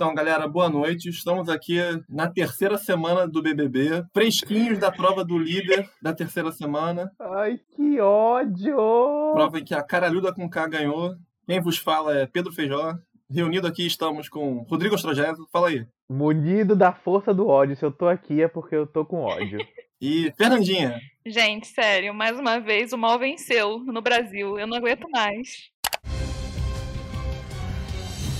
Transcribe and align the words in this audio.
Então, 0.00 0.14
galera, 0.14 0.46
boa 0.46 0.68
noite. 0.68 1.08
Estamos 1.08 1.48
aqui 1.48 1.76
na 2.08 2.28
terceira 2.28 2.78
semana 2.78 3.26
do 3.26 3.42
BBB, 3.42 4.04
fresquinhos 4.14 4.78
da 4.78 4.92
prova 4.92 5.24
do 5.24 5.36
líder 5.36 5.90
da 6.00 6.14
terceira 6.14 6.52
semana. 6.52 7.10
Ai, 7.18 7.58
que 7.74 7.98
ódio! 7.98 8.76
Prova 9.34 9.58
em 9.58 9.64
que 9.64 9.74
a 9.74 9.82
Caralhuda 9.82 10.32
com 10.32 10.48
K 10.48 10.68
ganhou. 10.68 11.16
Quem 11.44 11.60
vos 11.60 11.78
fala 11.78 12.16
é 12.16 12.26
Pedro 12.26 12.52
Feijó. 12.52 12.96
Reunido 13.28 13.66
aqui 13.66 13.84
estamos 13.84 14.28
com 14.28 14.64
Rodrigo 14.70 14.94
Ostrogésio. 14.94 15.48
Fala 15.52 15.66
aí. 15.66 15.84
Munido 16.08 16.76
da 16.76 16.92
força 16.92 17.34
do 17.34 17.48
ódio. 17.48 17.74
Se 17.74 17.84
eu 17.84 17.90
tô 17.90 18.06
aqui 18.06 18.40
é 18.40 18.46
porque 18.46 18.76
eu 18.76 18.86
tô 18.86 19.04
com 19.04 19.22
ódio. 19.22 19.58
E 20.00 20.32
Fernandinha. 20.38 20.96
Gente, 21.26 21.66
sério, 21.66 22.14
mais 22.14 22.38
uma 22.38 22.60
vez 22.60 22.92
o 22.92 22.96
mal 22.96 23.18
venceu 23.18 23.80
no 23.80 24.00
Brasil. 24.00 24.56
Eu 24.56 24.68
não 24.68 24.76
aguento 24.76 25.10
mais. 25.10 25.72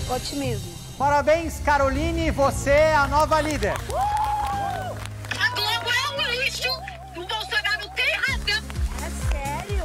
Otimismo. 0.09 0.78
Parabéns, 0.99 1.61
Caroline, 1.61 2.29
você 2.33 2.71
é 2.71 2.97
a 2.97 3.07
nova 3.07 3.41
líder. 3.41 3.73
A 3.73 5.49
Globo 5.55 5.89
é 5.89 6.11
um 6.11 6.43
lixo. 6.43 6.69
O 7.17 7.25
Bolsonaro 7.25 7.89
tem 7.95 8.13
razão. 8.17 8.61
É 9.07 9.09
sério? 9.31 9.85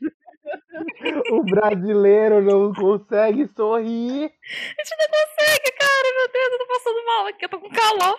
o 1.30 1.44
brasileiro 1.44 2.40
não 2.40 2.72
consegue 2.72 3.46
sorrir. 3.54 4.24
A 4.24 4.82
gente 4.82 4.96
não 4.98 5.08
consegue, 5.10 5.72
cara. 5.78 6.14
Meu 6.16 6.32
Deus, 6.32 6.52
eu 6.52 6.58
tô 6.58 6.66
passando 6.66 7.06
mal 7.06 7.26
aqui. 7.26 7.44
Eu 7.44 7.48
tô 7.50 7.60
com 7.60 7.68
calor. 7.68 8.18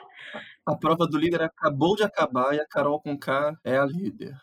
A 0.68 0.76
prova 0.76 1.08
do 1.08 1.18
líder 1.18 1.42
acabou 1.42 1.96
de 1.96 2.04
acabar 2.04 2.54
e 2.54 2.62
a 2.62 2.68
Carol 2.68 3.02
com 3.02 3.18
K 3.18 3.58
é 3.64 3.76
a 3.80 3.86
líder. 3.86 4.36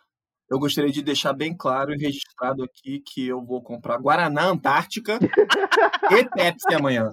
Eu 0.49 0.59
gostaria 0.61 0.93
de 0.93 1.03
deixar 1.03 1.33
bem 1.33 1.57
claro 1.57 1.93
e 1.93 1.99
registrado 1.99 2.63
aqui 2.63 3.01
que 3.01 3.27
eu 3.27 3.45
vou 3.45 3.61
comprar 3.63 3.99
Guaraná 3.99 4.45
Antártica 4.45 5.19
e 6.11 6.25
Pepsi 6.25 6.73
amanhã. 6.73 7.11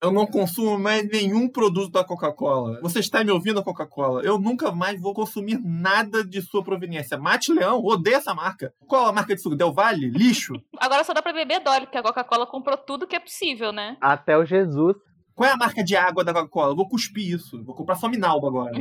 Eu 0.00 0.12
não 0.12 0.26
consumo 0.26 0.78
mais 0.78 1.08
nenhum 1.08 1.48
produto 1.48 1.90
da 1.90 2.04
Coca-Cola. 2.04 2.78
Você 2.82 3.00
está 3.00 3.24
me 3.24 3.32
ouvindo, 3.32 3.64
Coca-Cola? 3.64 4.22
Eu 4.22 4.38
nunca 4.38 4.70
mais 4.70 5.00
vou 5.00 5.12
consumir 5.12 5.58
nada 5.64 6.22
de 6.22 6.40
sua 6.40 6.62
proveniência. 6.62 7.18
Mate 7.18 7.52
Leão, 7.52 7.82
odeio 7.82 8.16
essa 8.16 8.32
marca. 8.32 8.72
Qual 8.86 9.06
a 9.06 9.12
marca 9.12 9.34
de 9.34 9.42
suco? 9.42 9.56
Del 9.56 9.72
Valle? 9.72 10.10
Lixo? 10.10 10.52
Agora 10.78 11.02
só 11.02 11.12
dá 11.12 11.20
pra 11.20 11.32
beber 11.32 11.60
Dolly, 11.60 11.86
porque 11.86 11.98
a 11.98 12.02
Coca-Cola 12.02 12.46
comprou 12.46 12.76
tudo 12.76 13.08
que 13.08 13.16
é 13.16 13.20
possível, 13.20 13.72
né? 13.72 13.96
Até 14.00 14.38
o 14.38 14.44
Jesus. 14.44 14.94
Qual 15.34 15.48
é 15.48 15.52
a 15.52 15.56
marca 15.56 15.82
de 15.82 15.96
água 15.96 16.22
da 16.22 16.32
Coca-Cola? 16.32 16.72
Eu 16.72 16.76
vou 16.76 16.88
cuspir 16.88 17.34
isso. 17.34 17.64
Vou 17.64 17.74
comprar 17.74 17.96
só 17.96 18.08
Minalba 18.08 18.46
agora. 18.46 18.78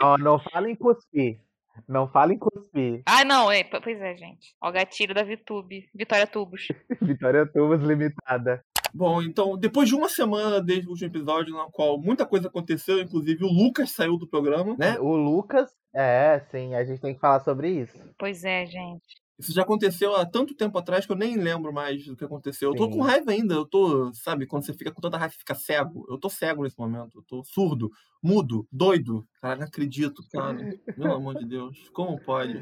Não, 0.00 0.18
não 0.18 0.38
fala 0.38 0.70
em 0.70 0.76
cuspir. 0.76 1.40
Não 1.88 2.08
fala 2.08 2.32
em 2.32 2.38
cuspir. 2.38 3.02
Ah, 3.06 3.24
não, 3.24 3.50
é, 3.50 3.64
pois 3.64 4.00
é, 4.00 4.16
gente. 4.16 4.54
Ó, 4.62 4.68
o 4.68 4.72
gatilho 4.72 5.14
da 5.14 5.22
Vitube. 5.22 5.88
Vitória 5.94 6.26
Tubos. 6.26 6.68
Vitória 7.00 7.46
Tubos 7.46 7.80
Limitada. 7.80 8.64
Bom, 8.92 9.22
então, 9.22 9.56
depois 9.56 9.88
de 9.88 9.94
uma 9.94 10.08
semana 10.08 10.60
desde 10.60 10.86
o 10.86 10.90
último 10.90 11.08
episódio, 11.08 11.54
na 11.54 11.66
qual 11.70 12.00
muita 12.00 12.26
coisa 12.26 12.48
aconteceu, 12.48 12.98
inclusive 12.98 13.44
o 13.44 13.48
Lucas 13.48 13.92
saiu 13.92 14.16
do 14.16 14.28
programa, 14.28 14.76
né? 14.76 14.98
O 14.98 15.14
Lucas, 15.14 15.70
é, 15.94 16.40
sim, 16.50 16.74
a 16.74 16.84
gente 16.84 17.00
tem 17.00 17.14
que 17.14 17.20
falar 17.20 17.40
sobre 17.40 17.68
isso. 17.68 17.98
Pois 18.18 18.44
é, 18.44 18.66
gente. 18.66 19.20
Isso 19.40 19.52
já 19.52 19.62
aconteceu 19.62 20.14
há 20.14 20.26
tanto 20.26 20.54
tempo 20.54 20.76
atrás 20.76 21.06
que 21.06 21.12
eu 21.12 21.16
nem 21.16 21.36
lembro 21.36 21.72
mais 21.72 22.04
do 22.04 22.14
que 22.14 22.24
aconteceu. 22.24 22.70
Eu 22.70 22.76
tô 22.76 22.84
Sim. 22.84 22.90
com 22.90 23.00
raiva 23.00 23.30
ainda. 23.30 23.54
Eu 23.54 23.64
tô, 23.64 24.12
sabe, 24.12 24.46
quando 24.46 24.66
você 24.66 24.74
fica 24.74 24.92
com 24.92 25.00
tanta 25.00 25.16
raiva, 25.16 25.32
você 25.32 25.38
fica 25.38 25.54
cego. 25.54 26.06
Eu 26.10 26.18
tô 26.18 26.28
cego 26.28 26.62
nesse 26.62 26.78
momento. 26.78 27.18
Eu 27.18 27.22
tô 27.22 27.42
surdo, 27.42 27.90
mudo, 28.22 28.68
doido. 28.70 29.26
Cara, 29.40 29.56
não 29.56 29.66
acredito, 29.66 30.22
cara. 30.30 30.78
Pelo 30.94 31.14
amor 31.14 31.36
de 31.36 31.46
Deus. 31.46 31.88
Como 31.94 32.20
pode? 32.20 32.60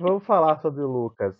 Vamos 0.00 0.24
falar 0.24 0.60
sobre 0.60 0.82
o 0.82 0.88
Lucas 0.88 1.36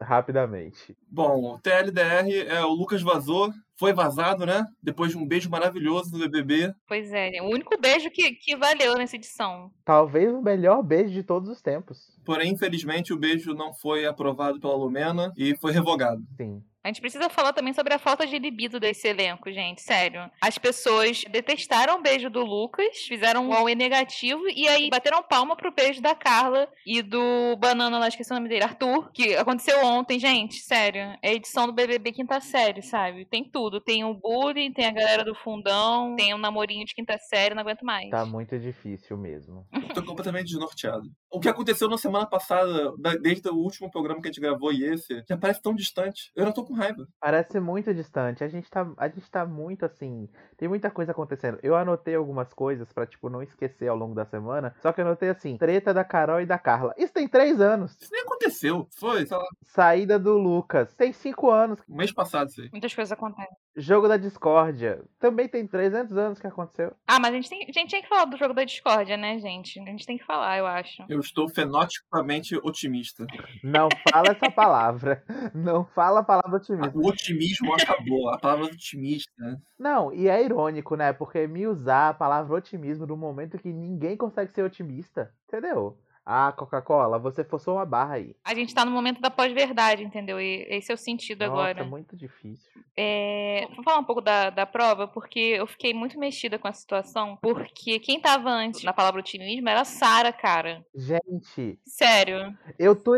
rapidamente. 0.00 0.96
Bom, 1.08 1.54
o 1.54 1.58
TLDR 1.58 2.28
é 2.48 2.62
o 2.64 2.72
Lucas 2.72 3.02
vazou. 3.02 3.52
Foi 3.78 3.92
vazado, 3.92 4.46
né? 4.46 4.64
Depois 4.82 5.12
de 5.12 5.18
um 5.18 5.26
beijo 5.26 5.50
maravilhoso 5.50 6.12
no 6.12 6.18
BBB. 6.18 6.72
Pois 6.86 7.12
é, 7.12 7.30
o 7.42 7.46
único 7.46 7.78
beijo 7.80 8.10
que, 8.10 8.32
que 8.32 8.56
valeu 8.56 8.94
nessa 8.94 9.16
edição. 9.16 9.70
Talvez 9.84 10.32
o 10.32 10.42
melhor 10.42 10.82
beijo 10.82 11.12
de 11.12 11.22
todos 11.22 11.48
os 11.48 11.60
tempos. 11.60 11.98
Porém, 12.24 12.52
infelizmente, 12.52 13.12
o 13.12 13.18
beijo 13.18 13.54
não 13.54 13.74
foi 13.74 14.06
aprovado 14.06 14.60
pela 14.60 14.76
Lumena 14.76 15.32
e 15.36 15.56
foi 15.56 15.72
revogado. 15.72 16.22
Sim. 16.36 16.62
A 16.84 16.88
gente 16.88 17.00
precisa 17.00 17.28
falar 17.30 17.52
também 17.52 17.72
sobre 17.72 17.94
a 17.94 17.98
falta 17.98 18.26
de 18.26 18.36
libido 18.38 18.80
desse 18.80 19.06
elenco, 19.06 19.52
gente. 19.52 19.80
Sério. 19.80 20.28
As 20.40 20.58
pessoas 20.58 21.22
detestaram 21.30 21.98
o 21.98 22.02
beijo 22.02 22.28
do 22.28 22.40
Lucas, 22.40 22.96
fizeram 23.06 23.48
um 23.48 23.52
AUE 23.52 23.76
negativo 23.76 24.42
e 24.48 24.66
aí 24.66 24.90
bateram 24.90 25.22
palma 25.22 25.54
pro 25.56 25.72
beijo 25.72 26.02
da 26.02 26.12
Carla 26.12 26.68
e 26.84 27.00
do 27.00 27.56
Banana, 27.56 28.00
lá 28.00 28.08
esqueci 28.08 28.32
o 28.32 28.34
nome 28.34 28.48
dele, 28.48 28.64
Arthur, 28.64 29.12
que 29.12 29.36
aconteceu 29.36 29.84
ontem, 29.84 30.18
gente. 30.18 30.56
Sério. 30.56 31.16
É 31.22 31.30
a 31.30 31.34
edição 31.34 31.66
do 31.66 31.72
BBB 31.72 32.10
quinta 32.10 32.40
série, 32.40 32.82
sabe? 32.82 33.24
Tem 33.26 33.44
tudo. 33.44 33.61
Tem 33.80 34.04
o 34.04 34.14
bullying, 34.14 34.72
tem 34.72 34.86
a 34.86 34.92
galera 34.92 35.24
do 35.24 35.34
fundão, 35.34 36.14
tem 36.16 36.32
o 36.34 36.38
namorinho 36.38 36.84
de 36.84 36.94
quinta 36.94 37.16
série, 37.18 37.54
não 37.54 37.62
aguento 37.62 37.82
mais. 37.84 38.10
Tá 38.10 38.24
muito 38.26 38.58
difícil 38.58 39.16
mesmo. 39.16 39.66
Tô 39.94 40.02
completamente 40.04 40.46
desnorteado. 40.48 41.08
O 41.30 41.40
que 41.40 41.48
aconteceu 41.48 41.88
na 41.88 41.96
semana 41.98 42.26
passada, 42.26 42.92
da- 42.98 43.14
desde 43.16 43.48
o 43.48 43.54
último 43.54 43.90
programa 43.90 44.20
que 44.20 44.28
a 44.28 44.30
gente 44.32 44.40
gravou 44.40 44.72
e 44.72 44.84
esse, 44.84 45.22
já 45.28 45.36
parece 45.36 45.62
tão 45.62 45.74
distante. 45.74 46.30
Eu 46.36 46.44
não 46.44 46.52
tô 46.52 46.64
com 46.64 46.74
raiva. 46.74 47.06
Parece 47.20 47.58
muito 47.60 47.92
distante. 47.94 48.44
A 48.44 48.48
gente 48.48 48.68
tá, 48.70 48.90
a 48.96 49.08
gente 49.08 49.30
tá 49.30 49.46
muito 49.46 49.84
assim. 49.84 50.28
Tem 50.56 50.68
muita 50.68 50.90
coisa 50.90 51.12
acontecendo. 51.12 51.58
Eu 51.62 51.74
anotei 51.76 52.14
algumas 52.14 52.52
coisas 52.52 52.92
pra, 52.92 53.06
tipo, 53.06 53.28
não 53.30 53.42
esquecer 53.42 53.88
ao 53.88 53.96
longo 53.96 54.14
da 54.14 54.24
semana. 54.26 54.74
Só 54.82 54.92
que 54.92 55.00
eu 55.00 55.06
anotei 55.06 55.28
assim: 55.30 55.56
treta 55.56 55.92
da 55.94 56.04
Carol 56.04 56.40
e 56.40 56.46
da 56.46 56.58
Carla. 56.58 56.94
Isso 56.98 57.12
tem 57.12 57.26
três 57.28 57.60
anos. 57.60 57.96
Isso 58.00 58.10
nem 58.12 58.22
aconteceu. 58.22 58.86
Foi, 58.98 59.26
sei 59.26 59.36
lá, 59.36 59.44
Saída 59.64 60.18
do 60.18 60.36
Lucas. 60.36 60.94
Tem 60.94 61.12
cinco 61.12 61.50
anos. 61.50 61.78
um 61.88 61.96
mês 61.96 62.12
passado 62.12 62.50
aí. 62.58 62.68
Muitas 62.70 62.94
coisas 62.94 63.12
acontecem. 63.12 63.51
Jogo 63.74 64.06
da 64.06 64.18
discórdia. 64.18 65.02
Também 65.18 65.48
tem 65.48 65.66
300 65.66 66.14
anos 66.16 66.38
que 66.38 66.46
aconteceu. 66.46 66.94
Ah, 67.06 67.18
mas 67.18 67.30
a 67.30 67.34
gente, 67.34 67.48
tem, 67.48 67.62
a 67.62 67.72
gente 67.72 67.88
tinha 67.88 68.02
que 68.02 68.08
falar 68.08 68.26
do 68.26 68.36
jogo 68.36 68.52
da 68.52 68.64
discórdia, 68.64 69.16
né, 69.16 69.38
gente? 69.38 69.80
A 69.80 69.84
gente 69.84 70.04
tem 70.04 70.18
que 70.18 70.24
falar, 70.24 70.58
eu 70.58 70.66
acho. 70.66 71.02
Eu 71.08 71.20
estou 71.20 71.48
fenotipamente 71.48 72.54
otimista. 72.56 73.26
Não 73.64 73.88
fala 74.10 74.28
essa 74.28 74.50
palavra. 74.50 75.24
Não 75.54 75.86
fala 75.86 76.20
a 76.20 76.22
palavra 76.22 76.58
otimista. 76.58 76.98
O 76.98 77.08
otimismo 77.08 77.72
acabou. 77.72 78.28
A 78.28 78.38
palavra 78.38 78.66
otimista. 78.66 79.60
Não, 79.78 80.12
e 80.12 80.28
é 80.28 80.44
irônico, 80.44 80.94
né? 80.94 81.12
Porque 81.14 81.46
me 81.46 81.66
usar 81.66 82.10
a 82.10 82.14
palavra 82.14 82.54
otimismo 82.54 83.06
no 83.06 83.16
momento 83.16 83.58
que 83.58 83.72
ninguém 83.72 84.18
consegue 84.18 84.52
ser 84.52 84.62
otimista. 84.62 85.32
Entendeu? 85.48 85.98
Ah, 86.24 86.52
Coca-Cola, 86.56 87.18
você 87.18 87.42
forçou 87.44 87.74
uma 87.76 87.84
barra 87.86 88.14
aí. 88.14 88.36
A 88.44 88.54
gente 88.54 88.74
tá 88.74 88.84
no 88.84 88.90
momento 88.90 89.20
da 89.20 89.30
pós-verdade, 89.30 90.04
entendeu? 90.04 90.40
E 90.40 90.66
esse 90.68 90.90
é 90.90 90.94
o 90.94 90.98
sentido 90.98 91.40
Nossa, 91.40 91.52
agora. 91.52 91.84
muito 91.84 92.16
difícil. 92.16 92.70
É, 92.96 93.66
Vou 93.74 93.82
falar 93.82 93.98
um 93.98 94.04
pouco 94.04 94.20
da, 94.20 94.50
da 94.50 94.66
prova, 94.66 95.08
porque 95.08 95.38
eu 95.38 95.66
fiquei 95.66 95.92
muito 95.92 96.18
mexida 96.18 96.58
com 96.58 96.68
a 96.68 96.72
situação. 96.72 97.36
Porque 97.40 97.98
quem 97.98 98.20
tava 98.20 98.50
antes 98.50 98.84
na 98.84 98.92
palavra 98.92 99.20
otimismo 99.20 99.68
era 99.68 99.80
a 99.80 99.84
Sara, 99.84 100.32
cara. 100.32 100.84
Gente, 100.94 101.78
Sério. 101.84 102.56
eu 102.78 102.94
tô 102.94 103.16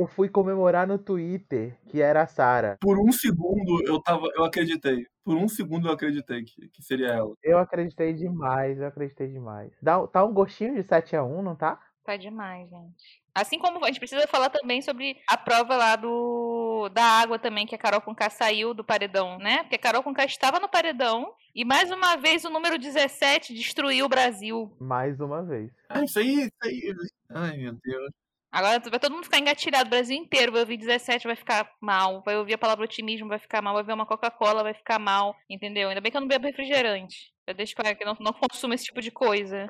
eu 0.00 0.06
fui 0.06 0.30
comemorar 0.30 0.86
no 0.86 0.98
Twitter 0.98 1.76
que 1.88 2.00
era 2.00 2.22
a 2.22 2.26
Sara. 2.26 2.78
Por 2.80 2.98
um 2.98 3.12
segundo 3.12 3.84
eu 3.86 4.00
tava. 4.00 4.26
Eu 4.34 4.44
acreditei. 4.44 5.06
Por 5.22 5.36
um 5.36 5.46
segundo 5.46 5.88
eu 5.88 5.92
acreditei 5.92 6.42
que, 6.42 6.68
que 6.68 6.82
seria 6.82 7.08
ela. 7.08 7.34
Eu 7.42 7.58
acreditei 7.58 8.14
demais, 8.14 8.78
eu 8.78 8.86
acreditei 8.86 9.28
demais. 9.28 9.70
Dá, 9.82 10.06
tá 10.06 10.24
um 10.24 10.32
gostinho 10.32 10.74
de 10.74 10.82
7 10.82 11.14
a 11.16 11.22
1 11.22 11.42
não 11.42 11.54
tá? 11.54 11.78
Tá 12.04 12.16
demais, 12.16 12.68
gente. 12.68 13.20
Assim 13.34 13.58
como 13.58 13.84
a 13.84 13.88
gente 13.88 14.00
precisa 14.00 14.26
falar 14.26 14.50
também 14.50 14.82
sobre 14.82 15.16
a 15.28 15.36
prova 15.36 15.76
lá 15.76 15.96
do 15.96 16.88
da 16.92 17.04
água 17.04 17.38
também, 17.38 17.66
que 17.66 17.74
a 17.74 17.78
Carol 17.78 18.00
Conká 18.00 18.28
saiu 18.30 18.74
do 18.74 18.82
paredão, 18.82 19.38
né? 19.38 19.62
Porque 19.62 19.76
a 19.76 19.78
Carol 19.78 20.02
Conká 20.02 20.24
estava 20.24 20.58
no 20.58 20.68
paredão 20.68 21.32
e 21.54 21.64
mais 21.64 21.90
uma 21.90 22.16
vez 22.16 22.44
o 22.44 22.50
número 22.50 22.78
17 22.78 23.54
destruiu 23.54 24.06
o 24.06 24.08
Brasil. 24.08 24.74
Mais 24.80 25.20
uma 25.20 25.44
vez. 25.44 25.70
Ah, 25.88 26.02
isso 26.02 26.18
aí, 26.18 26.46
isso 26.46 26.50
aí. 26.62 26.94
Ai, 27.30 27.56
meu 27.58 27.74
Deus. 27.82 28.10
Agora 28.52 28.80
vai 28.80 28.98
todo 28.98 29.12
mundo 29.12 29.24
ficar 29.24 29.38
engatilhado, 29.38 29.86
o 29.86 29.90
Brasil 29.90 30.16
inteiro 30.16 30.50
vai 30.50 30.62
ouvir 30.62 30.76
17, 30.76 31.26
vai 31.26 31.36
ficar 31.36 31.70
mal, 31.80 32.20
vai 32.24 32.36
ouvir 32.36 32.54
a 32.54 32.58
palavra 32.58 32.84
otimismo, 32.84 33.28
vai 33.28 33.38
ficar 33.38 33.62
mal, 33.62 33.74
vai 33.74 33.84
ver 33.84 33.92
uma 33.92 34.06
Coca-Cola, 34.06 34.64
vai 34.64 34.74
ficar 34.74 34.98
mal, 34.98 35.36
entendeu? 35.48 35.88
Ainda 35.88 36.00
bem 36.00 36.10
que 36.10 36.16
eu 36.16 36.20
não 36.20 36.28
bebo 36.28 36.46
refrigerante. 36.46 37.32
Eu 37.46 37.54
deixo 37.54 37.74
claro 37.74 37.96
que 37.96 38.04
não, 38.04 38.16
não 38.20 38.32
consumo 38.32 38.74
esse 38.74 38.84
tipo 38.84 39.00
de 39.00 39.10
coisa. 39.10 39.66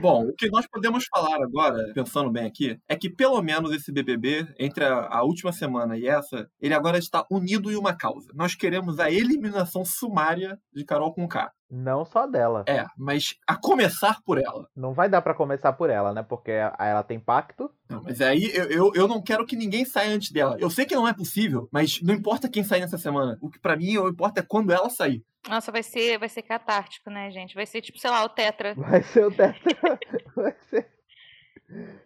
Bom, 0.00 0.28
o 0.28 0.34
que 0.34 0.50
nós 0.50 0.66
podemos 0.66 1.06
falar 1.06 1.42
agora, 1.42 1.92
pensando 1.94 2.30
bem 2.30 2.44
aqui, 2.44 2.78
é 2.86 2.96
que 2.96 3.08
pelo 3.08 3.40
menos 3.42 3.72
esse 3.72 3.90
BBB, 3.90 4.46
entre 4.58 4.84
a, 4.84 5.08
a 5.10 5.22
última 5.22 5.50
semana 5.50 5.96
e 5.96 6.06
essa, 6.06 6.46
ele 6.60 6.74
agora 6.74 6.98
está 6.98 7.24
unido 7.30 7.70
em 7.70 7.76
uma 7.76 7.96
causa. 7.96 8.30
Nós 8.34 8.54
queremos 8.54 8.98
a 8.98 9.10
eliminação 9.10 9.82
sumária 9.82 10.58
de 10.74 10.84
Carol 10.84 11.14
com 11.14 11.26
K. 11.26 11.50
Não 11.74 12.04
só 12.04 12.26
dela. 12.26 12.64
É, 12.68 12.84
mas 12.98 13.34
a 13.46 13.56
começar 13.56 14.20
por 14.26 14.36
ela. 14.36 14.68
Não 14.76 14.92
vai 14.92 15.08
dar 15.08 15.22
pra 15.22 15.32
começar 15.32 15.72
por 15.72 15.88
ela, 15.88 16.12
né? 16.12 16.22
Porque 16.22 16.50
ela 16.50 17.02
tem 17.02 17.18
pacto. 17.18 17.70
Não, 17.88 18.02
mas 18.02 18.20
aí 18.20 18.54
eu, 18.54 18.64
eu, 18.70 18.92
eu 18.94 19.08
não 19.08 19.22
quero 19.22 19.46
que 19.46 19.56
ninguém 19.56 19.86
saia 19.86 20.10
antes 20.10 20.30
dela. 20.30 20.58
Eu 20.60 20.68
sei 20.68 20.84
que 20.84 20.94
não 20.94 21.08
é 21.08 21.14
possível, 21.14 21.70
mas 21.72 22.02
não 22.02 22.12
importa 22.12 22.46
quem 22.46 22.62
sair 22.62 22.82
nessa 22.82 22.98
semana. 22.98 23.38
O 23.40 23.48
que 23.48 23.58
pra 23.58 23.74
mim 23.74 23.96
o 23.96 24.06
importa 24.06 24.40
é 24.40 24.42
quando 24.46 24.70
ela 24.70 24.90
sair. 24.90 25.24
Nossa, 25.48 25.72
vai 25.72 25.82
ser, 25.82 26.18
vai 26.18 26.28
ser 26.28 26.42
catártico, 26.42 27.08
né, 27.08 27.30
gente? 27.30 27.54
Vai 27.54 27.64
ser 27.64 27.80
tipo, 27.80 27.98
sei 27.98 28.10
lá, 28.10 28.22
o 28.22 28.28
Tetra. 28.28 28.74
Vai 28.76 29.02
ser 29.02 29.24
o 29.24 29.30
tetra. 29.30 29.98
vai 30.36 30.54
ser. 30.68 30.86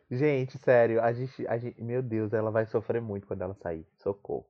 Gente, 0.08 0.58
sério, 0.58 1.02
a 1.02 1.12
gente, 1.12 1.44
a 1.48 1.58
gente. 1.58 1.82
Meu 1.82 2.00
Deus, 2.04 2.32
ela 2.32 2.52
vai 2.52 2.66
sofrer 2.66 3.02
muito 3.02 3.26
quando 3.26 3.42
ela 3.42 3.54
sair. 3.54 3.84
Socorro. 3.96 4.46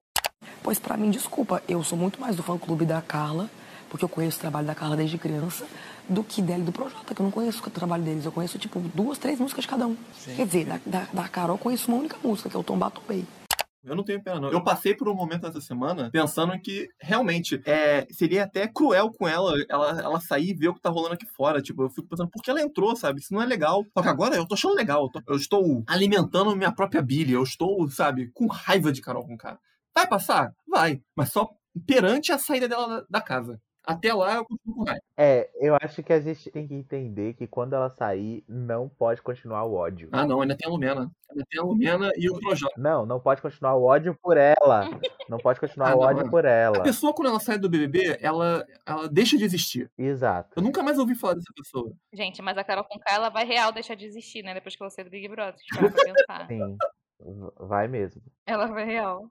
Pois 0.62 0.78
pra 0.78 0.96
mim, 0.98 1.10
desculpa, 1.10 1.62
eu 1.66 1.82
sou 1.82 1.96
muito 1.96 2.20
mais 2.20 2.36
do 2.36 2.42
fã 2.42 2.58
clube 2.58 2.84
da 2.84 3.00
Carla, 3.00 3.48
porque 3.88 4.04
eu 4.04 4.08
conheço 4.08 4.38
o 4.38 4.40
trabalho 4.40 4.66
da 4.66 4.74
Carla 4.74 4.96
desde 4.96 5.18
criança, 5.18 5.66
do 6.08 6.22
que 6.22 6.40
dela 6.42 6.60
e 6.60 6.64
do 6.64 6.72
Projota, 6.72 7.14
que 7.14 7.20
eu 7.20 7.24
não 7.24 7.30
conheço 7.30 7.62
o 7.66 7.70
trabalho 7.70 8.02
deles. 8.04 8.24
Eu 8.24 8.32
conheço, 8.32 8.58
tipo, 8.58 8.80
duas, 8.94 9.18
três 9.18 9.38
músicas 9.40 9.64
de 9.64 9.68
cada 9.68 9.86
um. 9.86 9.96
Quer 10.36 10.46
dizer, 10.46 10.64
da, 10.66 10.80
da, 10.86 11.04
da 11.12 11.28
Carol 11.28 11.56
eu 11.56 11.58
conheço 11.58 11.88
uma 11.90 11.98
única 11.98 12.16
música, 12.22 12.48
que 12.48 12.56
é 12.56 12.58
o 12.58 12.64
Tom 12.64 12.78
Batoei. 12.78 13.24
Eu 13.84 13.94
não 13.94 14.02
tenho 14.02 14.20
pena, 14.20 14.40
não. 14.40 14.50
Eu 14.50 14.64
passei 14.64 14.94
por 14.96 15.08
um 15.08 15.14
momento 15.14 15.46
essa 15.46 15.60
semana 15.60 16.10
pensando 16.10 16.58
que 16.60 16.88
realmente 17.00 17.62
é, 17.64 18.04
seria 18.10 18.42
até 18.42 18.66
cruel 18.66 19.12
com 19.16 19.28
ela, 19.28 19.54
ela 19.68 20.00
ela 20.00 20.20
sair 20.20 20.50
e 20.50 20.54
ver 20.54 20.68
o 20.70 20.74
que 20.74 20.80
tá 20.80 20.90
rolando 20.90 21.14
aqui 21.14 21.24
fora. 21.36 21.62
Tipo, 21.62 21.84
eu 21.84 21.90
fico 21.90 22.08
pensando, 22.08 22.28
por 22.28 22.42
que 22.42 22.50
ela 22.50 22.60
entrou, 22.60 22.96
sabe? 22.96 23.20
Isso 23.20 23.32
não 23.32 23.40
é 23.40 23.46
legal. 23.46 23.84
Só 23.96 24.02
que 24.02 24.08
agora 24.08 24.34
eu 24.34 24.44
tô 24.44 24.54
achando 24.54 24.74
legal. 24.74 25.04
Eu, 25.04 25.08
tô- 25.22 25.32
eu 25.32 25.36
estou 25.36 25.84
alimentando 25.86 26.56
minha 26.56 26.72
própria 26.72 27.00
bilha. 27.00 27.34
Eu 27.34 27.44
estou, 27.44 27.88
sabe, 27.88 28.28
com 28.34 28.48
raiva 28.48 28.90
de 28.90 29.00
Carol 29.00 29.24
com 29.24 29.36
cara. 29.36 29.56
Vai 29.94 30.08
passar? 30.08 30.50
Vai. 30.68 31.00
Mas 31.16 31.30
só 31.30 31.48
perante 31.86 32.32
a 32.32 32.38
saída 32.38 32.66
dela 32.68 32.88
da, 32.88 33.06
da 33.08 33.20
casa. 33.20 33.60
Até 33.86 34.12
lá 34.12 34.34
eu 34.34 34.44
continuo 34.44 34.74
com 34.74 34.84
raiva. 34.84 35.00
É, 35.16 35.48
eu 35.60 35.76
acho 35.80 36.02
que 36.02 36.12
a 36.12 36.20
gente 36.20 36.50
tem 36.50 36.66
que 36.66 36.74
entender 36.74 37.34
que 37.34 37.46
quando 37.46 37.74
ela 37.74 37.88
sair, 37.88 38.44
não 38.48 38.88
pode 38.88 39.22
continuar 39.22 39.62
o 39.64 39.74
ódio. 39.74 40.08
Ah, 40.10 40.26
não, 40.26 40.40
ainda 40.40 40.56
tem 40.56 40.66
a 40.68 40.70
Lumena. 40.70 41.10
Ainda 41.30 41.44
tem 41.48 41.60
a 41.60 41.64
Lumena 41.64 42.10
e 42.16 42.28
o 42.28 42.38
Projota. 42.40 42.74
Não, 42.76 43.06
não 43.06 43.20
pode 43.20 43.40
continuar 43.40 43.74
o 43.76 43.84
ódio 43.84 44.18
por 44.20 44.36
ela. 44.36 44.90
Não 45.28 45.38
pode 45.38 45.60
continuar 45.60 45.86
Ah, 45.94 45.96
o 45.96 46.00
não, 46.00 46.06
ódio 46.08 46.26
é. 46.26 46.30
por 46.30 46.44
A 46.44 46.50
ela. 46.50 46.82
pessoa, 46.82 47.14
quando 47.14 47.28
ela 47.28 47.38
sai 47.38 47.58
do 47.58 47.68
BBB, 47.70 48.18
ela, 48.20 48.66
ela 48.84 49.08
deixa 49.08 49.38
de 49.38 49.44
existir. 49.44 49.88
Exato. 49.96 50.50
Eu 50.56 50.62
nunca 50.64 50.82
mais 50.82 50.98
ouvi 50.98 51.14
falar 51.14 51.34
dessa 51.34 51.52
pessoa. 51.54 51.92
Gente, 52.12 52.42
mas 52.42 52.58
a 52.58 52.64
Carol 52.64 52.84
com 52.84 52.98
K, 52.98 53.14
ela 53.14 53.28
vai 53.28 53.44
real 53.44 53.70
deixar 53.70 53.94
de 53.94 54.04
existir, 54.04 54.42
né? 54.42 54.52
Depois 54.52 54.74
que 54.74 54.82
ela 54.82 54.90
sair 54.90 55.04
do 55.04 55.10
Big 55.10 55.28
Brother. 55.28 55.54
Pensar. 56.26 56.46
Sim. 56.48 56.76
Vai 57.60 57.86
mesmo. 57.88 58.20
Ela 58.44 58.66
vai 58.66 58.84
real. 58.84 59.30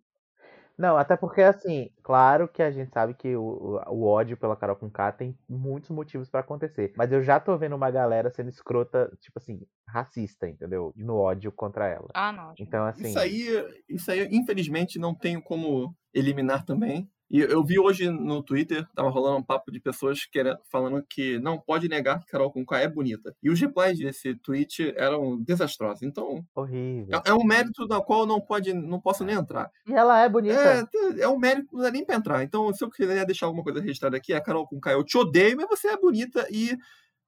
Não, 0.78 0.98
até 0.98 1.16
porque, 1.16 1.42
assim, 1.42 1.90
claro 2.04 2.48
que 2.48 2.62
a 2.62 2.70
gente 2.70 2.92
sabe 2.92 3.14
que 3.14 3.36
o, 3.36 3.80
o- 3.88 4.04
ódio 4.06 4.36
pela 4.36 4.56
Carol 4.56 4.76
com 4.76 4.90
K 4.90 5.12
tem 5.12 5.38
muitos 5.48 5.90
motivos 5.90 6.30
pra 6.30 6.42
acontecer. 6.42 6.94
Mas 6.98 7.12
eu 7.12 7.24
já 7.24 7.40
tô 7.40 7.58
vendo 7.58 7.76
uma 7.76 7.90
galera 7.90 8.30
sendo 8.30 8.50
escrota, 8.50 9.12
tipo 9.22 9.40
assim, 9.40 9.62
racista, 9.88 10.48
entendeu? 10.48 10.92
No 10.96 11.16
ódio 11.18 11.52
contra 11.52 11.88
ela. 11.88 12.10
Ah, 12.14 12.32
não. 12.32 12.54
Então, 12.60 12.86
assim. 12.86 13.08
Isso 13.10 13.20
aí, 13.20 13.48
isso 13.88 14.12
aí, 14.12 14.28
infelizmente, 14.32 15.00
não 15.00 15.16
tenho 15.16 15.42
como 15.42 15.96
eliminar 16.14 16.66
também. 16.66 17.10
E 17.30 17.40
eu 17.40 17.64
vi 17.64 17.80
hoje 17.80 18.10
no 18.10 18.44
Twitter, 18.44 18.88
tava 18.94 19.10
rolando 19.10 19.38
um 19.38 19.44
papo 19.44 19.72
de 19.72 19.80
pessoas 19.80 20.26
que 20.26 20.38
era, 20.38 20.60
falando 20.72 21.04
que 21.10 21.40
não 21.40 21.60
pode 21.60 21.90
negar 21.90 22.20
que 22.20 22.28
Carol 22.28 22.52
Conká 22.52 22.80
é 22.80 22.88
bonita. 22.88 23.36
E 23.42 23.50
os 23.50 23.60
replies 23.60 23.98
desse 23.98 24.36
tweet 24.36 24.94
eram 24.96 25.42
desastrosos. 25.42 26.04
Então, 26.04 26.46
Horrível. 26.56 27.22
é, 27.26 27.30
é 27.30 27.34
um 27.34 27.44
mérito 27.44 27.88
da 27.88 28.00
qual 28.00 28.22
eu 28.22 28.26
não, 28.28 28.40
pode, 28.40 28.74
não 28.74 29.02
posso 29.02 29.24
nem 29.24 29.36
entrar. 29.36 29.72
E 29.88 29.94
ela 29.94 30.22
é 30.22 30.30
bonita. 30.30 30.88
É, 31.18 31.22
é 31.22 31.28
um 31.28 31.40
mérito 31.40 31.70
que 31.70 31.76
não 31.76 31.82
dá 31.82 31.92
nem 31.92 32.06
pra 32.06 32.16
entrar. 32.16 32.44
Então, 32.44 32.72
se 32.74 32.84
eu 32.84 32.90
quiser 32.90 33.26
deixar 33.26 33.48
alguma 33.48 33.64
coisa 33.64 33.82
registrada 33.82 34.16
aqui, 34.16 34.32
a 34.32 34.42
Carol 34.42 34.68
Conká, 34.68 34.92
eu 34.92 35.04
te 35.04 35.18
odeio, 35.18 35.58
mas 35.58 35.68
você 35.68 35.88
é 35.88 35.98
bonita 35.98 36.48
e 36.52 36.78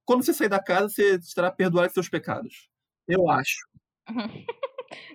quando 0.06 0.24
você 0.24 0.34
sair 0.34 0.48
da 0.48 0.64
casa, 0.64 0.90
você 0.90 1.16
estará 1.16 1.52
perdoado 1.52 1.88
de 1.88 1.94
seus 1.94 2.08
pecados. 2.08 2.70
Eu 3.08 3.30
acho. 3.30 3.58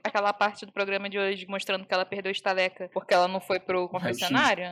Aquela 0.04 0.32
parte 0.32 0.64
do 0.66 0.72
programa 0.72 1.08
de 1.08 1.18
hoje 1.18 1.46
mostrando 1.48 1.86
que 1.86 1.92
ela 1.94 2.04
perdeu 2.04 2.30
a 2.30 2.32
estaleca 2.32 2.90
porque 2.92 3.14
ela 3.14 3.28
não 3.28 3.40
foi 3.40 3.58
pro 3.60 3.88
confessionário. 3.88 4.64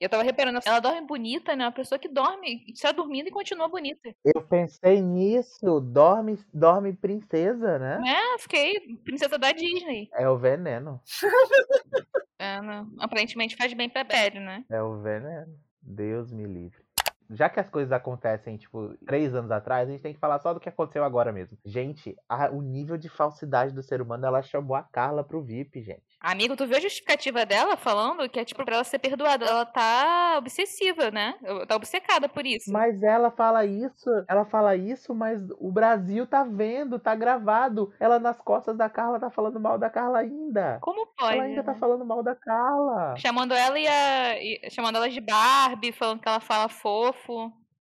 E 0.00 0.04
eu 0.04 0.08
tava 0.08 0.24
reparando, 0.24 0.58
ela 0.64 0.80
dorme 0.80 1.00
bonita, 1.06 1.54
né? 1.54 1.64
Uma 1.64 1.70
pessoa 1.72 1.96
que 1.98 2.08
dorme, 2.08 2.64
está 2.68 2.90
dormindo 2.90 3.28
e 3.28 3.30
continua 3.30 3.68
bonita. 3.68 4.12
Eu 4.24 4.42
pensei 4.42 5.00
nisso. 5.00 5.80
Dorme, 5.80 6.36
dorme 6.52 6.92
princesa, 6.92 7.78
né? 7.78 8.00
É, 8.04 8.38
fiquei 8.38 8.96
princesa 9.04 9.38
da 9.38 9.52
Disney. 9.52 10.08
É 10.14 10.28
o 10.28 10.36
veneno. 10.36 11.00
É, 12.38 12.60
não- 12.60 12.90
aparentemente 12.98 13.54
faz 13.56 13.72
bem 13.74 13.88
pra 13.88 14.04
pele, 14.04 14.40
né? 14.40 14.64
É 14.68 14.82
o 14.82 15.00
veneno. 15.00 15.56
Já 17.42 17.48
que 17.48 17.58
as 17.58 17.68
coisas 17.68 17.90
acontecem, 17.90 18.56
tipo, 18.56 18.94
três 19.04 19.34
anos 19.34 19.50
atrás, 19.50 19.88
a 19.88 19.90
gente 19.90 20.00
tem 20.00 20.14
que 20.14 20.20
falar 20.20 20.38
só 20.38 20.54
do 20.54 20.60
que 20.60 20.68
aconteceu 20.68 21.02
agora 21.02 21.32
mesmo. 21.32 21.58
Gente, 21.66 22.14
a- 22.28 22.48
o 22.52 22.62
nível 22.62 22.96
de 22.96 23.08
falsidade 23.08 23.74
do 23.74 23.82
ser 23.82 24.00
humano, 24.00 24.24
ela 24.24 24.40
chamou 24.42 24.76
a 24.76 24.82
Carla 24.84 25.24
pro 25.24 25.42
VIP, 25.42 25.82
gente. 25.82 26.04
Amigo, 26.20 26.54
tu 26.54 26.64
viu 26.68 26.76
a 26.76 26.80
justificativa 26.80 27.44
dela 27.44 27.76
falando 27.76 28.28
que 28.28 28.38
é 28.38 28.44
tipo 28.44 28.64
pra 28.64 28.76
ela 28.76 28.84
ser 28.84 29.00
perdoada? 29.00 29.44
Ela 29.44 29.66
tá 29.66 30.36
obsessiva, 30.38 31.10
né? 31.10 31.34
Tá 31.66 31.74
obcecada 31.74 32.28
por 32.28 32.46
isso. 32.46 32.70
Mas 32.72 33.02
ela 33.02 33.28
fala 33.32 33.64
isso, 33.66 34.08
ela 34.28 34.44
fala 34.44 34.76
isso, 34.76 35.12
mas 35.12 35.40
o 35.58 35.72
Brasil 35.72 36.24
tá 36.24 36.44
vendo, 36.44 37.00
tá 37.00 37.12
gravado. 37.16 37.92
Ela 37.98 38.20
nas 38.20 38.40
costas 38.40 38.76
da 38.76 38.88
Carla 38.88 39.18
tá 39.18 39.30
falando 39.30 39.58
mal 39.58 39.76
da 39.80 39.90
Carla 39.90 40.20
ainda. 40.20 40.78
Como 40.80 41.04
pode? 41.18 41.34
ela 41.34 41.42
ainda 41.42 41.64
tá 41.64 41.72
né? 41.72 41.78
falando 41.80 42.04
mal 42.04 42.22
da 42.22 42.36
Carla. 42.36 43.16
Chamando 43.16 43.52
ela 43.52 43.76
e, 43.80 43.88
a, 43.88 44.40
e- 44.40 44.70
chamando 44.70 44.94
ela 44.94 45.10
de 45.10 45.20
Barbie, 45.20 45.90
falando 45.90 46.20
que 46.20 46.28
ela 46.28 46.38
fala 46.38 46.68
fofo. 46.68 47.31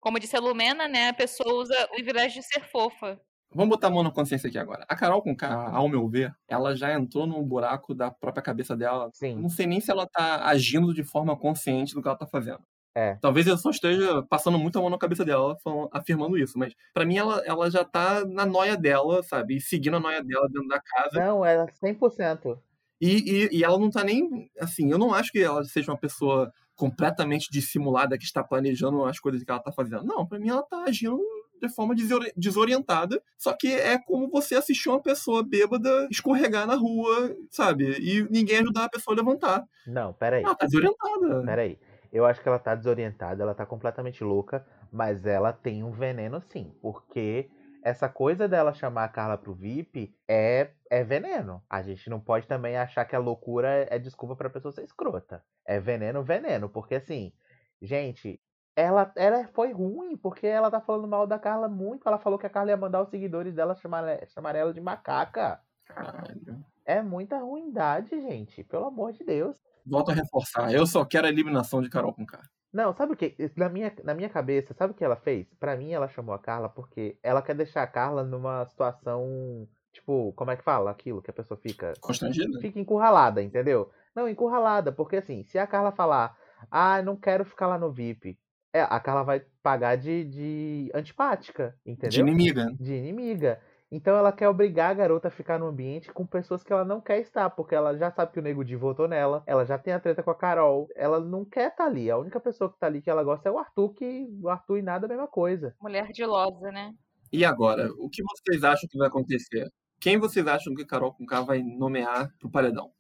Como 0.01 0.19
disse 0.19 0.37
a 0.37 0.41
Lumena, 0.41 0.89
né? 0.89 1.09
A 1.11 1.15
pessoa 1.15 1.55
usa 1.55 1.75
o 1.91 1.95
privilégio 1.95 2.41
de 2.41 2.47
ser 2.47 2.61
fofa. 2.71 3.21
Vamos 3.53 3.71
botar 3.71 3.89
a 3.89 3.91
mão 3.91 4.03
na 4.05 4.11
consciência 4.13 4.49
aqui 4.49 4.59
agora. 4.59 4.85
A 4.89 4.95
Carol 4.95 5.21
com 5.23 5.35
K, 5.37 5.47
ao 5.73 5.89
meu 5.89 6.09
ver, 6.09 6.33
ela 6.49 6.75
já 6.77 6.95
entrou 6.95 7.27
num 7.27 7.43
buraco 7.43 7.93
da 7.95 8.09
própria 8.11 8.43
cabeça 8.43 8.77
dela. 8.77 9.11
Sim, 9.13 9.35
não 9.37 9.49
sei 9.49 9.67
nem 9.67 9.81
se 9.81 9.91
ela 9.91 10.07
tá 10.07 10.45
agindo 10.47 10.95
de 10.95 11.03
forma 11.03 11.37
consciente 11.37 11.93
do 11.95 12.01
que 12.01 12.07
ela 12.09 12.17
tá 12.17 12.27
fazendo. 12.27 12.61
É. 12.95 13.17
Talvez 13.21 13.47
eu 13.47 13.57
só 13.57 13.71
esteja 13.71 14.23
passando 14.29 14.59
muito 14.59 14.79
a 14.79 14.81
mão 14.81 14.91
na 14.91 14.99
cabeça 14.99 15.25
dela, 15.25 15.57
falando- 15.63 15.89
afirmando 15.93 16.39
isso. 16.39 16.57
Mas 16.59 16.75
pra 16.95 17.05
mim, 17.05 17.17
ela, 17.19 17.43
ela 17.45 17.71
já 17.71 17.85
tá 17.85 18.25
na 18.25 18.47
noia 18.47 18.77
dela, 18.77 19.23
sabe? 19.23 19.57
E 19.57 19.61
seguindo 19.61 19.97
a 19.97 20.01
noia 20.01 20.23
dela 20.23 20.49
dentro 20.49 20.69
da 20.69 20.81
casa. 20.81 21.11
não, 21.25 21.45
é 21.45 21.67
100%. 21.83 22.57
E, 23.01 23.49
e, 23.53 23.59
e 23.59 23.65
ela 23.65 23.79
não 23.79 23.91
tá 23.91 24.05
nem. 24.05 24.51
Assim, 24.61 24.91
eu 24.91 24.99
não 24.99 25.13
acho 25.15 25.33
que 25.33 25.41
ela 25.41 25.65
seja 25.65 25.91
uma 25.91 25.99
pessoa 25.99 26.53
completamente 26.81 27.51
dissimulada 27.53 28.17
que 28.17 28.25
está 28.25 28.43
planejando 28.43 29.05
as 29.05 29.21
coisas 29.21 29.45
que 29.45 29.51
ela 29.51 29.61
tá 29.61 29.71
fazendo. 29.71 30.03
Não, 30.03 30.27
pra 30.27 30.39
mim 30.39 30.49
ela 30.49 30.63
tá 30.63 30.85
agindo 30.85 31.21
de 31.61 31.69
forma 31.69 31.95
desori- 31.95 32.33
desorientada. 32.35 33.23
Só 33.37 33.53
que 33.53 33.69
é 33.69 33.99
como 33.99 34.31
você 34.31 34.55
assistir 34.55 34.89
uma 34.89 35.03
pessoa 35.03 35.43
bêbada 35.43 36.09
escorregar 36.11 36.67
na 36.67 36.75
rua, 36.75 37.37
sabe? 37.51 37.99
E 38.01 38.27
ninguém 38.31 38.61
ajudar 38.61 38.85
a 38.85 38.89
pessoa 38.89 39.15
a 39.15 39.19
levantar. 39.19 39.63
Não, 39.87 40.15
peraí. 40.15 40.43
Ela 40.43 40.55
tá 40.55 40.65
desorientada. 40.65 41.43
Peraí. 41.45 41.79
Eu 42.11 42.25
acho 42.25 42.41
que 42.43 42.49
ela 42.49 42.59
tá 42.59 42.75
desorientada, 42.75 43.43
ela 43.43 43.55
tá 43.55 43.67
completamente 43.67 44.25
louca, 44.25 44.67
mas 44.91 45.27
ela 45.27 45.53
tem 45.53 45.85
um 45.85 45.93
veneno 45.93 46.41
sim, 46.41 46.73
porque 46.81 47.49
essa 47.83 48.09
coisa 48.09 48.47
dela 48.47 48.73
chamar 48.73 49.05
a 49.05 49.09
Carla 49.09 49.39
pro 49.39 49.55
VIP 49.55 50.15
é, 50.29 50.71
é 50.91 51.03
veneno. 51.03 51.63
A 51.69 51.83
gente 51.83 52.09
não 52.11 52.21
pode 52.21 52.47
também 52.47 52.77
achar 52.77 53.05
que 53.05 53.17
a 53.17 53.19
loucura 53.19 53.87
é 53.91 53.99
desculpa 53.99 54.37
pra 54.37 54.51
pessoa 54.51 54.73
ser 54.73 54.85
escrota. 54.85 55.43
É 55.65 55.81
veneno, 55.81 56.23
veneno, 56.23 56.69
porque 56.69 56.97
assim, 56.97 57.33
gente, 57.81 58.41
ela, 58.77 59.13
ela 59.17 59.47
foi 59.49 59.73
ruim, 59.73 60.17
porque 60.17 60.47
ela 60.47 60.71
tá 60.71 60.81
falando 60.81 61.09
mal 61.09 61.27
da 61.27 61.39
Carla 61.39 61.69
muito. 61.69 62.09
Ela 62.09 62.19
falou 62.19 62.39
que 62.39 62.47
a 62.47 62.51
Carla 62.51 62.71
ia 62.71 62.77
mandar 62.77 63.03
os 63.03 63.11
seguidores 63.11 63.55
dela 63.55 63.75
chamar, 63.75 64.05
chamar 64.29 64.55
ela 64.55 64.73
de 64.73 64.81
macaca. 64.81 65.61
Caralho. 65.85 66.65
É 66.85 67.03
muita 67.03 67.39
ruindade, 67.39 68.11
gente, 68.11 68.65
pelo 68.65 68.87
amor 68.87 69.13
de 69.13 69.25
Deus. 69.25 69.57
Volto 69.87 70.11
a 70.11 70.15
reforçar. 70.15 70.73
Eu 70.73 70.87
só 70.87 71.05
quero 71.05 71.27
a 71.27 71.31
eliminação 71.31 71.83
de 71.83 71.89
Carol 71.89 72.13
com 72.13 72.27
K. 72.27 72.41
Não, 72.73 72.93
sabe 72.95 73.13
o 73.13 73.17
que? 73.17 73.35
Na 73.57 73.69
minha, 73.69 73.93
na 74.05 74.15
minha 74.15 74.29
cabeça, 74.29 74.73
sabe 74.75 74.93
o 74.93 74.97
que 74.97 75.05
ela 75.05 75.17
fez? 75.17 75.53
Pra 75.59 75.77
mim, 75.77 75.93
ela 75.93 76.09
chamou 76.09 76.35
a 76.35 76.39
Carla 76.39 76.69
porque 76.69 77.19
ela 77.23 77.43
quer 77.43 77.55
deixar 77.55 77.83
a 77.83 77.87
Carla 77.87 78.23
numa 78.23 78.65
situação. 78.67 79.69
Tipo, 79.93 80.33
como 80.35 80.53
é 80.53 80.57
que 80.57 80.63
fala 80.63 80.91
aquilo 80.91 81.21
que 81.21 81.31
a 81.31 81.35
pessoa 81.35 81.59
fica? 81.59 81.95
Constrangida? 82.01 82.61
Fica 82.61 82.79
encurralada, 82.79 83.43
entendeu? 83.43 83.91
Não, 84.15 84.29
encurralada, 84.29 84.93
porque 84.93 85.17
assim, 85.17 85.43
se 85.43 85.59
a 85.59 85.67
Carla 85.67 85.91
falar, 85.91 86.37
ah, 86.71 87.03
não 87.03 87.17
quero 87.17 87.45
ficar 87.45 87.67
lá 87.67 87.77
no 87.77 87.91
VIP, 87.91 88.39
é, 88.73 88.83
a 88.83 89.01
Carla 89.01 89.25
vai 89.25 89.43
pagar 89.63 89.97
de, 89.97 90.25
de 90.25 90.91
antipática, 90.95 91.77
entendeu? 91.85 92.11
De 92.11 92.21
inimiga. 92.21 92.73
de 92.79 92.95
inimiga. 92.95 93.61
Então 93.93 94.17
ela 94.17 94.31
quer 94.31 94.49
obrigar 94.49 94.91
a 94.91 94.95
garota 94.95 95.29
a 95.29 95.31
ficar 95.33 95.59
no 95.59 95.67
ambiente 95.67 96.13
com 96.13 96.25
pessoas 96.25 96.63
que 96.63 96.73
ela 96.73 96.85
não 96.85 97.01
quer 97.01 97.21
estar, 97.21 97.51
porque 97.51 97.75
ela 97.75 97.97
já 97.97 98.11
sabe 98.11 98.33
que 98.33 98.39
o 98.39 98.43
Nego 98.43 98.65
Di 98.65 98.77
votou 98.77 99.09
nela, 99.09 99.43
ela 99.47 99.65
já 99.65 99.77
tem 99.77 99.93
a 99.93 99.99
treta 99.99 100.23
com 100.23 100.31
a 100.31 100.35
Carol, 100.35 100.89
ela 100.95 101.19
não 101.19 101.45
quer 101.45 101.71
estar 101.71 101.87
ali. 101.87 102.09
A 102.09 102.17
única 102.17 102.39
pessoa 102.39 102.73
que 102.73 102.79
tá 102.79 102.87
ali 102.87 103.03
que 103.03 103.11
ela 103.11 103.25
gosta 103.25 103.49
é 103.49 103.53
o 103.53 103.59
Arthur, 103.59 103.93
que 103.95 104.29
o 104.41 104.49
Arthur 104.49 104.79
e 104.79 104.83
nada 104.83 105.07
é 105.07 105.09
a 105.09 105.09
mesma 105.09 105.27
coisa. 105.27 105.75
Mulher 105.81 106.07
de 106.13 106.25
losa, 106.25 106.71
né? 106.71 106.95
E 107.33 107.45
agora, 107.45 107.89
o 107.99 108.09
que 108.09 108.23
vocês 108.23 108.63
acham 108.63 108.89
que 108.89 108.99
vai 108.99 109.09
acontecer? 109.09 109.69
Quem 110.01 110.19
vocês 110.19 110.47
acham 110.47 110.75
que 110.75 110.87
Carol 110.87 111.13
com 111.13 111.27
K 111.27 111.43
vai 111.43 111.61
nomear 111.63 112.33
pro 112.39 112.51
paredão? 112.51 112.93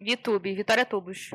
Vitube, 0.00 0.54
Vitória 0.54 0.86
Tubos. 0.86 1.30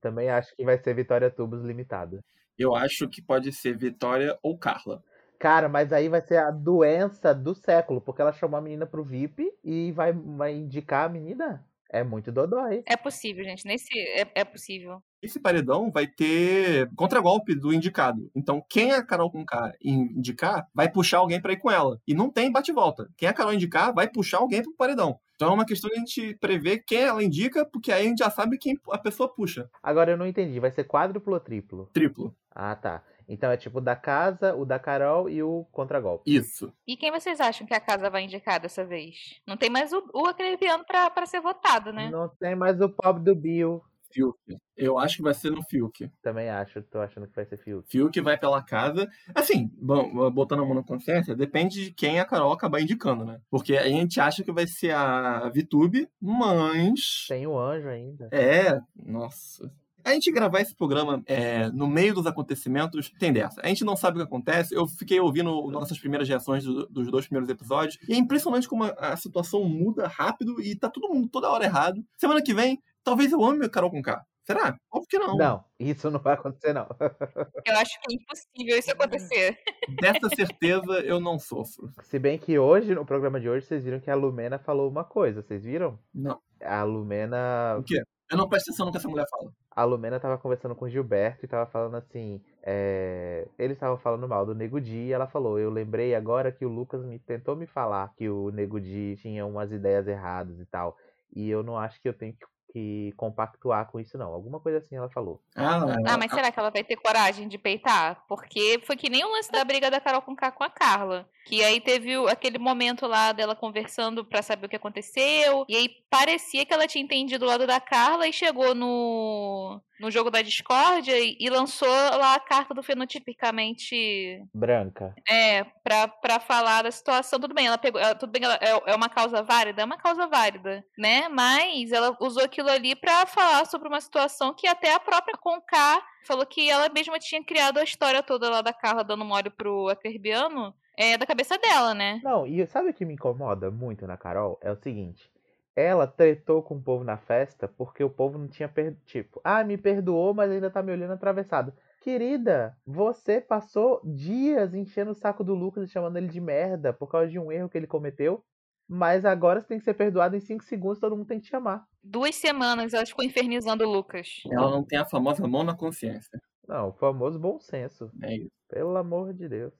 Também 0.00 0.28
acho 0.28 0.54
que 0.54 0.64
vai 0.64 0.78
ser 0.78 0.94
Vitória 0.94 1.30
Tubos 1.30 1.62
limitada. 1.62 2.22
Eu 2.58 2.74
acho 2.76 3.08
que 3.08 3.22
pode 3.22 3.50
ser 3.52 3.76
Vitória 3.76 4.38
ou 4.42 4.58
Carla. 4.58 5.02
Cara, 5.42 5.68
mas 5.68 5.92
aí 5.92 6.08
vai 6.08 6.20
ser 6.20 6.36
a 6.36 6.52
doença 6.52 7.34
do 7.34 7.52
século, 7.52 8.00
porque 8.00 8.22
ela 8.22 8.32
chamou 8.32 8.56
a 8.56 8.62
menina 8.62 8.86
pro 8.86 9.02
VIP 9.02 9.52
e 9.64 9.90
vai, 9.90 10.12
vai 10.12 10.54
indicar 10.54 11.06
a 11.06 11.08
menina. 11.08 11.66
É 11.90 12.04
muito 12.04 12.30
dodói. 12.30 12.84
É 12.86 12.96
possível, 12.96 13.42
gente. 13.42 13.66
Nesse 13.66 13.88
é, 13.98 14.24
é 14.36 14.44
possível. 14.44 15.02
Esse 15.20 15.40
paredão 15.40 15.90
vai 15.90 16.06
ter 16.06 16.88
contragolpe 16.94 17.56
do 17.56 17.74
indicado. 17.74 18.30
Então, 18.36 18.64
quem 18.70 18.92
a 18.92 19.04
Carol 19.04 19.32
com 19.32 19.44
K 19.44 19.74
indicar, 19.82 20.68
vai 20.72 20.88
puxar 20.88 21.18
alguém 21.18 21.40
pra 21.40 21.52
ir 21.52 21.58
com 21.58 21.72
ela. 21.72 22.00
E 22.06 22.14
não 22.14 22.30
tem 22.30 22.52
bate-volta. 22.52 23.08
Quem 23.16 23.28
a 23.28 23.32
Carol 23.32 23.52
indicar, 23.52 23.92
vai 23.92 24.08
puxar 24.08 24.38
alguém 24.38 24.62
pro 24.62 24.76
paredão. 24.76 25.18
Então 25.34 25.50
é 25.50 25.54
uma 25.54 25.66
questão 25.66 25.90
de 25.90 25.96
a 25.96 25.98
gente 25.98 26.36
prever 26.36 26.84
quem 26.86 27.00
ela 27.00 27.20
indica, 27.20 27.66
porque 27.66 27.90
aí 27.90 28.06
a 28.06 28.08
gente 28.08 28.20
já 28.20 28.30
sabe 28.30 28.58
quem 28.58 28.78
a 28.92 28.98
pessoa 28.98 29.28
puxa. 29.28 29.68
Agora 29.82 30.12
eu 30.12 30.16
não 30.16 30.24
entendi, 30.24 30.60
vai 30.60 30.70
ser 30.70 30.84
quádruplo 30.84 31.34
ou 31.34 31.40
triplo? 31.40 31.90
Triplo. 31.92 32.32
Ah, 32.54 32.76
tá. 32.76 33.02
Então 33.32 33.50
é 33.50 33.56
tipo 33.56 33.78
o 33.78 33.80
da 33.80 33.96
casa, 33.96 34.54
o 34.54 34.66
da 34.66 34.78
Carol 34.78 35.26
e 35.26 35.42
o 35.42 35.64
contragolpe. 35.72 36.30
Isso. 36.30 36.70
E 36.86 36.98
quem 36.98 37.10
vocês 37.10 37.40
acham 37.40 37.66
que 37.66 37.72
a 37.72 37.80
casa 37.80 38.10
vai 38.10 38.24
indicar 38.24 38.60
dessa 38.60 38.84
vez? 38.84 39.40
Não 39.46 39.56
tem 39.56 39.70
mais 39.70 39.90
o, 39.90 40.04
o 40.12 40.26
Acreviano 40.26 40.84
pra, 40.84 41.08
pra 41.08 41.24
ser 41.24 41.40
votado, 41.40 41.94
né? 41.94 42.10
Não 42.10 42.28
tem 42.28 42.54
mais 42.54 42.78
o 42.82 42.90
pobre 42.90 43.22
do 43.22 43.34
Bill. 43.34 43.82
Fiuk. 44.12 44.36
Eu 44.76 44.98
acho 44.98 45.16
que 45.16 45.22
vai 45.22 45.32
ser 45.32 45.50
no 45.50 45.62
Fiuk. 45.62 46.10
Também 46.20 46.50
acho, 46.50 46.82
tô 46.82 46.98
achando 46.98 47.26
que 47.26 47.34
vai 47.34 47.46
ser 47.46 47.56
Fiuk. 47.56 47.90
Fiuk 47.90 48.20
vai 48.20 48.36
pela 48.36 48.62
casa. 48.62 49.08
Assim, 49.34 49.70
bom, 49.80 50.30
botando 50.30 50.60
a 50.60 50.66
mão 50.66 50.74
na 50.74 50.82
consciência, 50.82 51.34
depende 51.34 51.86
de 51.86 51.92
quem 51.92 52.20
a 52.20 52.26
Carol 52.26 52.52
acabar 52.52 52.82
indicando, 52.82 53.24
né? 53.24 53.40
Porque 53.50 53.74
a 53.78 53.88
gente 53.88 54.20
acha 54.20 54.44
que 54.44 54.52
vai 54.52 54.66
ser 54.66 54.90
a 54.90 55.48
Vitube, 55.48 56.06
mas. 56.20 57.24
Tem 57.26 57.46
o 57.46 57.58
anjo 57.58 57.88
ainda. 57.88 58.28
É, 58.30 58.78
nossa. 58.94 59.72
A 60.04 60.10
gente 60.12 60.30
gravar 60.32 60.60
esse 60.60 60.74
programa 60.74 61.22
é, 61.26 61.68
no 61.70 61.86
meio 61.86 62.14
dos 62.14 62.26
acontecimentos 62.26 63.10
tem 63.18 63.32
dessa. 63.32 63.60
A 63.62 63.68
gente 63.68 63.84
não 63.84 63.96
sabe 63.96 64.16
o 64.16 64.20
que 64.20 64.26
acontece. 64.26 64.74
Eu 64.74 64.86
fiquei 64.86 65.20
ouvindo 65.20 65.70
nossas 65.70 65.98
primeiras 65.98 66.28
reações 66.28 66.64
do- 66.64 66.86
dos 66.88 67.10
dois 67.10 67.26
primeiros 67.26 67.48
episódios. 67.48 67.98
E 68.08 68.12
é 68.14 68.16
impressionante 68.16 68.68
como 68.68 68.84
a, 68.84 68.90
a 68.98 69.16
situação 69.16 69.64
muda 69.64 70.06
rápido 70.08 70.60
e 70.60 70.74
tá 70.76 70.88
todo 70.90 71.08
mundo 71.08 71.28
toda 71.28 71.50
hora 71.50 71.64
errado. 71.64 72.02
Semana 72.18 72.42
que 72.42 72.52
vem, 72.54 72.78
talvez 73.04 73.32
eu 73.32 73.44
ame 73.44 73.68
Carol 73.68 73.90
com 73.90 74.02
K. 74.02 74.22
Será? 74.44 74.76
Óbvio 74.92 75.06
que 75.08 75.18
não. 75.20 75.36
Não, 75.36 75.64
isso 75.78 76.10
não 76.10 76.18
vai 76.18 76.34
acontecer, 76.34 76.72
não. 76.72 76.88
Eu 77.64 77.76
acho 77.76 77.92
que 78.00 78.12
é 78.12 78.16
impossível 78.16 78.76
isso 78.76 78.90
acontecer. 78.90 79.56
Dessa 80.00 80.28
certeza 80.34 80.94
eu 81.04 81.20
não 81.20 81.38
sofro. 81.38 81.88
Se 82.02 82.18
bem 82.18 82.36
que 82.36 82.58
hoje, 82.58 82.92
no 82.92 83.06
programa 83.06 83.40
de 83.40 83.48
hoje, 83.48 83.66
vocês 83.66 83.84
viram 83.84 84.00
que 84.00 84.10
a 84.10 84.16
Lumena 84.16 84.58
falou 84.58 84.90
uma 84.90 85.04
coisa, 85.04 85.42
vocês 85.42 85.62
viram? 85.62 85.96
Não. 86.12 86.40
A 86.60 86.82
Lumena. 86.82 87.76
O 87.78 87.84
quê? 87.84 88.02
Eu 88.32 88.38
não 88.38 88.48
presto 88.48 88.70
atenção 88.70 88.86
no 88.86 88.92
que 88.92 88.96
essa 88.96 89.08
mulher 89.08 89.26
fala. 89.28 89.52
A 89.70 89.84
Lumena 89.84 90.18
tava 90.18 90.38
conversando 90.38 90.74
com 90.74 90.86
o 90.86 90.88
Gilberto 90.88 91.44
e 91.44 91.48
tava 91.48 91.70
falando 91.70 91.96
assim. 91.96 92.40
é, 92.62 93.46
Eles 93.58 93.76
estavam 93.76 93.98
falando 93.98 94.26
mal 94.26 94.46
do 94.46 94.54
Nego 94.54 94.80
Di 94.80 94.96
e 94.96 95.12
ela 95.12 95.26
falou: 95.26 95.58
Eu 95.58 95.68
lembrei 95.68 96.14
agora 96.14 96.50
que 96.50 96.64
o 96.64 96.68
Lucas 96.70 97.04
me 97.04 97.18
tentou 97.18 97.54
me 97.54 97.66
falar 97.66 98.10
que 98.16 98.30
o 98.30 98.50
Nego 98.50 98.80
Di 98.80 99.16
tinha 99.20 99.44
umas 99.44 99.70
ideias 99.70 100.08
erradas 100.08 100.58
e 100.58 100.64
tal. 100.64 100.96
E 101.36 101.50
eu 101.50 101.62
não 101.62 101.76
acho 101.76 102.00
que 102.00 102.08
eu 102.08 102.14
tenho 102.14 102.32
que, 102.32 102.46
que 102.72 103.12
compactuar 103.16 103.86
com 103.90 104.00
isso, 104.00 104.16
não. 104.16 104.32
Alguma 104.32 104.58
coisa 104.58 104.78
assim 104.78 104.96
ela 104.96 105.10
falou. 105.10 105.40
Ah, 105.54 105.82
Ah, 106.06 106.16
mas 106.16 106.30
será 106.32 106.50
que 106.50 106.58
ela 106.58 106.70
vai 106.70 106.82
ter 106.82 106.96
coragem 106.96 107.46
de 107.46 107.58
peitar? 107.58 108.24
Porque 108.26 108.80
foi 108.86 108.96
que 108.96 109.10
nem 109.10 109.24
o 109.24 109.30
lance 109.30 109.52
da 109.52 109.62
briga 109.64 109.90
da 109.90 110.00
Carol 110.00 110.22
com 110.22 110.34
K 110.34 110.50
com 110.52 110.64
a 110.64 110.70
Carla. 110.70 111.28
Que 111.44 111.62
aí 111.64 111.80
teve 111.80 112.14
aquele 112.30 112.56
momento 112.56 113.06
lá 113.06 113.32
dela 113.32 113.54
conversando 113.56 114.24
pra 114.24 114.42
saber 114.42 114.66
o 114.66 114.68
que 114.68 114.76
aconteceu. 114.76 115.64
E 115.68 115.74
aí 115.76 115.88
parecia 116.08 116.64
que 116.64 116.72
ela 116.72 116.86
tinha 116.86 117.02
entendido 117.04 117.44
o 117.44 117.48
lado 117.48 117.66
da 117.66 117.80
Carla 117.80 118.28
e 118.28 118.32
chegou 118.32 118.74
no, 118.76 119.80
no 120.00 120.08
jogo 120.10 120.30
da 120.30 120.40
discórdia 120.40 121.18
e, 121.18 121.36
e 121.40 121.50
lançou 121.50 121.88
lá 121.88 122.36
a 122.36 122.40
carta 122.40 122.72
do 122.72 122.82
fenotipicamente 122.82 124.40
Branca. 124.54 125.14
é, 125.28 125.64
pra, 125.82 126.06
pra 126.08 126.38
falar 126.40 126.82
da 126.82 126.90
situação, 126.90 127.40
tudo 127.40 127.54
bem, 127.54 127.66
ela 127.66 127.78
pegou. 127.78 128.00
ela- 128.00 128.14
tudo 128.14 128.30
bem, 128.30 128.44
ela, 128.44 128.58
é, 128.60 128.92
é 128.92 128.94
uma 128.94 129.08
causa 129.08 129.42
válida? 129.42 129.82
É 129.82 129.84
uma 129.84 129.96
causa 129.98 130.26
válida, 130.26 130.84
né? 130.96 131.28
Mas 131.28 131.90
ela 131.92 132.16
usou 132.20 132.44
aquilo 132.44 132.61
ali 132.68 132.94
pra 132.94 133.26
falar 133.26 133.66
sobre 133.66 133.88
uma 133.88 134.00
situação 134.00 134.54
que 134.54 134.66
até 134.66 134.94
a 134.94 135.00
própria 135.00 135.36
Conká 135.36 136.02
falou 136.24 136.46
que 136.46 136.70
ela 136.70 136.88
mesma 136.88 137.18
tinha 137.18 137.42
criado 137.42 137.78
a 137.78 137.84
história 137.84 138.22
toda 138.22 138.50
lá 138.50 138.62
da 138.62 138.72
Carla 138.72 139.04
dando 139.04 139.24
mole 139.24 139.50
pro 139.50 139.88
Acerbiano 139.88 140.74
é, 140.96 141.16
da 141.16 141.26
cabeça 141.26 141.58
dela, 141.58 141.94
né? 141.94 142.20
Não, 142.22 142.46
e 142.46 142.64
sabe 142.66 142.90
o 142.90 142.94
que 142.94 143.04
me 143.04 143.14
incomoda 143.14 143.70
muito 143.70 144.06
na 144.06 144.16
Carol? 144.16 144.58
É 144.62 144.70
o 144.70 144.76
seguinte. 144.76 145.30
Ela 145.74 146.06
tretou 146.06 146.62
com 146.62 146.76
o 146.76 146.82
povo 146.82 147.02
na 147.02 147.16
festa 147.16 147.66
porque 147.66 148.04
o 148.04 148.10
povo 148.10 148.38
não 148.38 148.46
tinha 148.46 148.68
per... 148.68 148.94
tipo, 149.06 149.40
ah, 149.42 149.64
me 149.64 149.78
perdoou, 149.78 150.34
mas 150.34 150.50
ainda 150.50 150.70
tá 150.70 150.82
me 150.82 150.92
olhando 150.92 151.12
atravessado. 151.12 151.72
Querida, 152.02 152.76
você 152.86 153.40
passou 153.40 154.00
dias 154.04 154.74
enchendo 154.74 155.12
o 155.12 155.14
saco 155.14 155.42
do 155.42 155.54
Lucas 155.54 155.88
e 155.88 155.92
chamando 155.92 156.16
ele 156.16 156.28
de 156.28 156.40
merda 156.40 156.92
por 156.92 157.06
causa 157.06 157.28
de 157.28 157.38
um 157.38 157.50
erro 157.50 157.68
que 157.68 157.78
ele 157.78 157.86
cometeu, 157.86 158.44
mas 158.92 159.24
agora 159.24 159.58
você 159.58 159.68
tem 159.68 159.78
que 159.78 159.84
ser 159.84 159.94
perdoado 159.94 160.36
em 160.36 160.40
5 160.40 160.62
segundos, 160.64 161.00
todo 161.00 161.16
mundo 161.16 161.26
tem 161.26 161.38
que 161.38 161.46
te 161.46 161.50
chamar. 161.50 161.86
Duas 162.04 162.34
semanas 162.34 162.92
ela 162.92 163.06
ficou 163.06 163.24
infernizando 163.24 163.84
o 163.84 163.90
Lucas. 163.90 164.42
Ela 164.50 164.70
não 164.70 164.84
tem 164.84 164.98
a 164.98 165.06
famosa 165.06 165.48
mão 165.48 165.64
na 165.64 165.74
consciência. 165.74 166.38
Não, 166.68 166.90
o 166.90 166.92
famoso 166.92 167.38
bom 167.38 167.58
senso. 167.58 168.10
É 168.22 168.36
isso. 168.36 168.50
Pelo 168.68 168.94
amor 168.98 169.32
de 169.32 169.48
Deus. 169.48 169.72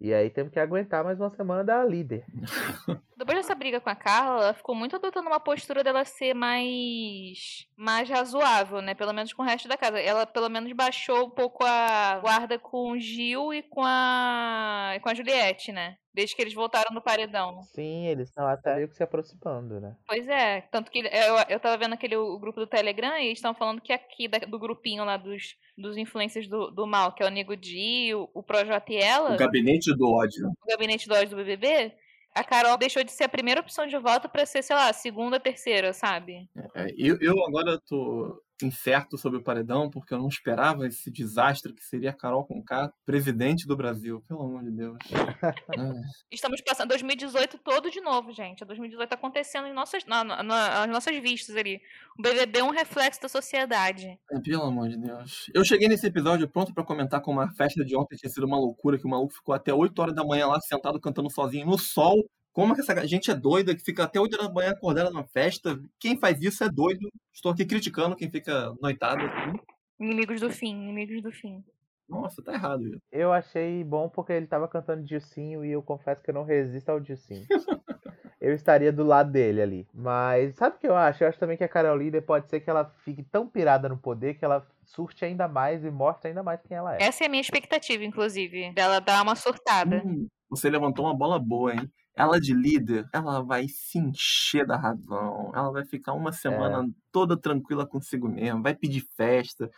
E 0.00 0.12
aí 0.12 0.30
temos 0.30 0.52
que 0.52 0.58
aguentar 0.58 1.04
mais 1.04 1.20
uma 1.20 1.28
semana 1.30 1.62
da 1.64 1.84
líder. 1.84 2.24
Depois 3.16 3.36
dessa 3.36 3.54
briga 3.54 3.78
com 3.78 3.90
a 3.90 3.94
Carla, 3.94 4.44
ela 4.44 4.54
ficou 4.54 4.74
muito 4.74 4.96
adotando 4.96 5.28
uma 5.28 5.40
postura 5.40 5.84
dela 5.84 6.06
ser 6.06 6.32
mais 6.32 7.66
mais 7.76 8.08
razoável, 8.08 8.80
né? 8.80 8.94
Pelo 8.94 9.12
menos 9.12 9.34
com 9.34 9.42
o 9.42 9.44
resto 9.44 9.68
da 9.68 9.76
casa. 9.76 9.98
Ela 9.98 10.26
pelo 10.26 10.48
menos 10.48 10.72
baixou 10.72 11.26
um 11.26 11.30
pouco 11.30 11.62
a 11.62 12.18
guarda 12.20 12.58
com 12.58 12.92
o 12.92 12.98
Gil 12.98 13.52
e 13.52 13.62
com 13.62 13.82
a 13.84 14.92
e 14.96 15.00
com 15.00 15.10
a 15.10 15.14
Juliette, 15.14 15.72
né? 15.72 15.98
Desde 16.16 16.34
que 16.34 16.40
eles 16.40 16.54
voltaram 16.54 16.94
do 16.94 17.02
paredão. 17.02 17.60
Sim, 17.74 18.06
eles 18.06 18.30
estão 18.30 18.46
até 18.48 18.74
meio 18.76 18.88
que 18.88 18.96
se 18.96 19.02
aproximando, 19.02 19.78
né? 19.78 19.94
Pois 20.08 20.26
é, 20.26 20.62
tanto 20.62 20.90
que 20.90 21.00
eu, 21.00 21.36
eu 21.50 21.60
tava 21.60 21.76
vendo 21.76 21.92
aquele 21.92 22.16
o 22.16 22.38
grupo 22.38 22.58
do 22.58 22.66
Telegram 22.66 23.18
e 23.18 23.26
eles 23.26 23.36
estão 23.38 23.52
falando 23.54 23.82
que 23.82 23.92
aqui 23.92 24.26
da- 24.26 24.38
do 24.38 24.58
grupinho 24.58 25.04
lá 25.04 25.18
dos, 25.18 25.56
dos 25.76 25.98
influencers 25.98 26.48
do, 26.48 26.70
do 26.70 26.86
mal, 26.86 27.12
que 27.12 27.22
é 27.22 27.26
o 27.26 27.30
Nego 27.30 27.54
Di, 27.54 28.14
o, 28.14 28.30
o 28.32 28.42
Projota 28.42 28.90
e 28.90 28.96
ela, 28.96 29.34
O 29.34 29.36
gabinete 29.36 29.94
do 29.94 30.10
ódio. 30.10 30.48
o 30.48 30.66
gabinete 30.66 31.06
do 31.06 31.14
ódio 31.14 31.28
do 31.28 31.36
BBB, 31.36 31.92
a 32.34 32.42
Carol 32.42 32.78
deixou 32.78 33.04
de 33.04 33.12
ser 33.12 33.24
a 33.24 33.28
primeira 33.28 33.60
opção 33.60 33.86
de 33.86 33.98
voto 33.98 34.26
pra 34.26 34.46
ser, 34.46 34.62
sei 34.62 34.74
lá, 34.74 34.88
a 34.88 34.94
segunda, 34.94 35.38
terceira, 35.38 35.92
sabe? 35.92 36.48
É, 36.74 36.86
eu, 36.96 37.18
eu 37.20 37.34
agora 37.46 37.78
tô 37.86 38.42
incerto 38.62 39.18
sobre 39.18 39.38
o 39.38 39.42
paredão, 39.42 39.90
porque 39.90 40.14
eu 40.14 40.18
não 40.18 40.28
esperava 40.28 40.86
esse 40.86 41.10
desastre 41.10 41.74
que 41.74 41.82
seria 41.84 42.10
a 42.10 42.16
Carol 42.16 42.46
Conká, 42.46 42.90
presidente 43.04 43.66
do 43.66 43.76
Brasil. 43.76 44.22
Pelo 44.26 44.42
amor 44.42 44.62
de 44.64 44.70
Deus. 44.70 44.96
Ah, 45.12 45.92
Estamos 46.30 46.60
passando 46.62 46.88
2018 46.88 47.58
todo 47.58 47.90
de 47.90 48.00
novo, 48.00 48.32
gente. 48.32 48.62
A 48.62 48.66
2018 48.66 49.08
tá 49.08 49.14
acontecendo 49.14 49.66
em 49.68 49.72
nossas, 49.74 50.04
na, 50.06 50.24
na- 50.24 50.42
na- 50.42 50.80
nas 50.86 50.88
nossas 50.88 51.16
vistas 51.22 51.54
ali. 51.56 51.80
O 52.18 52.22
BBB 52.22 52.60
é 52.60 52.64
um 52.64 52.70
reflexo 52.70 53.20
da 53.20 53.28
sociedade. 53.28 54.18
é, 54.32 54.40
pelo 54.40 54.62
amor 54.62 54.88
de 54.88 54.96
Deus. 54.98 55.50
Eu 55.54 55.64
cheguei 55.64 55.88
nesse 55.88 56.06
episódio 56.06 56.48
pronto 56.48 56.72
pra 56.72 56.84
comentar 56.84 57.20
como 57.20 57.40
a 57.40 57.50
festa 57.52 57.84
de 57.84 57.96
ontem 57.96 58.16
tinha 58.16 58.30
sido 58.30 58.46
uma 58.46 58.56
loucura, 58.58 58.98
que 58.98 59.06
o 59.06 59.10
maluco 59.10 59.34
ficou 59.34 59.54
até 59.54 59.72
8 59.74 59.98
horas 60.00 60.14
da 60.14 60.24
manhã 60.24 60.46
lá 60.46 60.58
sentado 60.60 61.00
cantando 61.00 61.30
sozinho 61.30 61.66
no 61.66 61.78
sol. 61.78 62.24
Como 62.56 62.74
que 62.74 62.80
essa 62.80 63.06
gente 63.06 63.30
é 63.30 63.34
doida 63.34 63.74
que 63.74 63.82
fica 63.82 64.04
até 64.04 64.18
8 64.18 64.32
horas 64.32 64.46
da 64.46 64.54
manhã 64.54 64.70
acordada 64.70 65.10
na 65.10 65.22
festa? 65.22 65.78
Quem 66.00 66.18
faz 66.18 66.40
isso 66.40 66.64
é 66.64 66.70
doido. 66.70 67.06
Estou 67.30 67.52
aqui 67.52 67.66
criticando 67.66 68.16
quem 68.16 68.30
fica 68.30 68.74
noitado. 68.80 69.26
assim. 69.26 69.58
Inimigos 70.00 70.40
do 70.40 70.48
fim, 70.48 70.70
inimigos 70.70 71.22
do 71.22 71.30
fim. 71.30 71.62
Nossa, 72.08 72.42
tá 72.42 72.54
errado. 72.54 72.82
Eu 73.12 73.30
achei 73.30 73.84
bom 73.84 74.08
porque 74.08 74.32
ele 74.32 74.46
tava 74.46 74.66
cantando 74.66 75.04
Dilcinho 75.04 75.66
e 75.66 75.72
eu 75.72 75.82
confesso 75.82 76.22
que 76.22 76.30
eu 76.30 76.34
não 76.34 76.44
resisto 76.44 76.88
ao 76.88 76.98
Dilcinho. 76.98 77.44
eu 78.40 78.54
estaria 78.54 78.90
do 78.90 79.04
lado 79.04 79.30
dele 79.30 79.60
ali. 79.60 79.86
Mas 79.92 80.54
sabe 80.54 80.76
o 80.76 80.78
que 80.78 80.86
eu 80.86 80.96
acho? 80.96 81.24
Eu 81.24 81.28
acho 81.28 81.38
também 81.38 81.58
que 81.58 81.64
a 81.64 81.68
Carol 81.68 81.98
Líder 81.98 82.22
pode 82.22 82.48
ser 82.48 82.60
que 82.60 82.70
ela 82.70 82.86
fique 83.04 83.22
tão 83.22 83.46
pirada 83.46 83.86
no 83.86 83.98
poder 83.98 84.32
que 84.32 84.46
ela 84.46 84.66
surte 84.82 85.26
ainda 85.26 85.46
mais 85.46 85.84
e 85.84 85.90
mostre 85.90 86.28
ainda 86.28 86.42
mais 86.42 86.58
quem 86.62 86.78
ela 86.78 86.96
é. 86.96 87.02
Essa 87.02 87.24
é 87.24 87.26
a 87.26 87.30
minha 87.30 87.42
expectativa, 87.42 88.02
inclusive, 88.02 88.72
dela 88.72 88.98
dar 88.98 89.22
uma 89.22 89.36
surtada. 89.36 90.02
Hum, 90.02 90.26
você 90.48 90.70
levantou 90.70 91.04
uma 91.04 91.14
bola 91.14 91.38
boa, 91.38 91.74
hein? 91.74 91.90
Ela 92.16 92.40
de 92.40 92.54
líder, 92.54 93.06
ela 93.12 93.42
vai 93.42 93.68
se 93.68 93.98
encher 93.98 94.66
da 94.66 94.76
razão. 94.76 95.52
Ela 95.54 95.70
vai 95.70 95.84
ficar 95.84 96.14
uma 96.14 96.32
semana 96.32 96.88
toda 97.12 97.36
tranquila 97.36 97.86
consigo 97.86 98.26
mesma. 98.26 98.62
Vai 98.62 98.74
pedir 98.74 99.06
festa. 99.16 99.70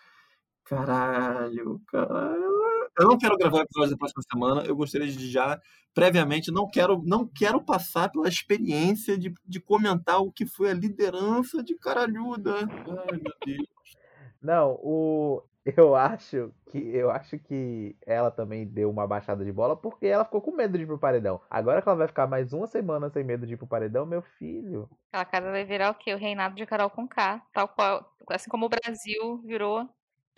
Caralho, 0.64 1.80
caralho. 1.88 2.58
Eu 2.96 3.08
não 3.08 3.18
quero 3.18 3.36
gravar 3.36 3.58
o 3.58 3.62
episódio 3.62 3.90
da 3.90 3.96
próxima 3.96 4.22
semana. 4.30 4.62
Eu 4.62 4.76
gostaria 4.76 5.08
de 5.08 5.30
já, 5.30 5.60
previamente, 5.92 6.52
não 6.52 6.68
quero, 6.68 7.02
não 7.04 7.26
quero 7.26 7.60
passar 7.60 8.08
pela 8.10 8.28
experiência 8.28 9.18
de, 9.18 9.34
de 9.44 9.60
comentar 9.60 10.20
o 10.20 10.30
que 10.30 10.46
foi 10.46 10.70
a 10.70 10.74
liderança 10.74 11.62
de 11.62 11.74
Caralhuda. 11.76 12.54
Ai, 12.54 13.18
meu 13.20 13.32
Deus. 13.44 13.68
Não, 14.40 14.78
o 14.80 15.42
eu 15.76 15.94
acho 15.94 16.52
que 16.66 16.78
eu 16.94 17.10
acho 17.10 17.38
que 17.38 17.96
ela 18.06 18.30
também 18.30 18.66
deu 18.66 18.90
uma 18.90 19.06
baixada 19.06 19.44
de 19.44 19.52
bola 19.52 19.76
porque 19.76 20.06
ela 20.06 20.24
ficou 20.24 20.40
com 20.40 20.52
medo 20.52 20.76
de 20.76 20.84
ir 20.84 20.86
pro 20.86 20.98
paredão. 20.98 21.40
Agora 21.50 21.82
que 21.82 21.88
ela 21.88 21.98
vai 21.98 22.08
ficar 22.08 22.26
mais 22.26 22.52
uma 22.52 22.66
semana 22.66 23.10
sem 23.10 23.24
medo 23.24 23.46
de 23.46 23.54
ir 23.54 23.56
pro 23.56 23.66
paredão, 23.66 24.06
meu 24.06 24.22
filho. 24.22 24.88
Aquela 25.12 25.24
casa 25.24 25.50
vai 25.50 25.64
virar 25.64 25.90
o 25.90 25.94
quê? 25.94 26.14
O 26.14 26.18
reinado 26.18 26.54
de 26.54 26.66
Carol 26.66 26.90
com 26.90 27.08
K. 27.08 27.42
Tal 27.52 27.68
qual. 27.68 28.14
Assim 28.30 28.50
como 28.50 28.66
o 28.66 28.68
Brasil 28.68 29.38
virou 29.44 29.88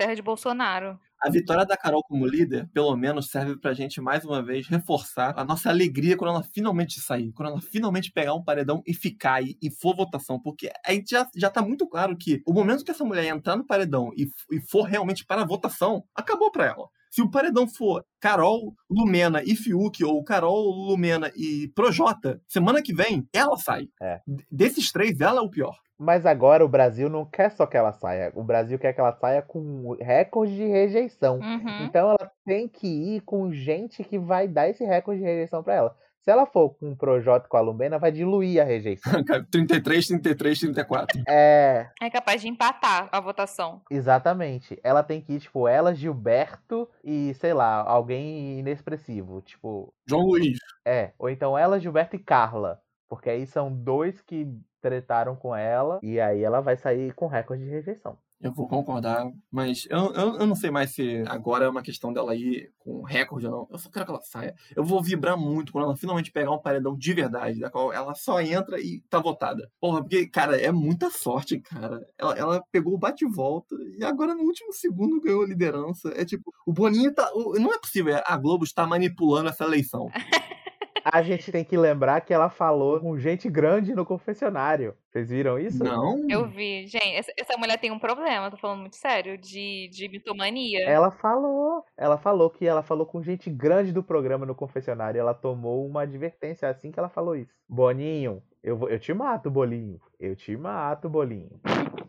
terra 0.01 0.15
de 0.15 0.23
Bolsonaro. 0.23 0.99
A 1.23 1.29
vitória 1.29 1.67
da 1.67 1.77
Carol 1.77 2.03
como 2.03 2.27
líder, 2.27 2.67
pelo 2.73 2.97
menos, 2.97 3.27
serve 3.27 3.61
pra 3.61 3.75
gente 3.75 4.01
mais 4.01 4.25
uma 4.25 4.43
vez 4.43 4.67
reforçar 4.67 5.39
a 5.39 5.45
nossa 5.45 5.69
alegria 5.69 6.17
quando 6.17 6.31
ela 6.31 6.43
finalmente 6.43 6.99
sair, 6.99 7.31
quando 7.33 7.51
ela 7.51 7.61
finalmente 7.61 8.11
pegar 8.11 8.33
um 8.33 8.43
paredão 8.43 8.83
e 8.87 8.95
ficar 8.95 9.43
e, 9.43 9.59
e 9.61 9.71
for 9.71 9.95
votação. 9.95 10.41
Porque 10.41 10.71
a 10.87 10.93
gente 10.93 11.11
já, 11.11 11.29
já 11.37 11.51
tá 11.51 11.61
muito 11.61 11.87
claro 11.87 12.17
que 12.17 12.41
o 12.47 12.55
momento 12.55 12.83
que 12.83 12.91
essa 12.91 13.05
mulher 13.05 13.27
entrar 13.27 13.57
no 13.57 13.67
paredão 13.67 14.11
e, 14.17 14.27
e 14.51 14.61
for 14.71 14.85
realmente 14.85 15.27
para 15.27 15.43
a 15.43 15.47
votação, 15.47 16.03
acabou 16.15 16.51
pra 16.51 16.65
ela. 16.65 16.89
Se 17.11 17.21
o 17.21 17.31
paredão 17.31 17.69
for 17.69 18.03
Carol, 18.19 18.73
Lumena 18.89 19.43
e 19.45 19.55
Fiuk, 19.55 20.03
ou 20.03 20.25
Carol, 20.25 20.71
Lumena 20.71 21.31
e 21.37 21.71
Projota, 21.75 22.41
semana 22.49 22.81
que 22.81 22.95
vem, 22.95 23.29
ela 23.35 23.59
sai. 23.59 23.89
É. 24.01 24.21
Desses 24.51 24.91
três, 24.91 25.21
ela 25.21 25.41
é 25.41 25.43
o 25.43 25.51
pior. 25.51 25.77
Mas 26.03 26.25
agora 26.25 26.65
o 26.65 26.69
Brasil 26.69 27.11
não 27.11 27.27
quer 27.27 27.51
só 27.51 27.67
que 27.67 27.77
ela 27.77 27.93
saia. 27.93 28.33
O 28.35 28.43
Brasil 28.43 28.79
quer 28.79 28.95
que 28.95 29.01
ela 29.01 29.13
saia 29.13 29.43
com 29.43 29.95
recorde 30.01 30.57
de 30.57 30.65
rejeição. 30.65 31.39
Uhum. 31.39 31.85
Então 31.85 32.09
ela 32.09 32.33
tem 32.47 32.67
que 32.67 32.87
ir 33.17 33.21
com 33.21 33.53
gente 33.53 34.03
que 34.03 34.19
vai 34.19 34.49
dar 34.49 34.67
esse 34.71 34.83
recorde 34.83 35.21
de 35.21 35.27
rejeição 35.27 35.63
pra 35.63 35.75
ela. 35.75 35.97
Se 36.23 36.31
ela 36.31 36.47
for 36.47 36.71
com 36.71 36.93
o 36.93 36.97
Projota 36.97 37.47
e 37.47 37.49
com 37.49 37.57
a 37.57 37.61
Lumena, 37.61 37.99
vai 37.99 38.11
diluir 38.13 38.61
a 38.61 38.65
rejeição. 38.65 39.13
33, 39.51 40.07
33, 40.07 40.59
34. 40.61 41.23
é, 41.29 41.89
É 42.01 42.11
capaz 42.11 42.41
de 42.41 42.49
empatar 42.49 43.09
a 43.13 43.21
votação. 43.21 43.83
exatamente. 43.91 44.79
Ela 44.83 45.03
tem 45.03 45.21
que 45.21 45.35
ir, 45.35 45.41
tipo, 45.41 45.67
ela, 45.69 45.95
Gilberto 45.95 46.89
e, 47.05 47.33
sei 47.35 47.53
lá, 47.55 47.83
alguém 47.87 48.59
inexpressivo. 48.59 49.41
Tipo, 49.43 49.93
João 50.07 50.23
Luiz. 50.27 50.59
é. 50.85 51.13
Ou 51.19 51.29
então 51.31 51.57
ela, 51.59 51.79
Gilberto 51.81 52.17
e 52.17 52.19
Carla. 52.19 52.81
Porque 53.09 53.29
aí 53.29 53.47
são 53.47 53.73
dois 53.73 54.21
que 54.21 54.47
tretaram 54.81 55.37
com 55.37 55.55
ela. 55.55 55.99
E 56.03 56.19
aí 56.21 56.43
ela 56.43 56.61
vai 56.61 56.77
sair 56.77 57.13
com 57.15 57.27
recorde 57.27 57.65
de 57.65 57.71
rejeição. 57.71 58.17
Eu 58.43 58.55
vou 58.55 58.67
concordar, 58.67 59.31
mas 59.53 59.87
eu, 59.91 60.15
eu, 60.15 60.37
eu 60.39 60.47
não 60.47 60.55
sei 60.55 60.71
mais 60.71 60.95
se 60.95 61.23
agora 61.29 61.67
é 61.67 61.69
uma 61.69 61.83
questão 61.83 62.11
dela 62.11 62.35
ir 62.35 62.73
com 62.79 63.03
recorde 63.03 63.45
ou 63.47 63.53
não. 63.53 63.69
Eu 63.71 63.79
só 63.79 63.91
quero 63.91 64.07
que 64.07 64.11
ela 64.13 64.23
saia. 64.23 64.55
Eu 64.75 64.83
vou 64.83 65.03
vibrar 65.03 65.37
muito 65.37 65.71
quando 65.71 65.85
ela 65.85 65.95
finalmente 65.97 66.33
pegar 66.33 66.51
um 66.51 66.59
paredão 66.59 66.97
de 66.97 67.13
verdade, 67.13 67.61
da 67.61 67.69
qual 67.69 67.93
ela 67.93 68.15
só 68.15 68.41
entra 68.41 68.81
e 68.81 69.03
tá 69.11 69.19
votada. 69.21 69.71
Porra, 69.79 70.01
porque, 70.01 70.27
cara, 70.27 70.59
é 70.59 70.73
muita 70.73 71.11
sorte, 71.11 71.61
cara. 71.61 72.01
Ela, 72.17 72.35
ela 72.39 72.65
pegou 72.73 72.95
o 72.95 72.99
bate-volta 72.99 73.77
e 73.99 74.03
agora 74.03 74.35
no 74.35 74.45
último 74.45 74.73
segundo 74.73 75.21
ganhou 75.21 75.43
a 75.43 75.47
liderança. 75.47 76.11
É 76.17 76.25
tipo, 76.25 76.51
o 76.67 76.73
Boninho 76.73 77.13
tá. 77.13 77.31
o- 77.35 77.59
Não 77.59 77.75
é 77.75 77.79
possível, 77.79 78.19
a 78.25 78.37
Globo 78.39 78.65
está 78.65 78.87
manipulando 78.87 79.51
essa 79.51 79.65
eleição. 79.65 80.09
A 81.05 81.23
gente 81.23 81.51
tem 81.51 81.65
que 81.65 81.77
lembrar 81.77 82.21
que 82.21 82.33
ela 82.33 82.51
falou 82.51 83.01
com 83.01 83.19
gente 83.19 83.49
grande 83.49 83.95
no 83.95 84.05
confessionário. 84.05 84.95
Vocês 85.09 85.29
viram 85.29 85.59
isso? 85.59 85.83
Não. 85.83 86.27
Eu 86.29 86.49
vi. 86.49 86.87
Gente, 86.87 87.15
essa, 87.15 87.33
essa 87.37 87.59
mulher 87.59 87.79
tem 87.79 87.91
um 87.91 87.99
problema, 87.99 88.51
tô 88.51 88.57
falando 88.57 88.81
muito 88.81 88.97
sério, 88.97 89.37
de, 89.37 89.89
de 89.93 90.09
mitomania. 90.09 90.89
Ela 90.89 91.11
falou. 91.11 91.85
Ela 91.97 92.17
falou 92.17 92.51
que 92.51 92.67
ela 92.67 92.83
falou 92.83 93.07
com 93.07 93.23
gente 93.23 93.51
grande 93.51 93.93
do 93.93 94.03
programa 94.03 94.47
no 94.47 94.55
confessionário. 94.55 95.19
Ela 95.19 95.35
tomou 95.35 95.87
uma 95.87 96.03
advertência 96.03 96.69
assim 96.69 96.91
que 96.91 96.99
ela 96.99 97.09
falou 97.09 97.37
isso. 97.37 97.53
Boninho, 97.69 98.43
eu, 98.63 98.77
vou, 98.77 98.89
eu 98.89 98.99
te 98.99 99.13
mato, 99.15 99.51
Bolinho. 99.51 100.01
Eu 100.19 100.37
te 100.37 100.57
mato, 100.57 101.09
Bolinho. 101.09 101.61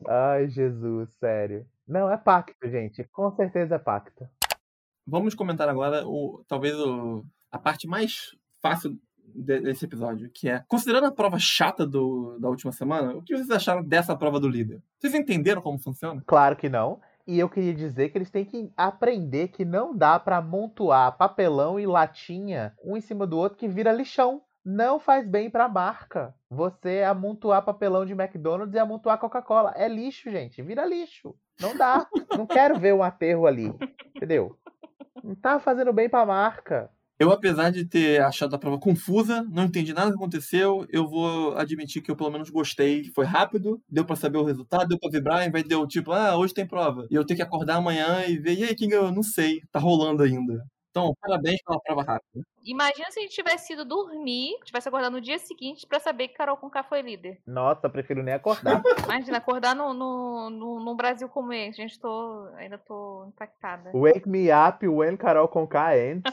Ai, 0.08 0.50
Jesus, 0.50 1.10
sério. 1.16 1.66
Não, 1.88 2.12
é 2.12 2.18
pacto, 2.18 2.70
gente. 2.70 3.04
Com 3.12 3.32
certeza 3.32 3.76
é 3.76 3.80
pacto. 3.80 4.28
Vamos 5.08 5.34
comentar 5.34 5.68
agora 5.68 6.06
o 6.06 6.44
talvez 6.48 6.76
o, 6.76 7.26
a 7.52 7.58
parte 7.58 7.88
mais 7.88 8.32
fácil 8.62 8.98
de- 9.34 9.62
desse 9.62 9.86
episódio, 9.86 10.30
que 10.34 10.50
é 10.50 10.64
considerando 10.68 11.06
a 11.08 11.12
prova 11.12 11.38
chata 11.40 11.86
do, 11.86 12.38
da 12.40 12.50
última 12.50 12.72
semana, 12.72 13.14
o 13.16 13.22
que 13.22 13.36
vocês 13.36 13.50
acharam 13.50 13.84
dessa 13.84 14.16
prova 14.16 14.40
do 14.40 14.48
líder? 14.50 14.82
Vocês 15.00 15.14
entenderam 15.14 15.62
como 15.62 15.80
funciona? 15.80 16.22
Claro 16.26 16.56
que 16.56 16.68
não. 16.70 17.00
E 17.28 17.40
eu 17.40 17.48
queria 17.48 17.74
dizer 17.74 18.10
que 18.10 18.18
eles 18.18 18.32
têm 18.32 18.44
que 18.44 18.72
aprender 18.76 19.50
que 19.50 19.64
não 19.64 19.96
dá 19.96 20.20
pra 20.20 20.38
amontoar 20.38 21.16
papelão 21.18 21.80
e 21.80 21.86
latinha 21.86 22.74
um 22.84 22.98
em 22.98 23.02
cima 23.02 23.26
do 23.28 23.38
outro 23.38 23.58
que 23.58 23.68
vira 23.68 23.94
lixão. 23.94 24.42
Não 24.66 25.00
faz 25.00 25.28
bem 25.28 25.50
pra 25.50 25.68
marca. 25.70 26.36
Você 26.50 27.02
amontoar 27.04 27.64
papelão 27.64 28.06
de 28.06 28.14
McDonald's 28.14 28.76
e 28.76 28.80
amontoar 28.80 29.18
Coca-Cola. 29.18 29.74
É 29.76 29.88
lixo, 29.88 30.30
gente. 30.30 30.62
Vira 30.62 30.86
lixo. 30.86 31.34
Não 31.60 31.76
dá. 31.76 32.06
Não 32.38 32.46
quero 32.46 32.78
ver 32.80 32.94
um 32.94 33.02
aterro 33.02 33.48
ali. 33.48 33.74
Entendeu? 34.16 34.56
Não 35.24 35.34
tá 35.36 35.60
fazendo 35.60 35.92
bem 35.94 36.10
pra 36.10 36.26
marca. 36.26 36.92
Eu, 37.22 37.32
apesar 37.32 37.70
de 37.70 37.86
ter 37.86 38.20
achado 38.20 38.56
a 38.56 38.58
prova 38.58 38.80
confusa, 38.80 39.44
não 39.44 39.66
entendi 39.66 39.94
nada 39.94 40.10
que 40.10 40.16
aconteceu, 40.16 40.88
eu 40.90 41.08
vou 41.08 41.56
admitir 41.56 42.02
que 42.02 42.10
eu 42.10 42.16
pelo 42.16 42.32
menos 42.32 42.50
gostei. 42.50 43.12
Foi 43.14 43.26
rápido, 43.26 43.80
deu 43.88 44.04
pra 44.04 44.16
saber 44.16 44.40
o 44.40 44.44
resultado, 44.44 44.88
deu 44.88 44.98
pra 44.98 45.12
vibrar, 45.12 45.48
em 45.48 45.52
vez 45.52 45.64
de 45.64 45.70
deu 45.70 45.86
tipo, 45.86 46.12
ah, 46.14 46.36
hoje 46.36 46.52
tem 46.52 46.66
prova. 46.66 47.06
E 47.12 47.14
eu 47.14 47.24
tenho 47.24 47.38
que 47.38 47.44
acordar 47.44 47.76
amanhã 47.76 48.26
e 48.26 48.40
ver, 48.40 48.58
e 48.58 48.64
aí, 48.64 48.74
quem 48.74 48.90
ganhou? 48.90 49.12
Não 49.12 49.22
sei, 49.22 49.62
tá 49.72 49.80
rolando 49.80 50.24
ainda. 50.24 50.66
Então, 50.90 51.14
parabéns 51.22 51.62
pela 51.64 51.80
prova 51.80 52.02
rápida. 52.02 52.44
Imagina 52.66 53.12
se 53.12 53.20
a 53.20 53.22
gente 53.22 53.36
tivesse 53.36 53.74
ido 53.74 53.86
dormir, 53.86 54.56
tivesse 54.66 54.88
acordado 54.88 55.14
no 55.14 55.22
dia 55.22 55.38
seguinte 55.38 55.86
pra 55.88 56.00
saber 56.00 56.28
que 56.28 56.34
Carol 56.34 56.58
Conká 56.58 56.84
foi 56.84 57.04
líder. 57.04 57.40
Nossa, 57.46 57.88
prefiro 57.88 58.24
nem 58.24 58.34
acordar. 58.34 58.82
Imagina, 59.06 59.38
acordar 59.38 59.76
no, 59.76 59.94
no, 59.94 60.50
no, 60.50 60.84
num 60.84 60.96
Brasil 60.96 61.30
como 61.30 61.54
esse. 61.54 61.78
Gente, 61.78 62.00
tô, 62.00 62.48
ainda 62.58 62.80
tô 62.80 63.26
impactada. 63.28 63.92
Wake 63.94 64.28
me 64.28 64.50
up 64.52 64.86
when 64.88 65.16
Carol 65.16 65.48
Conká 65.48 65.96
ends. 65.96 66.24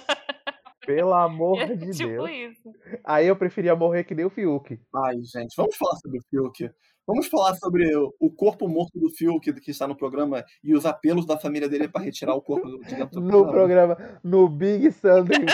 Pelo 0.89 1.13
amor 1.13 1.59
de 1.77 1.91
tipo 1.93 2.09
Deus. 2.09 2.31
isso. 2.31 2.73
Aí 3.05 3.27
eu 3.27 3.37
preferia 3.37 3.77
morrer 3.77 4.05
que 4.05 4.15
nem 4.15 4.25
o 4.25 4.31
Fiuk. 4.31 4.81
Ai, 4.95 5.17
gente, 5.23 5.55
vamos 5.57 5.77
falar 5.77 5.97
sobre 5.97 6.19
o 6.19 6.23
Fiuk. 6.31 6.71
Vamos 7.07 7.27
falar 7.27 7.55
sobre 7.57 7.95
o- 7.97 8.31
corpo 8.31 8.69
morto 8.69 8.99
do 8.99 9.11
Fiuk 9.11 9.53
que 9.61 9.71
está 9.71 9.87
no 9.87 9.97
programa 9.97 10.45
e 10.65 10.75
os 10.75 10.85
apelos 10.87 11.25
da 11.27 11.39
família 11.39 11.69
dele 11.69 11.89
para 11.89 12.03
retirar 12.05 12.35
o 12.35 12.41
corpo 12.43 12.67
de 12.69 12.95
dentro 12.95 13.21
do 13.21 13.21
No 13.21 13.47
programa, 13.51 13.97
no 14.23 14.49
Big 14.49 14.91
Sunday, 14.93 15.45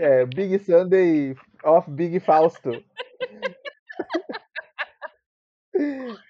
é, 0.00 0.24
Big 0.26 0.58
Sunday 0.60 1.34
of 1.64 1.90
Big 1.90 2.18
Fausto. 2.20 2.70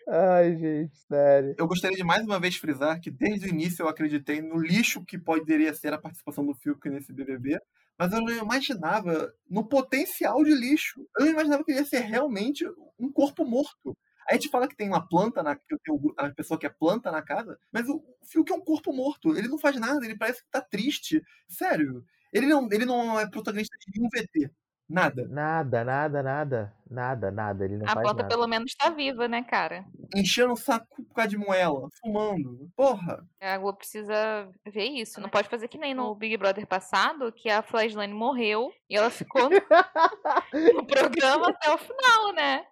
Ai, 0.09 0.57
gente, 0.57 0.97
sério. 1.09 1.55
Eu 1.57 1.67
gostaria 1.69 1.97
de 1.97 2.03
mais 2.05 2.25
uma 2.25 2.41
vez 2.41 2.57
frisar 2.57 3.01
que 3.01 3.11
desde 3.11 3.47
o 3.47 3.49
início 3.49 3.83
eu 3.85 3.89
acreditei 3.89 4.41
no 4.43 4.59
lixo 4.59 5.05
que 5.05 5.17
poderia 5.19 5.73
ser 5.73 5.93
a 5.93 5.99
participação 5.99 6.45
do 6.45 6.55
Fiuk 6.55 6.89
nesse 6.91 7.13
BBB, 7.13 7.59
mas 7.99 8.13
eu 8.13 8.21
não 8.21 8.31
imaginava 8.31 9.33
no 9.49 9.67
potencial 9.67 10.43
de 10.45 10.55
lixo. 10.55 11.07
Eu 11.19 11.27
não 11.27 11.33
imaginava 11.33 11.65
que 11.65 11.73
ia 11.73 11.85
ser 11.85 12.01
realmente 12.01 12.65
um 12.99 13.11
corpo 13.11 13.45
morto. 13.45 13.97
A 14.29 14.35
gente 14.35 14.49
fala 14.49 14.67
que 14.69 14.77
tem 14.77 14.89
uma 14.89 15.07
planta, 15.07 15.43
na, 15.43 15.55
que 15.57 15.77
tem 15.85 15.95
a 16.17 16.31
pessoa 16.31 16.59
que 16.59 16.67
é 16.67 16.71
planta 16.71 17.13
na 17.13 17.23
casa, 17.23 17.59
mas 17.73 17.89
o 17.89 18.03
Fiuk 18.25 18.53
é 18.53 18.57
um 18.57 18.61
corpo 18.61 18.93
morto. 18.93 19.37
Ele 19.37 19.49
não 19.49 19.59
faz 19.59 19.77
nada, 19.79 20.05
ele 20.05 20.17
parece 20.17 20.43
que 20.43 20.51
tá 20.51 20.61
triste. 20.61 21.23
Sério. 21.49 22.05
Ele 22.33 22.47
não, 22.47 22.69
ele 22.71 22.85
não 22.85 23.19
é 23.19 23.29
protagonista 23.29 23.77
de 23.79 23.99
nenhum 23.99 24.11
VT. 24.11 24.51
Nada. 24.89 25.27
Nada, 25.29 25.85
nada, 25.85 26.23
nada. 26.23 26.73
Nada, 26.89 27.31
nada. 27.33 27.65
Ele 27.65 27.77
não 27.77 27.87
A 27.87 27.91
faz 27.91 28.03
planta 28.03 28.23
nada. 28.23 28.29
pelo 28.29 28.47
menos 28.47 28.73
tá 28.75 28.89
viva, 28.91 29.27
né, 29.27 29.43
cara? 29.43 29.85
Enchendo 30.15 30.53
o 30.53 30.57
saco 30.57 30.87
por 31.05 31.15
causa 31.15 31.31
de 31.31 31.37
moela, 31.37 31.89
fumando. 32.01 32.71
Porra. 32.77 33.27
A 33.41 33.59
Globo 33.59 33.79
precisa 33.79 34.49
ver 34.65 34.85
isso. 34.85 35.21
Não 35.21 35.29
pode 35.29 35.49
fazer 35.49 35.67
que 35.67 35.79
nem 35.79 35.93
no 35.95 36.15
Big 36.15 36.37
Brother 36.37 36.67
passado, 36.67 37.33
que 37.33 37.51
a 37.51 37.63
Flaslane 37.63 38.15
morreu 38.15 38.71
e 38.89 38.97
ela 38.97 39.11
ficou 39.11 39.51
no, 39.51 39.51
no 40.75 40.87
programa 40.87 41.49
até 41.49 41.75
o 41.75 41.79
final, 41.79 42.33
né? 42.35 42.65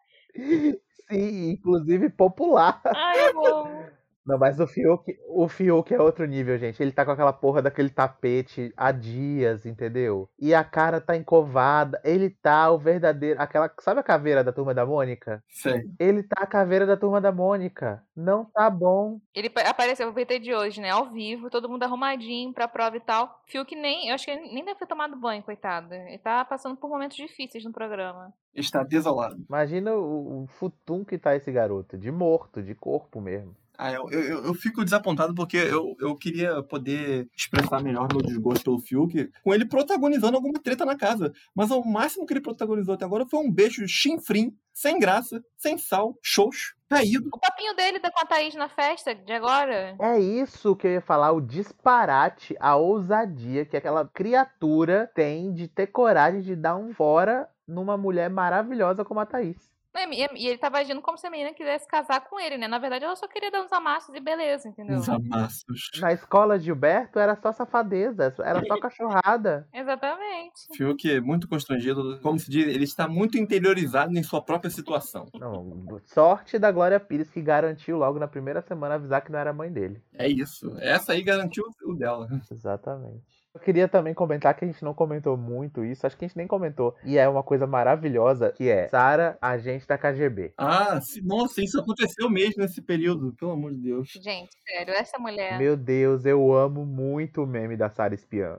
Sim, 1.11 1.51
inclusive 1.51 2.09
popular. 2.11 2.81
Ai, 2.87 3.31
eu 3.31 3.47
amo. 3.47 3.87
Não, 4.27 4.39
mas 4.39 4.59
o 4.59 4.67
Fiuk, 4.67 5.05
o 5.29 5.47
Fiuk 5.49 5.93
é 5.93 6.01
outro 6.01 6.25
nível, 6.25 6.57
gente. 6.59 6.83
Ele 6.83 6.93
tá 6.93 7.05
com 7.05 7.11
aquela 7.11 7.33
porra 7.33 7.61
daquele 7.61 7.91
tapete 7.91 8.73
há 8.77 8.91
dias, 8.91 9.67
entendeu? 9.67 10.29
E 10.39 10.55
a 10.55 10.65
cara 10.65 10.99
tá 11.01 11.15
encovada. 11.15 12.01
Ele 12.03 12.31
tá 12.31 12.71
o 12.71 12.79
verdadeiro. 12.79 13.41
Aquela. 13.41 13.71
Sabe 13.81 14.01
a 14.01 14.05
caveira 14.05 14.43
da 14.43 14.53
turma 14.53 14.73
da 14.73 14.87
Mônica? 14.87 15.43
Sei. 15.49 15.83
Ele 15.99 16.23
tá 16.23 16.43
a 16.43 16.47
caveira 16.47 16.87
da 16.87 16.97
turma 16.97 17.21
da 17.21 17.31
Mônica. 17.31 18.03
Não 18.17 18.45
tá 18.47 18.71
bom. 18.71 19.21
Ele 19.35 19.51
pa- 19.51 19.61
apareceu 19.63 20.07
no 20.07 20.13
VT 20.15 20.39
de 20.39 20.55
hoje, 20.55 20.81
né? 20.81 20.89
Ao 20.91 21.11
vivo, 21.11 21.51
todo 21.51 21.69
mundo 21.69 21.83
arrumadinho 21.83 22.53
pra 22.55 22.67
prova 22.67 22.97
e 22.97 23.01
tal. 23.01 23.43
Fiuk 23.47 23.75
nem. 23.77 24.09
Eu 24.09 24.15
acho 24.15 24.25
que 24.25 24.31
ele 24.31 24.53
nem 24.55 24.65
deve 24.65 24.79
ter 24.79 24.87
tomado 24.87 25.17
banho, 25.17 25.43
coitado. 25.43 25.93
Ele 25.93 26.19
tá 26.19 26.45
passando 26.47 26.77
por 26.77 26.89
momentos 26.89 27.17
difíceis 27.17 27.63
no 27.65 27.73
programa. 27.73 28.33
Está 28.55 28.83
desolado. 28.85 29.37
Imagina 29.49 29.93
o, 29.95 30.45
o 30.45 30.47
futum 30.47 31.05
que 31.05 31.19
tá 31.19 31.37
esse 31.37 31.53
garoto. 31.53 31.99
De 31.99 32.11
morto, 32.11 32.63
de 32.63 32.75
corpo 32.75 33.21
mesmo. 33.21 33.55
Ah, 33.77 33.93
eu, 33.93 34.09
eu, 34.11 34.45
eu 34.45 34.55
fico 34.55 34.85
desapontado 34.85 35.35
porque 35.35 35.57
eu, 35.57 35.97
eu 36.01 36.17
queria 36.17 36.63
poder 36.63 37.29
expressar 37.37 37.83
melhor 37.83 38.09
meu 38.13 38.23
desgosto 38.23 38.65
pelo 38.65 38.81
Fiuk 38.81 39.31
com 39.43 39.53
ele 39.53 39.67
protagonizando 39.67 40.37
alguma 40.37 40.61
treta 40.61 40.85
na 40.85 40.97
casa. 40.97 41.33
Mas 41.55 41.71
o 41.71 41.83
máximo 41.83 42.25
que 42.25 42.33
ele 42.33 42.41
protagonizou 42.41 42.95
até 42.95 43.05
agora 43.05 43.27
foi 43.27 43.41
um 43.41 43.51
beijo 43.51 43.87
chinfrim, 43.89 44.57
sem 44.73 44.99
graça, 44.99 45.43
sem 45.57 45.77
sal, 45.77 46.17
xoxo, 46.23 46.75
caído. 46.89 47.29
O 47.33 47.39
papinho 47.39 47.75
dele 47.75 47.99
da 47.99 48.11
com 48.11 48.21
a 48.21 48.27
Thaís 48.27 48.55
na 48.55 48.69
festa 48.69 49.15
de 49.15 49.33
agora. 49.33 49.97
É 50.01 50.19
isso 50.19 50.77
que 50.77 50.87
eu 50.87 50.93
ia 50.93 51.01
falar, 51.01 51.33
o 51.33 51.41
disparate, 51.41 52.57
a 52.61 52.77
ousadia 52.77 53.65
que 53.65 53.77
aquela 53.77 54.07
criatura 54.07 55.11
tem 55.15 55.53
de 55.53 55.67
ter 55.67 55.89
coragem 55.89 56.43
de 56.43 56.55
dar 56.55 56.77
um 56.77 56.93
fora 56.95 57.49
numa 57.67 57.97
mulher 57.97 58.31
maravilhosa 58.31 59.05
como 59.05 59.21
a 59.21 59.27
Thaís. 59.27 59.74
E 60.11 60.49
ele 60.49 60.59
tava 60.59 60.79
agindo 60.79 61.01
como 61.01 61.17
se 61.17 61.27
a 61.27 61.31
menina 61.31 61.53
quisesse 61.55 61.87
casar 61.87 62.21
com 62.21 62.39
ele, 62.41 62.59
né? 62.59 62.67
Na 62.67 62.79
verdade, 62.79 63.05
ela 63.05 63.15
só 63.15 63.29
queria 63.29 63.51
dar 63.51 63.63
uns 63.63 63.73
amassos 63.73 64.15
e 64.15 64.21
beleza, 64.21 64.69
entendeu? 64.69 64.99
Os 64.99 65.09
amassos. 65.09 65.91
Na 66.01 66.13
escola 66.13 66.59
de 66.59 66.65
Gilberto 66.65 67.19
era 67.19 67.37
só 67.37 67.53
safadeza, 67.53 68.35
era 68.43 68.65
só 68.67 68.79
cachorrada. 68.79 69.69
Exatamente. 69.73 70.67
Fiuk 70.77 71.11
é 71.11 71.21
muito 71.21 71.49
constrangido, 71.49 72.19
como 72.21 72.39
se 72.39 72.51
diz, 72.51 72.67
ele 72.67 72.85
está 72.85 73.07
muito 73.07 73.39
interiorizado 73.39 74.17
em 74.17 74.23
sua 74.23 74.43
própria 74.43 74.71
situação. 74.71 75.29
Não, 75.35 75.87
sorte 76.07 76.59
da 76.59 76.73
Glória 76.73 76.99
Pires 76.99 77.31
que 77.31 77.41
garantiu 77.41 77.99
logo 77.99 78.19
na 78.19 78.27
primeira 78.27 78.61
semana 78.63 78.97
avisar 78.97 79.23
que 79.23 79.31
não 79.31 79.39
era 79.39 79.53
mãe 79.53 79.73
dele. 79.73 80.03
É 80.13 80.29
isso. 80.29 80.77
Essa 80.81 81.13
aí 81.13 81.23
garantiu 81.23 81.65
o 81.85 81.95
dela. 81.95 82.29
Exatamente. 82.51 83.44
Eu 83.55 83.61
queria 83.61 83.87
também 83.87 84.13
comentar 84.13 84.53
que 84.57 84.65
a 84.65 84.67
gente 84.69 84.83
não 84.83 84.93
comentou 84.93 85.37
muito 85.37 85.85
isso, 85.85 86.05
acho 86.05 86.17
que 86.17 86.25
a 86.25 86.29
gente 86.29 86.37
nem 86.37 86.47
comentou. 86.47 86.93
E 87.05 87.17
é 87.17 87.29
uma 87.29 87.43
coisa 87.43 87.69
maravilhosa, 87.69 88.51
que 88.51 88.69
é 88.69 88.89
Sara, 88.89 89.39
agente 89.41 89.87
da 89.87 89.97
KGB. 89.97 90.53
Ah, 90.59 91.01
se- 91.01 91.23
nossa, 91.23 91.63
isso 91.63 91.79
aconteceu 91.81 92.29
mesmo 92.29 92.63
nesse 92.63 92.83
período, 92.83 93.33
pelo 93.39 93.53
amor 93.53 93.71
de 93.73 93.79
Deus. 93.79 94.09
Gente, 94.21 94.51
sério, 94.67 94.93
essa 94.95 95.21
mulher. 95.21 95.57
Meu 95.57 95.77
Deus, 95.77 96.25
eu 96.27 96.53
amo 96.53 96.85
muito 96.85 97.45
o 97.45 97.47
meme 97.47 97.77
da 97.77 97.89
Sara 97.89 98.13
espiã. 98.13 98.59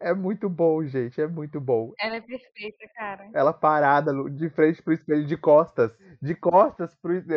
É 0.00 0.12
muito 0.12 0.48
bom, 0.48 0.82
gente, 0.84 1.20
é 1.20 1.28
muito 1.28 1.60
bom. 1.60 1.92
Ela 2.00 2.16
é 2.16 2.20
perfeita, 2.20 2.84
cara. 2.96 3.28
Ela 3.32 3.52
parada 3.52 4.12
de 4.28 4.50
frente 4.50 4.82
pro 4.82 4.92
espelho, 4.92 5.24
de 5.24 5.36
costas, 5.36 5.96
de 6.20 6.34
costas 6.34 6.92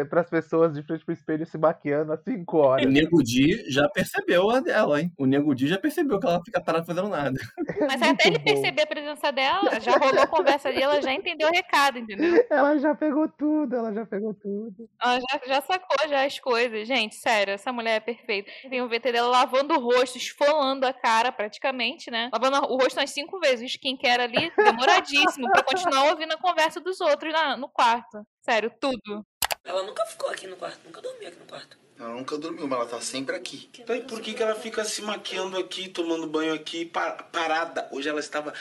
para 0.10 0.22
as 0.22 0.30
pessoas, 0.30 0.74
de 0.74 0.82
frente 0.82 1.06
pro 1.06 1.14
espelho 1.14 1.46
se 1.46 1.58
maquiando 1.60 2.14
há 2.14 2.18
cinco 2.18 2.58
E 2.58 2.60
o 2.60 2.64
horas. 2.64 2.92
Nego 2.92 3.22
Di 3.22 3.70
já 3.72 3.88
percebeu 3.90 4.50
a 4.50 4.60
dela, 4.60 5.00
hein? 5.00 5.12
O 5.20 5.28
Nego 5.28 5.54
Di 5.54 5.68
já 5.68 5.78
percebeu 5.78 6.20
que 6.20 6.26
ela 6.26 6.42
fica 6.44 6.60
parada 6.60 6.95
fazendo 6.96 7.10
nada. 7.10 7.40
Mas 7.88 8.02
até 8.02 8.28
ele 8.28 8.38
bom. 8.40 8.44
perceber 8.46 8.82
a 8.84 8.88
presença 8.88 9.32
dela, 9.32 9.80
já 9.80 9.92
rolou 9.98 10.22
a 10.22 10.28
conversa 10.28 10.70
ali, 10.70 10.82
ela 10.82 11.02
já 11.02 11.14
entendeu 11.14 11.48
o 11.48 11.52
recado, 11.52 11.98
entendeu? 12.00 12.46
Ela 12.50 12.78
já 12.80 12.96
pegou 12.96 13.28
tudo, 13.28 13.76
ela 13.76 13.94
já 13.94 14.06
pegou 14.06 14.34
tudo. 14.34 14.90
Ela 15.02 15.20
já, 15.20 15.42
já 15.48 15.62
sacou 15.62 16.10
já 16.10 16.26
as 16.26 16.40
coisas. 16.40 16.88
Gente, 16.88 17.16
sério, 17.16 17.54
essa 17.54 17.72
mulher 17.72 17.96
é 17.98 18.00
perfeita. 18.00 18.52
Tem 18.70 18.82
o 18.82 18.88
VT 18.90 19.12
dela 19.12 19.28
lavando 19.28 19.74
o 19.74 19.80
rosto, 19.80 20.18
esfolando 20.18 20.86
a 20.88 20.94
cara 20.94 21.32
praticamente, 21.32 22.10
né? 22.10 22.30
Lavando 22.32 22.58
o 22.72 22.78
rosto 22.78 23.00
umas 23.00 23.10
cinco 23.12 23.40
vezes. 23.40 23.62
O 23.62 23.66
skincare 23.66 24.24
ali, 24.24 24.52
demoradíssimo, 24.56 25.50
pra 25.52 25.64
continuar 25.64 26.12
ouvindo 26.12 26.34
a 26.34 26.38
conversa 26.38 26.80
dos 26.80 27.02
outros 27.02 27.32
na- 27.34 27.58
no 27.58 27.68
quarto. 27.70 28.26
Sério, 28.42 28.72
tudo. 28.80 29.26
Ela 29.64 29.84
nunca 29.84 30.06
ficou 30.06 30.30
aqui 30.30 30.46
no 30.48 30.56
quarto, 30.56 30.80
nunca 30.86 31.02
dormiu 31.02 31.28
aqui 31.28 31.40
no 31.40 31.46
quarto. 31.46 31.78
Ela 32.00 32.10
nunca 32.14 32.38
dormiu, 32.38 32.68
mas 32.68 32.78
ela 32.80 32.88
tá 32.90 33.00
sempre 33.02 33.36
aqui. 33.36 33.70
Tá, 33.86 33.96
e 33.96 34.02
por 34.02 34.20
que, 34.20 34.34
que 34.34 34.44
ela 34.44 34.56
fica 34.56 34.84
se 34.84 35.02
maquiando 35.02 35.58
aqui, 35.58 35.88
tomando 35.88 36.28
banho 36.28 36.54
aqui, 36.54 36.86
pa- 36.86 37.12
parada? 37.32 37.88
Hoje 37.92 38.10
ela 38.10 38.20
estava. 38.20 38.54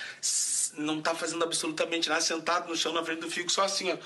não 0.79 1.01
tá 1.01 1.15
fazendo 1.15 1.43
absolutamente 1.43 2.09
nada, 2.09 2.21
sentada 2.21 2.67
no 2.69 2.77
chão 2.77 2.93
na 2.93 3.03
frente 3.05 3.21
do 3.21 3.31
fico, 3.31 3.51
só 3.51 3.65
assim, 3.65 3.93
ó. 3.93 3.97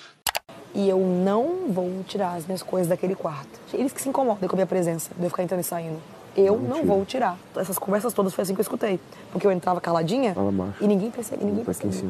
E 0.75 0.88
eu 0.88 0.99
não 0.99 1.69
vou 1.73 2.05
tirar 2.05 2.35
as 2.35 2.47
minhas 2.47 2.62
coisas 2.62 2.88
daquele 2.88 3.14
quarto. 3.14 3.59
Eles 3.73 3.93
que 3.93 4.01
se 4.01 4.09
incomodam 4.09 4.49
com 4.49 4.55
a 4.55 4.59
minha 4.59 4.67
presença, 4.67 5.11
de 5.17 5.23
eu 5.25 5.31
ficar 5.31 5.43
entrando 5.43 5.61
e 5.61 5.64
saindo. 5.64 6.01
Eu 6.37 6.59
não, 6.59 6.85
vou 6.85 7.05
tirar. 7.05 7.37
Essas 7.57 7.79
conversas 7.79 8.12
todas 8.12 8.33
foi 8.33 8.43
assim 8.43 8.55
que 8.55 8.61
eu 8.61 8.62
escutei. 8.62 9.01
Porque 9.33 9.47
eu 9.47 9.51
entrava 9.51 9.81
caladinha 9.81 10.35
e 10.81 10.87
ninguém 10.87 11.11
percebia, 11.11 11.45
ninguém 11.47 11.64
percebia. 11.64 12.01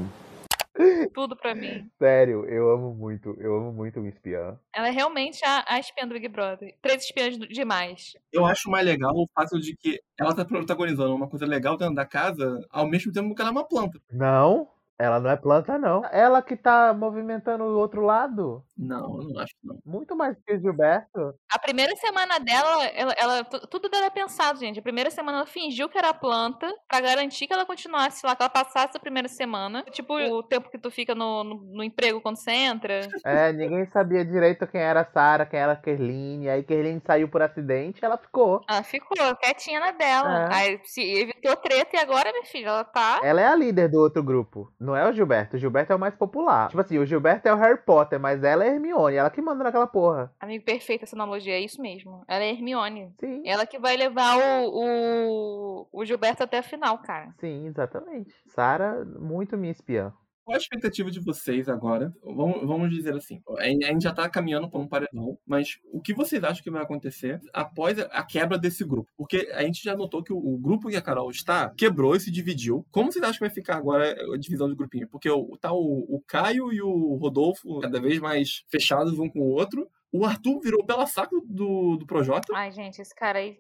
Tudo 1.13 1.37
pra 1.37 1.55
mim. 1.55 1.91
Sério, 1.99 2.45
eu 2.47 2.71
amo 2.71 2.95
muito, 2.95 3.35
eu 3.39 3.57
amo 3.57 3.73
muito 3.73 4.01
o 4.01 4.07
espiã. 4.07 4.59
Ela 4.75 4.89
é 4.89 4.91
realmente 4.91 5.45
a, 5.45 5.65
a 5.67 5.79
espiã 5.79 6.07
do 6.07 6.15
Big 6.15 6.29
Brother. 6.29 6.75
Três 6.81 7.03
espiãs 7.05 7.37
demais. 7.39 8.17
Eu 8.33 8.47
acho 8.47 8.71
mais 8.71 8.85
legal 8.85 9.13
o 9.15 9.29
fato 9.35 9.59
de 9.61 9.77
que 9.77 10.01
ela 10.19 10.35
tá 10.35 10.45
protagonizando 10.45 11.15
uma 11.15 11.29
coisa 11.29 11.47
legal 11.47 11.77
dentro 11.77 11.95
da 11.95 12.05
casa, 12.05 12.65
ao 12.71 12.87
mesmo 12.87 13.13
tempo 13.13 13.35
que 13.35 13.41
ela 13.41 13.51
é 13.51 13.53
uma 13.53 13.67
planta. 13.67 14.01
Não, 14.13 14.69
ela 14.99 15.21
não 15.21 15.31
é 15.31 15.37
planta, 15.37 15.79
não. 15.79 16.05
Ela 16.07 16.43
que 16.43 16.57
tá 16.57 16.93
movimentando 16.93 17.65
o 17.65 17.79
outro 17.79 18.03
lado. 18.03 18.65
Não, 18.79 19.21
eu 19.21 19.29
não 19.29 19.41
acho 19.41 19.53
que 19.61 19.67
não. 19.67 19.79
Muito 19.85 20.15
mais 20.17 20.37
que 20.47 20.55
o 20.55 20.61
Gilberto. 20.61 21.35
A 21.53 21.59
primeira 21.59 21.95
semana 21.97 22.39
dela, 22.39 22.85
ela, 22.95 23.13
ela- 23.19 23.45
tu- 23.45 23.67
tudo 23.67 23.89
dela 23.89 24.07
é 24.07 24.11
pensado, 24.11 24.59
gente. 24.61 24.79
A 24.79 24.83
primeira 24.83 25.11
semana 25.11 25.39
ela 25.39 25.47
fingiu 25.47 25.89
que 25.89 25.99
era 25.99 26.15
planta 26.15 26.73
pra 26.89 27.01
garantir 27.01 27.47
que 27.47 27.53
ela 27.53 27.67
continuasse 27.67 28.25
lá, 28.25 28.37
que 28.37 28.43
ela 28.43 28.49
passasse 28.51 28.97
a 28.97 29.01
primeira 29.01 29.29
semana. 29.29 29.83
Tipo 29.91 30.15
o 30.15 30.43
tempo 30.43 30.71
que 30.71 30.79
tu 30.79 30.91
fica 30.91 31.15
no, 31.15 31.43
no, 31.43 31.55
no 31.57 31.83
emprego 31.83 32.21
quando 32.21 32.37
você 32.37 32.53
entra. 32.53 33.01
É, 33.25 33.53
ninguém 33.53 33.85
sabia 33.91 34.25
direito 34.25 34.67
quem 34.67 34.81
era 34.81 35.01
a 35.01 35.05
Sarah, 35.05 35.45
quem 35.47 35.59
era 35.59 35.73
a 35.73 35.77
Kerline. 35.77 36.49
Aí 36.49 36.63
Kerline 36.63 37.03
saiu 37.05 37.29
por 37.29 37.43
acidente 37.43 38.05
ela 38.05 38.17
ficou. 38.17 38.61
Ela 38.69 38.83
ficou 38.85 39.17
quietinha 39.37 39.81
na 39.81 39.91
dela. 39.91 40.45
É. 40.51 40.55
Aí 40.55 40.81
se 40.85 41.03
evitou 41.03 41.57
treta 41.57 41.97
e 41.97 41.99
agora, 41.99 42.31
minha 42.33 42.45
filha, 42.45 42.69
ela 42.69 42.85
tá. 42.85 43.21
Ela 43.25 43.41
é 43.41 43.47
a 43.47 43.57
líder 43.57 43.89
do 43.89 43.99
outro 43.99 44.23
grupo. 44.23 44.73
Não 44.79 44.95
é 44.95 45.09
o 45.09 45.13
Gilberto. 45.13 45.57
O 45.57 45.59
Gilberto 45.59 45.93
é 45.93 45.97
o 45.97 45.99
mais 45.99 46.15
popular. 46.15 46.69
Tipo 46.69 46.81
assim, 46.81 46.99
o 46.99 47.07
Gilberto 47.07 47.49
é 47.49 47.53
o 47.53 47.57
Harry 47.57 47.79
Potter, 47.85 48.21
mas 48.21 48.45
ela 48.45 48.65
é 48.65 48.68
a 48.69 48.75
Hermione. 48.75 49.17
Ela 49.17 49.31
que 49.31 49.41
manda 49.41 49.65
naquela 49.65 49.87
porra. 49.87 50.33
Amigo, 50.41 50.65
perfeita 50.65 51.05
essa 51.05 51.17
analogia, 51.17 51.55
é 51.55 51.61
isso 51.61 51.81
mesmo. 51.81 52.25
Ela 52.29 52.45
é 52.45 52.51
Hermione. 52.51 53.13
Sim. 53.19 53.43
Ela 53.45 53.67
que 53.67 53.79
vai 53.79 53.97
levar 53.97 54.37
o, 54.39 54.71
o, 54.71 55.89
o 55.93 56.05
Gilberto 56.05 56.43
até 56.43 56.59
a 56.59 56.63
final, 56.63 56.99
cara. 56.99 57.35
Sim, 57.39 57.67
exatamente. 57.67 58.35
Sarah, 58.47 59.05
muito 59.05 59.57
minha 59.57 59.73
espiã. 59.73 60.13
Qual 60.49 60.55
a 60.55 60.59
expectativa 60.59 61.11
de 61.11 61.21
vocês 61.21 61.69
agora? 61.69 62.11
Vamos, 62.25 62.67
vamos 62.67 62.89
dizer 62.89 63.15
assim, 63.15 63.43
a 63.59 63.65
gente 63.67 64.01
já 64.05 64.15
tá 64.15 64.27
caminhando 64.31 64.67
por 64.71 64.81
um 64.81 64.89
paredão, 64.89 65.39
mas 65.47 65.79
o 65.93 66.01
que 66.01 66.15
vocês 66.15 66.43
acham 66.43 66.63
que 66.63 66.71
vai 66.71 66.83
acontecer 66.83 67.39
após 67.53 67.99
a- 67.99 68.23
quebra 68.25 68.57
desse 68.57 68.83
grupo? 68.83 69.11
Porque 69.15 69.51
a 69.53 69.63
gente 69.63 69.85
já 69.85 69.95
notou 69.95 70.23
que 70.23 70.33
o, 70.33 70.39
o 70.39 70.57
grupo 70.57 70.89
que 70.89 70.97
a 70.97 71.03
Carol 71.03 71.31
está 71.31 71.69
quebrou 71.77 72.17
e 72.17 72.21
se 72.21 72.31
dividiu. 72.31 72.87
Como 72.91 73.13
vocês 73.13 73.23
acham 73.23 73.35
que 73.35 73.41
vai 73.41 73.51
ficar 73.51 73.77
agora 73.77 74.17
a 74.33 74.39
divisão 74.39 74.71
de 74.71 74.75
grupinho? 74.75 75.07
Porque 75.09 75.29
o, 75.29 75.55
tá 75.59 75.71
o, 75.71 76.07
o 76.09 76.23
Caio 76.27 76.73
e 76.73 76.81
o 76.81 77.17
Rodolfo 77.17 77.81
cada 77.81 78.01
vez 78.01 78.19
mais 78.19 78.65
fechados 78.71 79.19
um 79.19 79.29
com 79.29 79.41
o 79.41 79.51
outro. 79.51 79.87
O 80.11 80.25
Arthur 80.25 80.61
virou 80.61 80.83
pela 80.83 81.05
saco 81.07 81.45
do, 81.47 81.99
do 81.99 82.07
Projota. 82.07 82.55
Ai, 82.57 82.73
gente, 82.73 83.03
esse 83.03 83.15
cara 83.15 83.39
aí, 83.41 83.59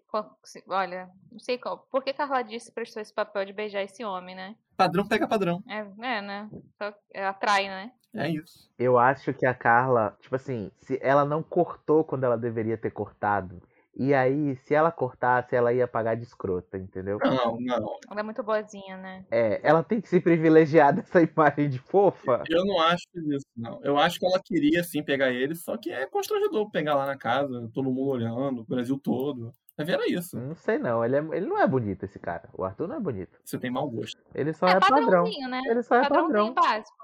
olha, 0.67 1.11
não 1.31 1.39
sei 1.39 1.59
qual. 1.59 1.87
Por 1.91 2.03
que 2.03 2.15
Carla 2.15 2.41
disse 2.41 2.73
prestou 2.73 3.03
esse 3.03 3.13
papel 3.13 3.45
de 3.45 3.53
beijar 3.53 3.83
esse 3.83 4.03
homem, 4.03 4.35
né? 4.35 4.57
Padrão 4.79 5.09
pega 5.09 5.27
padrão. 5.27 5.61
É, 5.69 5.79
é 5.81 6.23
né? 6.23 6.49
Só, 6.81 6.95
é, 7.13 7.27
atrai, 7.27 7.67
né? 7.67 7.91
É 8.15 8.29
isso. 8.29 8.71
Eu 8.79 8.97
acho 8.97 9.35
que 9.35 9.45
a 9.45 9.53
Carla, 9.53 10.17
tipo 10.21 10.37
assim, 10.37 10.71
se 10.79 11.01
ela 11.03 11.25
não 11.25 11.43
cortou 11.43 12.05
quando 12.05 12.23
ela 12.23 12.39
deveria 12.39 12.79
ter 12.79 12.93
cortado. 12.93 13.61
E 13.97 14.15
aí, 14.15 14.55
se 14.55 14.75
ela 14.75 14.93
cortasse, 14.93 15.57
ela 15.57 15.73
ia 15.73 15.89
pagar 15.89 16.15
de 16.15 16.23
escrota, 16.23 16.79
entendeu? 16.79 17.19
Não, 17.21 17.59
não. 17.59 17.99
Ela 18.09 18.21
é 18.21 18.23
muito 18.23 18.41
boazinha, 18.45 18.97
né? 18.97 19.27
É, 19.33 19.61
ela 19.65 19.83
tem 19.83 20.01
que 20.01 20.09
se 20.09 20.21
privilegiar 20.21 20.95
dessa 20.95 21.21
imagem 21.21 21.69
de 21.69 21.81
fofa. 21.81 22.45
Eu 22.49 22.65
não 22.65 22.81
acho 22.81 23.05
isso, 23.17 23.47
não. 23.57 23.81
Eu 23.83 23.99
acho 23.99 24.21
que 24.21 24.27
ela 24.27 24.41
queria 24.41 24.85
sim 24.85 25.03
pegar 25.03 25.33
ele, 25.33 25.57
só 25.57 25.77
que 25.77 25.91
é 25.91 26.07
constrangedor 26.07 26.71
pegar 26.71 26.95
lá 26.95 27.05
na 27.05 27.17
casa, 27.17 27.69
todo 27.75 27.91
mundo 27.91 28.11
olhando, 28.11 28.61
o 28.61 28.65
Brasil 28.65 28.97
todo. 28.97 29.53
Mas 29.79 29.89
era 29.89 30.07
isso. 30.11 30.39
Não 30.39 30.55
sei 30.55 30.79
não, 30.79 31.05
ele, 31.05 31.17
é- 31.17 31.37
ele 31.37 31.47
não 31.47 31.59
é 31.59 31.67
bonito 31.67 32.05
esse 32.05 32.19
cara. 32.19 32.49
O 32.53 32.65
Arthur 32.65 32.89
não 32.89 32.97
é 32.97 33.01
bonito. 33.01 33.39
Você 33.45 33.59
tem 33.59 33.71
mau 33.71 33.89
gosto. 33.89 34.21
Ele 34.35 34.53
só 34.53 34.67
é, 34.67 34.81
padrão. 34.81 35.05
padrãozinho, 35.05 35.49
né? 35.49 35.61
Ele 35.67 35.83
só 35.83 35.97
é 35.97 36.09
padrão. 36.09 36.53
básico. 36.53 36.99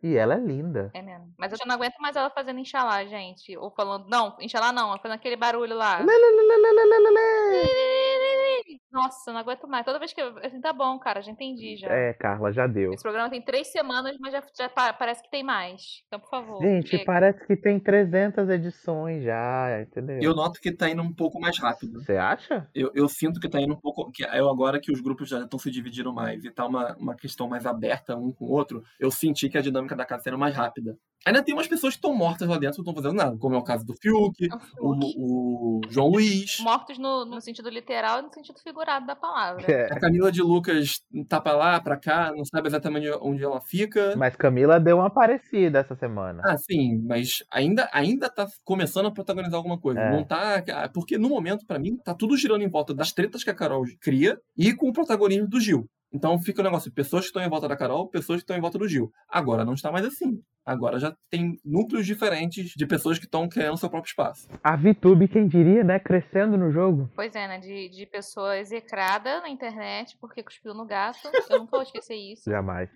E 0.00 0.14
ela 0.16 0.34
é 0.34 0.38
linda. 0.38 0.90
É 0.94 1.02
mesmo. 1.02 1.32
Mas 1.36 1.50
eu 1.50 1.58
já 1.58 1.64
não 1.66 1.74
aguento 1.74 1.96
mais 1.98 2.14
ela 2.14 2.30
fazendo 2.30 2.60
enxalá, 2.60 3.04
gente. 3.04 3.56
Ou 3.56 3.70
falando, 3.70 4.06
não, 4.08 4.36
enxalá 4.40 4.70
não, 4.72 4.96
fazendo 4.98 5.16
aquele 5.16 5.34
barulho 5.36 5.74
lá. 5.74 6.00
Nossa, 8.92 9.32
não 9.32 9.40
aguento 9.40 9.66
mais. 9.68 9.84
Toda 9.84 9.98
vez 9.98 10.12
que 10.12 10.20
eu. 10.20 10.36
Assim, 10.38 10.60
tá 10.60 10.72
bom, 10.72 10.98
cara, 10.98 11.20
já 11.22 11.30
entendi 11.30 11.76
já. 11.76 11.88
É, 11.88 12.12
Carla, 12.14 12.52
já 12.52 12.66
deu. 12.66 12.92
Esse 12.92 13.02
programa 13.02 13.30
tem 13.30 13.40
três 13.42 13.68
semanas, 13.72 14.16
mas 14.20 14.32
já, 14.32 14.42
já 14.56 14.68
pa- 14.68 14.92
parece 14.92 15.22
que 15.22 15.30
tem 15.30 15.42
mais. 15.42 16.02
Então, 16.06 16.18
por 16.20 16.28
favor. 16.30 16.60
Gente, 16.62 16.88
chega. 16.88 17.04
parece 17.04 17.46
que 17.46 17.56
tem 17.56 17.78
300 17.78 18.48
edições 18.48 19.22
já, 19.24 19.80
entendeu? 19.82 20.18
Eu 20.20 20.34
noto 20.34 20.60
que 20.60 20.72
tá 20.72 20.88
indo 20.88 21.02
um 21.02 21.12
pouco 21.14 21.40
mais 21.40 21.58
rápido. 21.58 22.00
Você 22.02 22.16
acha? 22.16 22.68
Eu, 22.74 22.90
eu 22.94 23.08
sinto 23.08 23.40
que 23.40 23.48
tá 23.48 23.60
indo 23.60 23.74
um 23.74 23.80
pouco. 23.80 24.10
Que 24.12 24.24
eu 24.24 24.48
agora 24.48 24.80
que 24.80 24.92
os 24.92 25.00
grupos 25.00 25.28
já 25.28 25.40
estão 25.40 25.58
se 25.58 25.70
dividindo 25.70 26.12
mais 26.12 26.44
e 26.44 26.50
tá 26.50 26.66
uma, 26.66 26.96
uma 26.96 27.14
questão 27.14 27.48
mais 27.48 27.66
aberta 27.66 28.16
um 28.16 28.32
com 28.32 28.46
o 28.46 28.50
outro, 28.50 28.82
eu 28.98 29.10
senti 29.10 29.48
que 29.48 29.58
a 29.58 29.62
dinâmica 29.62 29.96
da 29.96 30.04
casa 30.04 30.24
sendo 30.24 30.38
mais 30.38 30.54
rápida. 30.54 30.96
Ainda 31.26 31.42
tem 31.42 31.54
umas 31.54 31.68
pessoas 31.68 31.94
que 31.94 31.98
estão 31.98 32.14
mortas 32.14 32.48
lá 32.48 32.58
dentro 32.58 32.76
que 32.76 32.86
não 32.86 32.92
estão 32.92 33.02
fazendo 33.02 33.18
nada, 33.18 33.36
como 33.36 33.54
é 33.54 33.58
o 33.58 33.62
caso 33.62 33.84
do 33.84 33.94
Fiuk, 33.94 34.48
o, 34.80 35.78
o 35.78 35.80
João 35.90 36.08
Luiz. 36.08 36.58
Mortos 36.60 36.98
no, 36.98 37.24
no 37.24 37.40
sentido 37.40 37.68
literal 37.68 38.20
e 38.20 38.22
no 38.22 38.32
sentido 38.32 38.58
figurado 38.60 39.06
da 39.06 39.14
palavra. 39.14 39.64
É. 39.70 39.92
A 39.92 40.00
Camila 40.00 40.32
de 40.32 40.40
Lucas 40.42 41.02
tá 41.28 41.40
pra 41.40 41.52
lá, 41.52 41.80
pra 41.80 41.96
cá, 41.96 42.32
não 42.34 42.44
sabe 42.44 42.68
exatamente 42.68 43.10
onde 43.20 43.44
ela 43.44 43.60
fica. 43.60 44.14
Mas 44.16 44.36
Camila 44.36 44.80
deu 44.80 44.98
uma 44.98 45.10
parecida 45.10 45.80
essa 45.80 45.94
semana. 45.94 46.42
Ah, 46.44 46.56
sim, 46.56 47.02
mas 47.04 47.44
ainda, 47.50 47.88
ainda 47.92 48.30
tá 48.30 48.46
começando 48.64 49.06
a 49.06 49.10
protagonizar 49.10 49.56
alguma 49.56 49.78
coisa. 49.78 50.00
É. 50.00 50.10
Não 50.10 50.24
tá. 50.24 50.62
Porque 50.94 51.18
no 51.18 51.28
momento, 51.28 51.66
pra 51.66 51.78
mim, 51.78 51.96
tá 51.96 52.14
tudo 52.14 52.36
girando 52.36 52.62
em 52.62 52.70
volta 52.70 52.94
das 52.94 53.12
tretas 53.12 53.44
que 53.44 53.50
a 53.50 53.54
Carol 53.54 53.84
cria 54.00 54.38
e 54.56 54.72
com 54.72 54.88
o 54.88 54.92
protagonismo 54.92 55.48
do 55.48 55.60
Gil. 55.60 55.86
Então 56.12 56.40
fica 56.40 56.60
o 56.60 56.64
negócio, 56.64 56.92
pessoas 56.92 57.22
que 57.22 57.26
estão 57.28 57.42
em 57.42 57.48
volta 57.48 57.68
da 57.68 57.76
Carol, 57.76 58.08
pessoas 58.08 58.38
que 58.38 58.44
estão 58.44 58.56
em 58.56 58.60
volta 58.60 58.78
do 58.78 58.88
Gil. 58.88 59.12
Agora 59.28 59.64
não 59.64 59.74
está 59.74 59.92
mais 59.92 60.06
assim. 60.06 60.42
Agora 60.64 60.98
já 60.98 61.14
tem 61.30 61.58
núcleos 61.64 62.06
diferentes 62.06 62.72
de 62.76 62.86
pessoas 62.86 63.18
que 63.18 63.24
estão 63.24 63.48
criando 63.48 63.78
seu 63.78 63.88
próprio 63.88 64.10
espaço. 64.10 64.48
A 64.62 64.76
VTube, 64.76 65.28
quem 65.28 65.46
diria, 65.46 65.84
né? 65.84 65.98
Crescendo 65.98 66.56
no 66.56 66.70
jogo. 66.70 67.10
Pois 67.14 67.34
é, 67.34 67.48
né? 67.48 67.58
De, 67.58 67.88
de 67.88 68.06
pessoa 68.06 68.58
execrada 68.58 69.40
na 69.40 69.48
internet 69.48 70.16
porque 70.20 70.42
cuspiu 70.42 70.74
no 70.74 70.86
gato. 70.86 71.30
Eu 71.48 71.60
nunca 71.60 71.76
vou 71.76 71.82
esquecer 71.82 72.16
isso. 72.16 72.42
Jamais. 72.50 72.90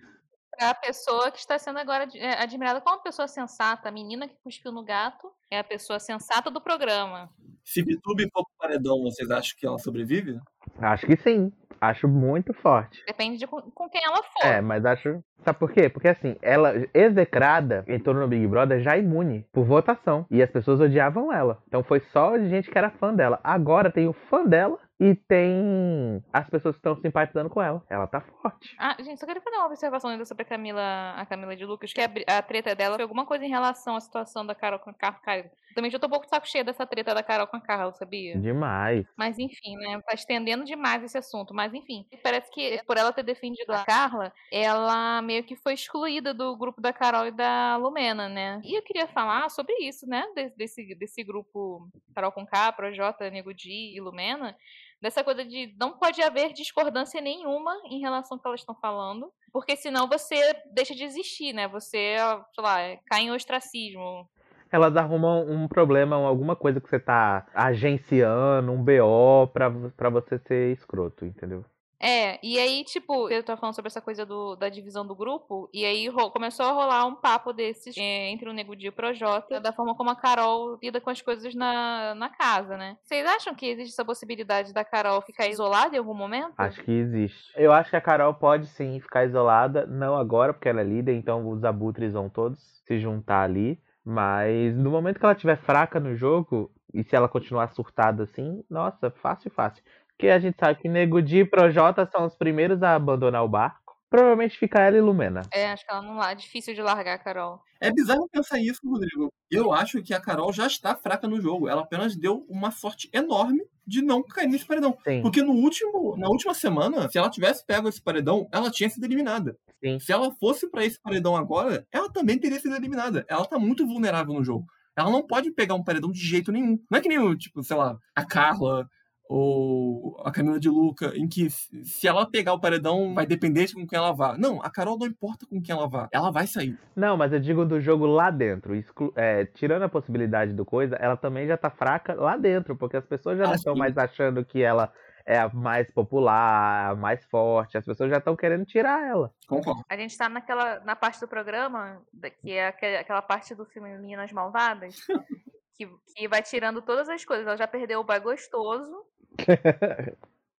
Pra 0.55 0.75
pessoa 0.75 1.31
que 1.31 1.39
está 1.39 1.57
sendo 1.57 1.79
agora 1.79 2.07
é, 2.15 2.33
admirada 2.41 2.79
como 2.79 2.95
uma 2.95 3.03
pessoa 3.03 3.27
sensata. 3.27 3.89
A 3.89 3.91
menina 3.91 4.27
que 4.27 4.35
cuspiu 4.43 4.71
no 4.71 4.83
gato 4.83 5.31
é 5.49 5.57
a 5.57 5.63
pessoa 5.63 5.99
sensata 5.99 6.51
do 6.51 6.61
programa. 6.61 7.29
Se 7.63 7.81
VTube 7.81 8.29
for 8.31 8.43
pro 8.43 8.57
paredão, 8.59 9.01
vocês 9.01 9.31
acham 9.31 9.55
que 9.57 9.65
ela 9.65 9.79
sobrevive? 9.79 10.39
Acho 10.79 11.05
que 11.05 11.15
sim. 11.17 11.51
Acho 11.79 12.07
muito 12.07 12.53
forte. 12.53 13.03
Depende 13.05 13.37
de 13.37 13.45
com, 13.45 13.61
com 13.61 13.89
quem 13.89 14.01
ela 14.05 14.23
for. 14.23 14.47
É, 14.47 14.61
mas 14.61 14.85
acho. 14.85 15.21
Sabe 15.43 15.59
por 15.59 15.69
quê? 15.69 15.89
Porque 15.89 16.07
assim, 16.07 16.37
ela 16.41 16.73
execrada 16.93 17.83
entrou 17.89 18.15
no 18.15 18.25
Big 18.25 18.47
Brother 18.47 18.79
já 18.79 18.97
imune 18.97 19.45
por 19.51 19.65
votação. 19.65 20.25
E 20.31 20.41
as 20.41 20.49
pessoas 20.49 20.79
odiavam 20.79 21.33
ela. 21.33 21.61
Então 21.67 21.83
foi 21.83 21.99
só 22.13 22.39
gente 22.39 22.71
que 22.71 22.77
era 22.77 22.89
fã 22.89 23.13
dela. 23.13 23.37
Agora 23.43 23.91
tem 23.91 24.07
o 24.07 24.13
fã 24.13 24.45
dela 24.45 24.79
E 25.03 25.15
tem 25.15 26.23
as 26.31 26.49
pessoas 26.49 26.75
que 26.75 26.79
estão 26.79 26.95
simpatizando 26.95 27.49
com 27.49 27.61
ela. 27.61 27.83
Ela 27.89 28.07
tá 28.07 28.21
forte. 28.21 28.73
Ah, 28.79 28.95
gente, 29.01 29.19
só 29.19 29.25
queria 29.25 29.41
fazer 29.41 29.57
uma 29.57 29.65
observação 29.65 30.09
ainda 30.09 30.23
sobre 30.23 30.43
a 30.43 30.45
Camila, 30.45 31.13
a 31.17 31.25
Camila 31.25 31.57
de 31.57 31.65
Lucas, 31.65 31.91
que 31.91 31.99
a, 31.99 32.37
a 32.37 32.41
treta 32.41 32.73
dela 32.73 32.95
foi 32.95 33.03
alguma 33.03 33.25
coisa 33.25 33.45
em 33.45 33.49
relação 33.49 33.97
à 33.97 33.99
situação 33.99 34.45
da 34.45 34.55
Carol 34.55 34.79
com 34.79 34.91
a 34.91 34.93
Carla. 34.93 35.19
Cara, 35.19 35.51
também 35.75 35.91
já 35.91 35.99
tô 35.99 36.07
um 36.07 36.09
pouco 36.09 36.25
de 36.25 36.29
saco 36.29 36.47
cheio 36.47 36.63
dessa 36.63 36.85
treta 36.85 37.13
da 37.13 37.21
Carol 37.21 37.47
com 37.47 37.57
a 37.57 37.61
Carla, 37.61 37.91
sabia? 37.93 38.39
Demais. 38.39 39.05
Mas 39.17 39.37
enfim, 39.37 39.75
né? 39.75 39.99
Tá 40.07 40.13
estendendo 40.13 40.63
demais 40.63 41.03
esse 41.03 41.17
assunto. 41.17 41.53
Mas 41.53 41.73
enfim, 41.73 42.05
parece 42.23 42.49
que 42.49 42.81
por 42.85 42.95
ela 42.95 43.11
ter 43.11 43.23
defendido 43.23 43.71
a 43.71 43.83
Carla, 43.83 44.31
ela 44.49 45.21
meio 45.21 45.43
que 45.43 45.57
foi 45.57 45.73
excluída 45.73 46.33
do 46.33 46.55
grupo 46.55 46.79
da 46.79 46.93
Carol 46.93 47.27
e 47.27 47.31
da 47.31 47.75
Lumena, 47.75 48.29
né? 48.29 48.61
E 48.63 48.77
eu 48.77 48.81
queria 48.81 49.07
falar 49.07 49.49
sobre 49.49 49.73
isso, 49.81 50.07
né? 50.07 50.25
Desse, 50.33 50.55
desse, 50.57 50.95
desse 50.95 51.23
grupo 51.25 51.89
Carol 52.15 52.31
com 52.31 52.45
K, 52.45 52.71
Projota, 52.71 53.29
Nego 53.29 53.53
Di 53.53 53.93
e 53.95 53.99
Lumena. 53.99 54.55
Dessa 55.03 55.21
coisa 55.21 55.43
de 55.43 55.75
não 55.77 55.91
pode 55.91 56.21
haver 56.21 56.53
discordância 56.53 57.19
nenhuma 57.19 57.75
em 57.91 57.99
relação 57.99 58.37
ao 58.37 58.41
que 58.41 58.47
elas 58.47 58.61
estão 58.61 58.73
falando. 58.73 59.29
Porque 59.51 59.75
senão 59.75 60.07
você 60.07 60.39
deixa 60.73 60.95
de 60.95 61.03
existir, 61.03 61.51
né? 61.51 61.67
Você, 61.67 62.15
sei 62.55 62.63
lá, 62.63 62.77
cai 63.05 63.23
em 63.23 63.31
ostracismo. 63.31 64.29
Elas 64.71 64.95
arrumam 64.95 65.45
um 65.45 65.67
problema, 65.67 66.15
alguma 66.15 66.55
coisa 66.55 66.79
que 66.79 66.89
você 66.89 67.01
tá 67.01 67.45
agenciando, 67.53 68.71
um 68.71 68.81
BO 68.81 69.47
pra, 69.51 69.69
pra 69.97 70.09
você 70.09 70.39
ser 70.39 70.71
escroto, 70.71 71.25
entendeu? 71.25 71.65
É, 72.03 72.37
e 72.43 72.59
aí, 72.59 72.83
tipo, 72.83 73.29
eu 73.29 73.41
tava 73.41 73.61
falando 73.61 73.75
sobre 73.75 73.87
essa 73.87 74.01
coisa 74.01 74.25
do, 74.25 74.57
da 74.57 74.67
divisão 74.67 75.07
do 75.07 75.15
grupo, 75.15 75.69
e 75.73 75.85
aí 75.85 76.11
começou 76.33 76.65
a 76.65 76.73
rolar 76.73 77.05
um 77.05 77.15
papo 77.15 77.53
desses 77.53 77.95
é, 77.97 78.29
entre 78.29 78.49
o 78.49 78.51
Nego 78.51 78.75
Di 78.75 78.87
e 78.87 78.89
o 78.89 78.91
Projota, 78.91 79.57
da 79.61 79.71
forma 79.71 79.95
como 79.95 80.09
a 80.09 80.15
Carol 80.15 80.77
lida 80.83 80.99
com 80.99 81.09
as 81.09 81.21
coisas 81.21 81.55
na, 81.55 82.13
na 82.13 82.27
casa, 82.27 82.75
né? 82.75 82.97
Vocês 83.01 83.25
acham 83.25 83.55
que 83.55 83.67
existe 83.67 83.93
essa 83.93 84.03
possibilidade 84.03 84.73
da 84.73 84.83
Carol 84.83 85.21
ficar 85.21 85.47
isolada 85.47 85.95
em 85.95 85.99
algum 85.99 86.13
momento? 86.13 86.53
Acho 86.57 86.83
que 86.83 86.91
existe. 86.91 87.53
Eu 87.55 87.71
acho 87.71 87.89
que 87.89 87.95
a 87.95 88.01
Carol 88.01 88.33
pode 88.33 88.67
sim 88.67 88.99
ficar 88.99 89.23
isolada, 89.23 89.85
não 89.85 90.17
agora, 90.17 90.53
porque 90.53 90.67
ela 90.67 90.81
é 90.81 90.83
líder, 90.83 91.15
então 91.15 91.47
os 91.47 91.63
abutres 91.63 92.11
vão 92.11 92.27
todos 92.27 92.59
se 92.85 92.99
juntar 92.99 93.43
ali. 93.43 93.79
Mas 94.03 94.75
no 94.75 94.91
momento 94.91 95.17
que 95.17 95.25
ela 95.25 95.33
estiver 95.33 95.55
fraca 95.55 96.01
no 96.01 96.13
jogo, 96.17 96.69
e 96.93 97.03
se 97.03 97.15
ela 97.15 97.27
continuar 97.27 97.69
surtada 97.69 98.23
assim, 98.23 98.63
nossa, 98.69 99.09
fácil, 99.09 99.49
fácil. 99.49 99.83
Porque 100.23 100.31
a 100.31 100.39
gente 100.39 100.55
sabe 100.57 100.79
que 100.79 100.87
Nego 100.87 101.21
Di 101.21 101.39
e 101.39 101.45
Projota 101.45 102.05
são 102.09 102.25
os 102.25 102.33
primeiros 102.33 102.81
a 102.81 102.95
abandonar 102.95 103.43
o 103.43 103.47
barco. 103.49 103.93
Provavelmente 104.09 104.57
fica 104.57 104.79
ela 104.79 104.95
e 104.95 105.01
Lumena. 105.01 105.41
É, 105.51 105.69
acho 105.69 105.85
que 105.85 105.91
ela 105.91 106.01
não 106.01 106.23
é 106.23 106.33
difícil 106.33 106.73
de 106.73 106.81
largar 106.81 107.15
a 107.15 107.17
Carol. 107.17 107.59
É 107.81 107.91
bizarro 107.91 108.29
pensar 108.31 108.57
isso, 108.57 108.79
Rodrigo. 108.85 109.33
Eu 109.51 109.73
acho 109.73 110.01
que 110.01 110.13
a 110.13 110.21
Carol 110.21 110.53
já 110.53 110.65
está 110.65 110.95
fraca 110.95 111.27
no 111.27 111.41
jogo. 111.41 111.67
Ela 111.67 111.81
apenas 111.81 112.15
deu 112.15 112.45
uma 112.47 112.71
sorte 112.71 113.09
enorme 113.11 113.65
de 113.85 114.01
não 114.01 114.23
cair 114.23 114.47
nesse 114.47 114.65
paredão. 114.65 114.97
Sim. 115.03 115.21
Porque 115.21 115.41
no 115.41 115.51
último, 115.51 116.15
na 116.15 116.29
última 116.29 116.53
semana, 116.53 117.09
se 117.09 117.17
ela 117.17 117.29
tivesse 117.29 117.65
pego 117.65 117.89
esse 117.89 118.01
paredão, 118.01 118.47
ela 118.49 118.71
tinha 118.71 118.89
sido 118.89 119.03
eliminada. 119.03 119.57
Sim. 119.83 119.99
Se 119.99 120.13
ela 120.13 120.31
fosse 120.39 120.71
pra 120.71 120.85
esse 120.85 121.01
paredão 121.01 121.35
agora, 121.35 121.85
ela 121.91 122.09
também 122.09 122.39
teria 122.39 122.61
sido 122.61 122.77
eliminada. 122.77 123.25
Ela 123.27 123.45
tá 123.45 123.59
muito 123.59 123.85
vulnerável 123.85 124.33
no 124.33 124.43
jogo. 124.43 124.65
Ela 124.95 125.11
não 125.11 125.27
pode 125.27 125.51
pegar 125.51 125.75
um 125.75 125.83
paredão 125.83 126.13
de 126.13 126.19
jeito 126.25 126.49
nenhum. 126.49 126.79
Não 126.89 126.97
é 126.97 127.01
que 127.01 127.09
nem, 127.09 127.19
o, 127.19 127.35
tipo, 127.35 127.61
sei 127.61 127.75
lá, 127.75 127.97
a 128.15 128.25
Carla 128.25 128.87
ou 129.29 130.21
a 130.25 130.31
Camila 130.31 130.59
de 130.59 130.69
Luca, 130.69 131.11
em 131.15 131.27
que 131.27 131.49
se 131.49 132.07
ela 132.07 132.29
pegar 132.29 132.53
o 132.53 132.59
paredão, 132.59 133.13
vai 133.13 133.25
depender 133.25 133.65
de 133.65 133.73
com 133.73 133.85
quem 133.87 133.97
ela 133.97 134.11
vá. 134.11 134.37
Não, 134.37 134.61
a 134.61 134.69
Carol 134.69 134.97
não 134.97 135.07
importa 135.07 135.45
com 135.45 135.61
quem 135.61 135.73
ela 135.75 135.87
vá. 135.87 136.07
Ela 136.11 136.31
vai 136.31 136.45
sair. 136.47 136.77
Não, 136.95 137.15
mas 137.17 137.33
eu 137.33 137.39
digo 137.39 137.65
do 137.65 137.79
jogo 137.79 138.05
lá 138.05 138.29
dentro. 138.29 138.75
exclu- 138.75 139.13
é, 139.15 139.45
tirando 139.45 139.83
a 139.83 139.89
possibilidade 139.89 140.53
do 140.53 140.65
coisa, 140.65 140.95
ela 140.97 141.17
também 141.17 141.47
já 141.47 141.57
tá 141.57 141.69
fraca 141.69 142.13
lá 142.15 142.37
dentro, 142.37 142.75
porque 142.75 142.97
as 142.97 143.05
pessoas 143.05 143.37
já 143.37 143.45
não 143.45 143.53
Ah, 143.53 143.55
estão 143.55 143.73
sim. 143.73 143.79
mais 143.79 143.97
achando 143.97 144.43
que 144.45 144.61
ela 144.61 144.91
é 145.25 145.39
a 145.39 145.47
mais 145.49 145.89
popular, 145.89 146.91
a 146.91 146.95
mais 146.95 147.23
forte. 147.25 147.77
As 147.77 147.85
pessoas 147.85 148.09
já 148.09 148.17
estão 148.17 148.35
querendo 148.35 148.65
tirar 148.65 149.07
ela. 149.07 149.31
Concordo. 149.47 149.83
A 149.89 149.95
gente 149.95 150.17
tá 150.17 150.27
naquela, 150.27 150.79
na 150.81 150.95
parte 150.95 151.19
do 151.21 151.27
programa, 151.27 152.01
da- 152.11 152.29
que 152.29 152.51
é 152.51 152.67
aque- 152.67 152.97
aquela 152.97 153.21
parte 153.21 153.55
do 153.55 153.65
filme 153.65 153.89
Meninas 153.97 154.31
Malvadas, 154.33 154.95
que, 155.75 155.89
que 156.15 156.27
vai 156.27 156.41
tirando 156.43 156.81
todas 156.81 157.07
as 157.09 157.23
coisas. 157.23 157.47
Ela 157.47 157.55
já 157.57 157.67
perdeu 157.67 158.01
o 158.01 158.03
bai 158.03 158.19
gostoso, 158.19 158.93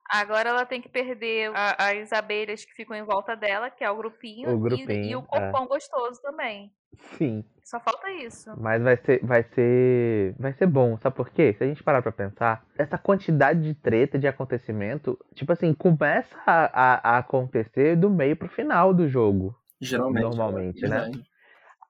Agora 0.09 0.51
ela 0.51 0.67
tem 0.67 0.81
que 0.81 0.89
perder 0.89 1.51
a- 1.55 1.77
as 1.91 2.13
abelhas 2.13 2.65
que 2.65 2.75
ficam 2.75 2.95
em 2.97 3.03
volta 3.03 3.35
dela, 3.35 3.71
que 3.71 3.83
é 3.83 3.91
o 3.91 3.97
grupinho, 3.97 4.51
O 4.51 4.53
e- 4.53 4.55
e, 4.55 4.85
grupinho, 4.87 5.19
o 5.21 5.23
é. 5.23 5.27
corpão 5.27 5.67
gostoso 5.67 6.21
também. 6.21 6.73
Sim. 7.17 7.45
Só 7.65 7.81
falta 7.81 8.11
isso. 8.13 8.53
Mas 8.61 8.83
vai 8.83 8.97
ser, 8.99 9.25
vai 9.25 9.43
ser, 9.55 10.35
vai 10.39 10.53
ser 10.53 10.67
bom, 10.67 10.99
sabe 10.99 11.17
por 11.17 11.31
quê? 11.31 11.55
Se 11.57 11.65
a 11.65 11.67
gente 11.67 11.83
parar 11.83 12.03
pra 12.03 12.13
pensar, 12.13 12.65
essa 12.79 12.99
quantidade 12.99 13.63
de 13.63 13.75
treta, 13.75 14.19
de 14.19 14.29
acontecimento, 14.29 15.19
tipo 15.35 15.51
assim, 15.53 15.73
começa 15.73 16.37
a, 16.47 16.65
a- 16.95 17.15
a 17.15 17.19
acontecer 17.19 17.97
do 17.97 18.11
meio 18.11 18.37
pro 18.37 18.49
final 18.49 18.93
do 18.93 19.09
jogo. 19.09 19.57
Geralmente. 19.81 20.23
Normalmente, 20.23 20.85
é 20.85 20.89
né? 20.89 21.01
verdade. 21.01 21.25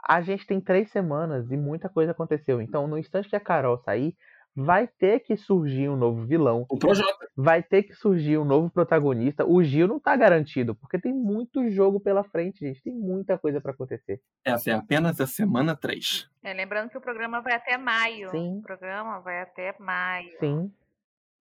A 0.09 0.21
gente 0.23 0.47
tem 0.47 0.61
três 0.61 0.91
semanas 0.91 1.51
e 1.51 1.57
muita 1.57 1.89
coisa 1.89 2.13
aconteceu. 2.13 2.61
Então, 2.63 2.87
no 2.87 2.97
instante 2.97 3.29
que 3.29 3.37
a 3.37 3.41
Carol 3.41 3.79
sair, 3.79 4.17
vai 4.55 4.87
ter 4.87 5.21
que 5.21 5.37
surgir 5.37 5.89
um 5.89 5.97
novo 5.97 6.25
vilão. 6.25 6.65
O 6.69 6.79
Projota. 6.79 7.29
Vai 7.37 7.63
ter 7.63 7.83
que 7.83 7.95
surgir 7.95 8.39
um 8.39 8.45
novo 8.45 8.71
protagonista. 8.71 9.45
O 9.45 9.63
Gil 9.63 9.89
não 9.89 9.99
tá 9.99 10.15
garantido, 10.17 10.75
porque 10.75 10.99
tem 10.99 11.13
muito 11.13 11.69
jogo 11.71 11.99
pela 11.99 12.23
frente, 12.23 12.61
gente. 12.61 12.83
Tem 12.83 12.95
muita 12.95 13.37
coisa 13.37 13.61
pra 13.61 13.73
acontecer. 13.73 14.21
Essa 14.45 14.71
é 14.71 14.75
apenas 14.75 15.21
a 15.21 15.27
semana 15.27 15.77
3. 15.77 16.31
É, 16.43 16.53
lembrando 16.53 16.91
que 16.91 16.99
o 16.99 17.01
programa 17.01 17.41
vai 17.41 17.55
até 17.55 17.77
maio. 17.77 18.31
Sim. 18.31 18.59
O 18.59 18.63
programa 18.63 19.21
vai 19.21 19.41
até 19.41 19.75
maio. 19.79 20.31
Sim. 20.39 20.73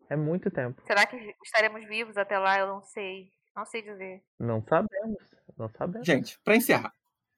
É 0.10 0.16
muito 0.16 0.50
tempo. 0.50 0.82
Será 0.86 1.06
que 1.06 1.16
estaremos 1.44 1.88
vivos 1.88 2.18
até 2.18 2.38
lá? 2.38 2.60
Eu 2.60 2.68
não 2.68 2.82
sei. 2.82 3.30
Não 3.56 3.66
sei 3.66 3.84
dizer. 3.84 4.22
Não 4.40 4.62
sabemos. 4.64 5.18
Não 5.58 5.70
sabemos. 5.70 6.06
Gente, 6.06 6.40
pra 6.44 6.56
encerrar, 6.56 6.94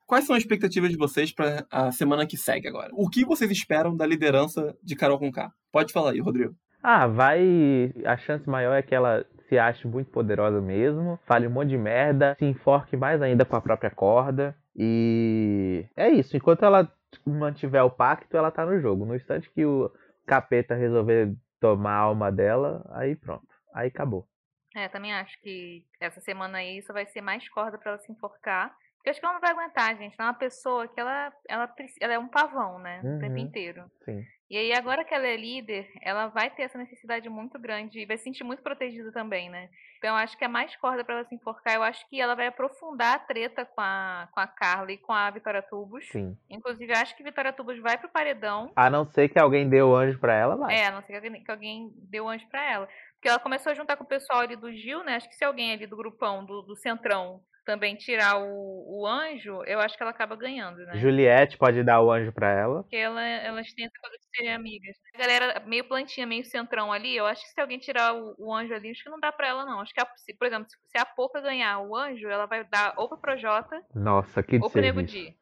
quais 0.06 0.26
são 0.26 0.36
as 0.36 0.44
expectativas 0.44 0.90
de 0.90 0.98
vocês 0.98 1.32
pra 1.32 1.66
a 1.72 1.92
semana 1.92 2.26
que 2.26 2.38
segue 2.38 2.68
agora? 2.68 2.90
O 2.94 3.10
que 3.10 3.26
vocês 3.26 3.50
esperam 3.52 3.96
da 3.96 4.06
liderança 4.06 4.76
de 4.84 4.96
Carol 4.96 5.20
com 5.20 5.32
K? 5.32 5.52
Pode 5.72 5.92
falar 5.92 6.12
aí, 6.12 6.20
Rodrigo. 6.20 6.56
Ah, 6.82 7.08
vai. 7.08 7.92
A 8.06 8.16
chance 8.18 8.48
maior 8.48 8.76
é 8.76 8.82
que 8.82 8.94
ela 8.94 9.26
se 9.50 9.58
ache 9.58 9.88
muito 9.88 10.10
poderosa 10.12 10.60
mesmo, 10.60 11.20
fale 11.26 11.48
um 11.48 11.52
monte 11.52 11.70
de 11.70 11.78
merda, 11.78 12.36
se 12.38 12.46
enforque 12.46 12.98
mais 12.98 13.22
ainda 13.22 13.46
com 13.46 13.56
a 13.56 13.62
própria 13.62 13.90
corda. 13.90 14.56
E 14.76 15.86
é 15.96 16.10
isso. 16.10 16.36
Enquanto 16.36 16.66
ela 16.66 16.92
mantiver 17.26 17.84
o 17.84 17.90
pacto, 17.90 18.36
ela 18.36 18.52
tá 18.52 18.66
no 18.66 18.80
jogo. 18.80 19.06
No 19.06 19.16
instante 19.16 19.50
que 19.52 19.66
o 19.66 19.92
capeta 20.26 20.76
resolver 20.76 21.36
tomar 21.60 21.94
a 21.94 22.00
alma 22.00 22.32
dela, 22.32 22.86
aí 22.92 23.16
pronto. 23.16 23.48
Aí 23.74 23.88
acabou. 23.88 24.28
É, 24.76 24.90
também 24.90 25.14
acho 25.14 25.40
que 25.42 25.86
essa 26.00 26.20
semana 26.20 26.58
aí 26.58 26.82
só 26.82 26.92
vai 26.92 27.06
ser 27.06 27.22
mais 27.22 27.48
corda 27.50 27.78
pra 27.78 27.92
ela 27.92 28.00
se 28.00 28.12
enforcar. 28.12 28.76
Eu 29.06 29.12
acho 29.12 29.20
que 29.20 29.26
ela 29.26 29.36
não 29.36 29.42
vai 29.42 29.52
aguentar, 29.52 29.96
gente. 29.98 30.16
Ela 30.18 30.30
é 30.30 30.32
uma 30.32 30.38
pessoa 30.38 30.88
que 30.88 31.00
ela, 31.00 31.32
ela, 31.48 31.74
ela 32.02 32.14
é 32.14 32.20
um 32.20 32.28
pavão, 32.28 32.80
né? 32.80 33.00
O 33.04 33.20
tempo 33.20 33.34
Uhum. 33.34 33.38
inteiro. 33.38 33.86
Sim. 34.04 34.26
E 34.50 34.58
aí, 34.58 34.74
agora 34.74 35.04
que 35.04 35.14
ela 35.14 35.26
é 35.26 35.36
líder, 35.36 35.90
ela 36.04 36.28
vai 36.28 36.52
ter 36.52 36.64
essa 36.64 36.78
necessidade 36.78 37.28
muito 37.30 37.58
grande 37.60 38.00
e 38.00 38.06
vai 38.06 38.16
se 38.16 38.24
sentir 38.26 38.44
muito 38.44 38.62
protegida 38.62 39.12
também, 39.12 39.50
né? 39.50 39.70
Então, 39.98 40.12
eu 40.12 40.16
acho 40.18 40.38
que 40.38 40.46
é 40.46 40.48
mais 40.48 40.76
corda 40.76 41.04
pra 41.04 41.16
ela 41.16 41.26
se 41.26 41.34
enforcar. 41.34 41.74
Eu 41.76 41.82
acho 41.84 42.08
que 42.08 42.22
ela 42.22 42.36
vai 42.36 42.46
aprofundar 42.48 43.16
a 43.16 43.20
treta 43.20 43.66
com 43.66 43.82
a, 43.82 44.28
com 44.32 44.40
a 44.40 44.46
Carla 44.46 44.92
e 44.92 44.98
com 45.00 45.12
a 45.12 45.32
Vitória 45.32 45.64
Tubos. 45.64 46.08
Sim. 46.10 46.38
Inclusive, 46.48 46.94
eu 46.94 46.98
acho 46.98 47.16
que 47.18 47.24
Vitória 47.24 47.52
Tubos 47.52 47.80
vai 47.80 47.98
pro 47.98 48.10
paredão. 48.10 48.72
A 48.76 48.88
não 48.88 49.06
ser 49.08 49.30
que 49.30 49.40
alguém 49.40 49.68
o 49.82 49.96
anjo 49.96 50.20
pra 50.20 50.36
ela, 50.36 50.56
vai. 50.56 50.76
É, 50.76 50.86
a 50.88 50.92
não 50.92 51.02
ser 51.02 51.08
que 51.08 51.16
alguém, 51.28 51.44
que 51.44 51.52
alguém 51.52 51.92
deu 52.10 52.30
anjo 52.30 52.48
pra 52.48 52.64
ela. 52.72 52.88
Porque 53.16 53.28
ela 53.30 53.40
começou 53.40 53.72
a 53.72 53.76
juntar 53.76 53.98
com 53.98 54.04
o 54.04 54.08
pessoal 54.08 54.42
ali 54.42 54.56
do 54.56 54.72
Gil, 54.72 55.04
né? 55.04 55.16
Acho 55.16 55.28
que 55.28 55.36
se 55.36 55.44
alguém 55.44 55.74
ali 55.74 55.88
do 55.88 55.98
grupão, 55.98 56.46
do, 56.46 56.62
do 56.62 56.76
Centrão, 56.76 57.42
também 57.66 57.96
tirar 57.96 58.38
o, 58.38 59.02
o 59.02 59.08
anjo, 59.08 59.64
eu 59.66 59.80
acho 59.80 59.98
que 59.98 60.04
ela 60.04 60.12
acaba 60.12 60.36
ganhando, 60.36 60.78
né? 60.86 60.96
Juliette 60.98 61.58
pode 61.58 61.84
dar 61.84 62.02
o 62.02 62.12
anjo 62.12 62.32
pra 62.32 62.52
ela. 62.52 62.84
Porque 62.84 62.96
ela, 62.96 63.22
elas 63.22 63.74
têm 63.74 63.86
essa 63.86 64.00
coisa 64.00 64.18
de 64.18 64.26
ser 64.38 64.50
amigas. 64.50 64.96
A 65.14 65.18
galera 65.18 65.64
meio 65.66 65.84
plantinha, 65.84 66.28
meio 66.28 66.46
centrão 66.46 66.94
ali, 66.94 67.16
eu 67.18 67.26
acho 67.26 67.42
que 67.44 67.50
se 67.50 67.60
alguém 67.60 67.80
tirar 67.80 68.14
o, 68.16 68.36
o 68.38 68.54
anjo 68.54 68.74
ali, 68.74 68.92
acho 68.92 69.04
que 69.04 69.10
não 69.10 69.20
dá 69.20 69.32
pra 69.32 69.48
ela, 69.48 69.66
não. 69.66 69.82
Acho 69.82 69.94
que, 69.94 70.00
a, 70.00 70.08
se, 70.16 70.34
por 70.34 70.48
exemplo, 70.48 70.68
se, 70.70 70.98
a 70.98 71.06
Poca 71.06 71.42
ganhar 71.42 71.80
o 71.80 71.96
anjo, 71.96 72.28
ela 72.30 72.46
vai 72.46 72.64
dar 72.64 72.94
ou 72.98 73.10
pro 73.10 73.18
Projota 73.18 73.82
Nossa, 73.94 74.44
que 74.44 74.58
ou 74.58 74.70
pro 74.70 74.82
Nego. 74.82 75.02
Di. 75.02 75.36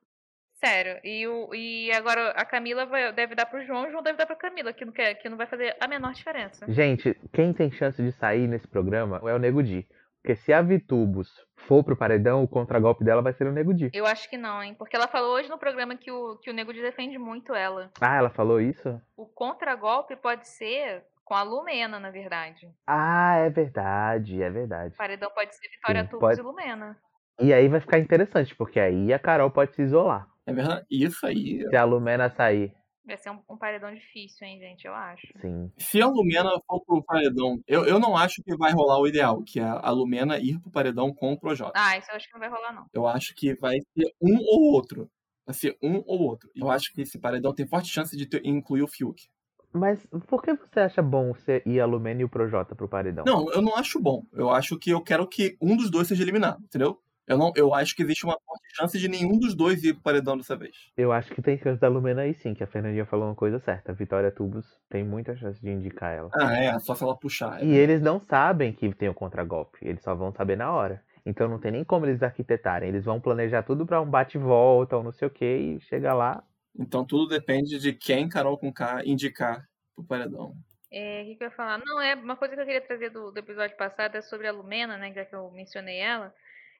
Sério. 0.53 1.01
E, 1.03 1.27
o, 1.27 1.53
e 1.53 1.91
agora 1.91 2.29
a 2.31 2.45
Camila 2.45 2.86
vai- 2.86 3.12
deve 3.12 3.36
dar 3.36 3.45
pro 3.45 3.65
João, 3.65 3.86
o 3.86 3.91
João 3.91 4.01
deve 4.01 4.17
dar 4.17 4.25
pra 4.25 4.36
Camila, 4.36 4.71
que 4.71 4.86
não, 4.86 4.93
quer, 4.93 5.15
que 5.15 5.27
não 5.27 5.36
vai 5.36 5.45
fazer 5.45 5.75
a 5.77 5.88
menor 5.89 6.13
diferença. 6.13 6.65
Gente, 6.69 7.19
quem 7.33 7.51
tem 7.53 7.69
chance 7.69 8.01
de 8.01 8.13
sair 8.13 8.47
nesse 8.47 8.65
programa 8.65 9.19
é 9.29 9.33
o 9.33 9.39
Nego 9.39 9.62
Di. 9.62 9.86
Porque 10.23 10.38
se 10.38 10.53
a 10.53 10.62
Vitubos 10.62 11.29
for 11.67 11.83
pro 11.83 11.97
paredão, 11.97 12.41
o 12.43 12.47
contragolpe 12.47 13.03
dela 13.03 13.21
vai 13.21 13.33
ser 13.33 13.45
o 13.45 13.51
Nego 13.51 13.73
Di. 13.73 13.91
Eu 13.93 14.05
acho 14.05 14.29
que 14.29 14.38
não, 14.38 14.63
hein? 14.63 14.73
Porque 14.73 14.95
ela 14.95 15.09
falou 15.09 15.36
hoje 15.36 15.49
no 15.49 15.57
programa 15.57 15.97
que 15.97 16.09
o, 16.09 16.38
que 16.38 16.49
o 16.49 16.53
Nego 16.53 16.71
Di 16.73 16.81
defende 16.81 17.17
muito 17.17 17.53
ela. 17.53 17.91
Ah, 17.99 18.15
ela 18.15 18.29
falou 18.29 18.62
isso? 18.62 19.01
O 19.17 19.25
contragolpe 19.25 20.15
pode 20.15 20.47
ser 20.47 21.03
com 21.25 21.33
a 21.36 21.43
Lumena, 21.43 21.99
na 21.99 22.09
verdade. 22.09 22.71
Ah, 22.88 23.36
é 23.36 23.49
verdade, 23.49 24.41
é 24.41 24.49
verdade. 24.49 24.93
O 24.93 24.97
paredão 24.97 25.29
pode 25.29 25.53
ser 25.55 25.67
Vitória 25.67 26.03
Sim, 26.03 26.07
Tubos 26.07 26.19
pode- 26.21 26.39
e 26.39 26.43
Lumena. 26.43 26.97
E 27.41 27.53
aí 27.53 27.67
vai 27.67 27.81
ficar 27.81 27.99
interessante, 27.99 28.55
porque 28.55 28.79
aí 28.79 29.12
a 29.12 29.19
Carol 29.19 29.51
pode 29.51 29.75
se 29.75 29.81
isolar. 29.81 30.25
É 30.47 30.53
verdade. 30.53 30.86
Isso 30.89 31.25
aí. 31.25 31.67
Se 31.69 31.75
a 31.75 31.83
Lumena 31.83 32.29
sair. 32.29 32.73
Vai 33.05 33.17
ser 33.17 33.31
um, 33.31 33.39
um 33.49 33.57
paredão 33.57 33.93
difícil, 33.93 34.47
hein, 34.47 34.59
gente? 34.59 34.85
Eu 34.87 34.93
acho. 34.93 35.27
Sim. 35.41 35.71
Se 35.77 36.01
a 36.01 36.07
Lumena 36.07 36.49
for 36.65 36.79
pro 36.85 37.03
paredão, 37.03 37.59
eu, 37.67 37.85
eu 37.85 37.99
não 37.99 38.15
acho 38.15 38.41
que 38.41 38.55
vai 38.55 38.71
rolar 38.71 38.99
o 38.99 39.07
ideal, 39.07 39.43
que 39.43 39.59
é 39.59 39.63
a 39.63 39.89
Lumena 39.89 40.37
ir 40.39 40.59
pro 40.59 40.71
paredão 40.71 41.13
com 41.13 41.33
o 41.33 41.39
Projota. 41.39 41.73
Ah, 41.75 41.97
isso 41.97 42.09
eu 42.11 42.15
acho 42.15 42.27
que 42.27 42.33
não 42.33 42.39
vai 42.39 42.49
rolar, 42.49 42.71
não. 42.73 42.85
Eu 42.93 43.05
acho 43.05 43.33
que 43.35 43.53
vai 43.55 43.75
ser 43.97 44.13
um 44.21 44.37
ou 44.39 44.73
outro. 44.73 45.09
Vai 45.45 45.53
ser 45.53 45.77
um 45.83 46.01
ou 46.05 46.21
outro. 46.21 46.49
Eu 46.55 46.71
acho 46.71 46.93
que 46.93 47.01
esse 47.01 47.19
paredão 47.19 47.53
tem 47.53 47.67
forte 47.67 47.89
chance 47.89 48.15
de 48.15 48.25
ter- 48.25 48.41
incluir 48.45 48.83
o 48.83 48.87
Fiuk. 48.87 49.27
Mas 49.73 50.05
por 50.27 50.41
que 50.41 50.53
você 50.53 50.79
acha 50.81 51.01
bom 51.01 51.33
você 51.33 51.61
ir 51.65 51.81
a 51.81 51.85
Lumena 51.85 52.21
e 52.21 52.23
o 52.23 52.29
Projota 52.29 52.75
pro 52.75 52.87
paredão? 52.87 53.25
Não, 53.25 53.51
eu 53.51 53.61
não 53.61 53.75
acho 53.75 53.99
bom. 53.99 54.23
Eu 54.31 54.49
acho 54.51 54.77
que 54.79 54.91
eu 54.91 55.01
quero 55.01 55.27
que 55.27 55.57
um 55.59 55.75
dos 55.75 55.89
dois 55.89 56.07
seja 56.07 56.21
eliminado, 56.23 56.63
entendeu? 56.63 57.01
Eu, 57.27 57.38
não, 57.38 57.53
eu 57.55 57.73
acho 57.73 57.95
que 57.95 58.03
existe 58.03 58.25
uma 58.25 58.38
forte 58.45 58.75
chance 58.75 58.99
de 58.99 59.07
nenhum 59.07 59.39
dos 59.39 59.55
dois 59.55 59.83
ir 59.83 59.93
pro 59.93 60.03
paredão 60.03 60.36
dessa 60.36 60.57
vez. 60.57 60.75
Eu 60.97 61.12
acho 61.12 61.33
que 61.33 61.41
tem 61.41 61.57
chance 61.57 61.79
da 61.79 61.88
Lumena 61.88 62.23
aí 62.23 62.33
sim, 62.33 62.53
que 62.53 62.63
a 62.63 62.67
Fernandinha 62.67 63.05
falou 63.05 63.27
uma 63.27 63.36
coisa 63.36 63.59
certa. 63.59 63.91
A 63.91 63.95
Vitória 63.95 64.31
Tubos 64.31 64.65
tem 64.89 65.03
muita 65.03 65.36
chance 65.36 65.62
de 65.62 65.69
indicar 65.69 66.13
ela. 66.13 66.29
Ah, 66.33 66.55
é, 66.55 66.77
só 66.79 66.93
se 66.93 67.03
ela 67.03 67.17
puxar. 67.17 67.63
E 67.63 67.73
eles 67.73 68.01
não 68.01 68.19
sabem 68.19 68.73
que 68.73 68.93
tem 68.93 69.07
o 69.07 69.13
contragolpe, 69.13 69.77
eles 69.81 70.03
só 70.03 70.13
vão 70.13 70.33
saber 70.33 70.57
na 70.57 70.71
hora. 70.71 71.01
Então 71.25 71.47
não 71.47 71.59
tem 71.59 71.71
nem 71.71 71.86
como 71.86 72.05
eles 72.05 72.21
arquitetarem. 72.21 72.89
Eles 72.89 73.05
vão 73.05 73.21
planejar 73.21 73.63
tudo 73.63 73.86
pra 73.86 74.01
um 74.01 74.09
bate 74.09 74.38
e 74.38 74.41
volta 74.41 74.97
ou 74.97 75.03
não 75.03 75.13
sei 75.13 75.27
o 75.27 75.31
que 75.31 75.45
e 75.45 75.79
chega 75.79 76.13
lá. 76.13 76.43
Então 76.77 77.05
tudo 77.05 77.27
depende 77.27 77.79
de 77.79 77.93
quem 77.93 78.27
Carol 78.27 78.57
com 78.57 78.73
K 78.73 79.03
indicar 79.05 79.65
pro 79.95 80.03
paredão. 80.03 80.53
É, 80.91 81.21
o 81.21 81.25
que, 81.25 81.36
que 81.38 81.43
eu 81.43 81.47
ia 81.47 81.55
falar? 81.55 81.79
Não, 81.79 81.99
é 82.01 82.13
uma 82.13 82.36
coisa 82.36 82.53
que 82.53 82.62
eu 82.62 82.65
queria 82.65 82.86
trazer 82.86 83.09
do, 83.09 83.31
do 83.31 83.38
episódio 83.39 83.75
passado 83.77 84.15
é 84.15 84.21
sobre 84.21 84.47
a 84.47 84.51
Lumena, 84.51 84.97
né? 84.97 85.12
Já 85.13 85.25
que 85.25 85.33
eu 85.33 85.49
mencionei 85.51 85.97
ela. 85.99 86.33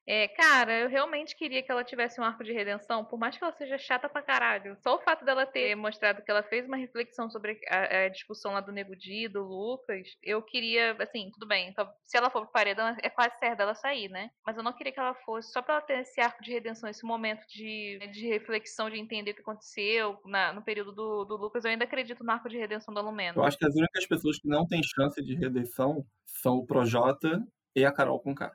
É, 0.06 0.28
cara, 0.28 0.82
eu 0.82 0.90
realmente 0.90 1.34
queria 1.34 1.64
que 1.64 1.72
ela 1.72 1.84
tivesse 1.84 2.20
um 2.20 2.26
arco 2.26 2.44
de 2.44 2.52
redenção, 2.52 3.06
por 3.06 3.18
mais 3.18 3.38
que 3.38 3.44
ela 3.44 3.54
seja 3.54 3.78
chata 3.78 4.10
pra 4.10 4.22
caralho. 4.22 4.76
Só 4.84 4.96
o 4.98 5.02
fato 5.02 5.24
dela 5.24 5.46
ter 5.46 5.76
mostrado 5.76 6.22
que 6.22 6.30
ela 6.30 6.44
fez 6.44 6.68
uma 6.68 6.76
reflexão 6.76 7.30
sobre 7.30 7.58
a, 7.70 8.04
a 8.06 8.10
discussão 8.10 8.52
lá 8.52 8.60
do 8.60 8.74
Nego 8.74 8.98
Di, 8.98 9.30
do 9.30 9.42
Lucas, 9.44 10.10
eu 10.22 10.42
queria, 10.42 10.94
assim, 11.00 11.30
tudo 11.32 11.48
bem. 11.48 11.70
Então, 11.70 11.90
se 12.04 12.18
ela 12.18 12.30
for 12.30 12.42
pro 12.42 12.52
paredão, 12.52 12.94
é 13.02 13.10
quase 13.10 13.38
certo 13.40 13.60
dela 13.60 13.74
sair, 13.76 14.10
né? 14.10 14.30
Mas 14.46 14.58
eu 14.58 14.64
não 14.64 14.74
queria 14.74 14.92
que 14.92 15.00
ela 15.00 15.14
fosse 15.16 15.54
só 15.54 15.62
pra 15.62 15.76
ela 15.76 15.82
ter 15.84 16.00
esse 16.00 16.20
arco 16.20 16.44
de 16.44 16.52
redenção, 16.52 16.90
esse 16.90 17.06
momento 17.06 17.46
de, 17.48 18.00
de 18.12 18.28
reflexão, 18.28 18.90
de 18.90 19.00
entender 19.00 19.32
o 19.32 19.36
que 19.36 19.42
aconteceu 19.42 20.20
na- 20.26 20.52
no 20.52 20.62
período 20.62 20.92
do, 20.92 21.24
do 21.24 21.38
Lucas. 21.38 21.64
Eu 21.64 21.72
ainda 21.72 21.86
acredito 21.86 22.26
no 22.26 22.32
arco 22.32 22.50
de 22.50 22.58
redenção 22.58 22.94
da 22.94 23.00
Lumena. 23.00 23.38
Eu 23.38 23.44
acho 23.46 23.58
que 23.58 23.66
as 23.66 23.74
únicas 23.74 24.06
pessoas 24.06 24.38
que 24.38 24.50
não 24.50 24.68
têm 24.68 24.82
chance 24.84 25.22
de 25.24 25.34
redenção 25.36 26.06
são 26.26 26.58
o 26.58 26.66
Projota 26.66 27.42
e 27.74 27.86
a 27.86 27.92
Carol 27.94 28.20
com 28.20 28.36
K. 28.36 28.52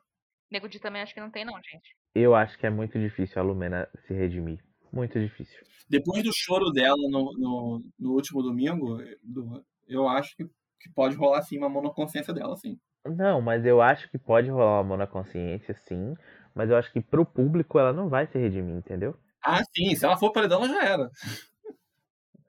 Nego 0.50 0.68
Di 0.68 0.78
também 0.80 1.02
acho 1.02 1.14
que 1.14 1.20
não 1.20 1.30
tem, 1.30 1.44
não, 1.44 1.54
gente. 1.62 1.96
Eu 2.14 2.34
acho 2.34 2.58
que 2.58 2.66
é 2.66 2.70
muito 2.70 2.98
difícil 2.98 3.40
a 3.40 3.44
Lumena 3.44 3.88
se 4.06 4.12
redimir. 4.14 4.58
Muito 4.92 5.18
difícil. 5.20 5.58
Depois 5.88 6.22
do 6.22 6.30
choro 6.34 6.70
dela 6.70 6.96
no, 7.10 7.32
no, 7.38 7.82
no 7.98 8.12
último 8.12 8.42
domingo, 8.42 8.98
do- 9.22 9.64
eu 9.86 10.08
acho 10.08 10.36
que, 10.36 10.44
que 10.44 10.90
pode 10.94 11.16
rolar 11.16 11.42
sim 11.42 11.58
uma 11.58 11.68
mão 11.68 11.82
na 11.82 11.90
consciência 11.90 12.32
dela, 12.32 12.56
sim. 12.56 12.78
Não, 13.06 13.40
mas 13.40 13.64
eu 13.64 13.80
acho 13.80 14.10
que 14.10 14.18
pode 14.18 14.50
rolar 14.50 14.78
uma 14.80 14.84
mão 14.84 14.96
na 14.96 15.06
consciência, 15.06 15.74
sim. 15.74 16.14
Mas 16.54 16.70
eu 16.70 16.76
acho 16.76 16.92
que 16.92 17.00
pro 17.00 17.24
público 17.24 17.78
ela 17.78 17.92
não 17.92 18.08
vai 18.08 18.26
se 18.26 18.38
redimir, 18.38 18.74
entendeu? 18.76 19.16
Ah, 19.44 19.62
sim, 19.74 19.94
se 19.96 20.04
ela 20.04 20.16
for 20.16 20.32
paredão, 20.32 20.64
ela 20.64 20.68
já 20.74 20.84
era. 20.84 21.10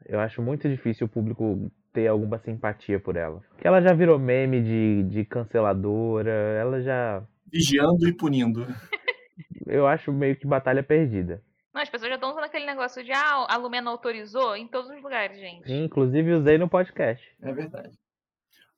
Eu 0.05 0.19
acho 0.19 0.41
muito 0.41 0.67
difícil 0.67 1.05
o 1.07 1.09
público 1.09 1.71
ter 1.93 2.07
alguma 2.07 2.37
simpatia 2.39 2.99
por 2.99 3.15
ela. 3.15 3.41
Porque 3.49 3.67
ela 3.67 3.81
já 3.81 3.93
virou 3.93 4.17
meme 4.19 4.61
de, 4.61 5.03
de 5.03 5.25
canceladora, 5.25 6.31
ela 6.31 6.81
já. 6.81 7.23
Vigiando 7.51 8.07
e 8.07 8.13
punindo. 8.13 8.65
Eu 9.65 9.87
acho 9.87 10.11
meio 10.11 10.35
que 10.35 10.47
batalha 10.47 10.83
perdida. 10.83 11.43
Não, 11.73 11.81
as 11.81 11.89
pessoas 11.89 12.09
já 12.09 12.15
estão 12.15 12.31
usando 12.31 12.43
aquele 12.45 12.65
negócio 12.65 13.03
de 13.03 13.11
ah, 13.11 13.45
a 13.47 13.55
Lumena 13.57 13.91
autorizou 13.91 14.55
em 14.55 14.67
todos 14.67 14.89
os 14.89 15.01
lugares, 15.01 15.37
gente. 15.37 15.67
Sim, 15.67 15.83
inclusive 15.83 16.33
usei 16.33 16.57
no 16.57 16.67
podcast. 16.67 17.23
É 17.41 17.53
verdade. 17.53 17.95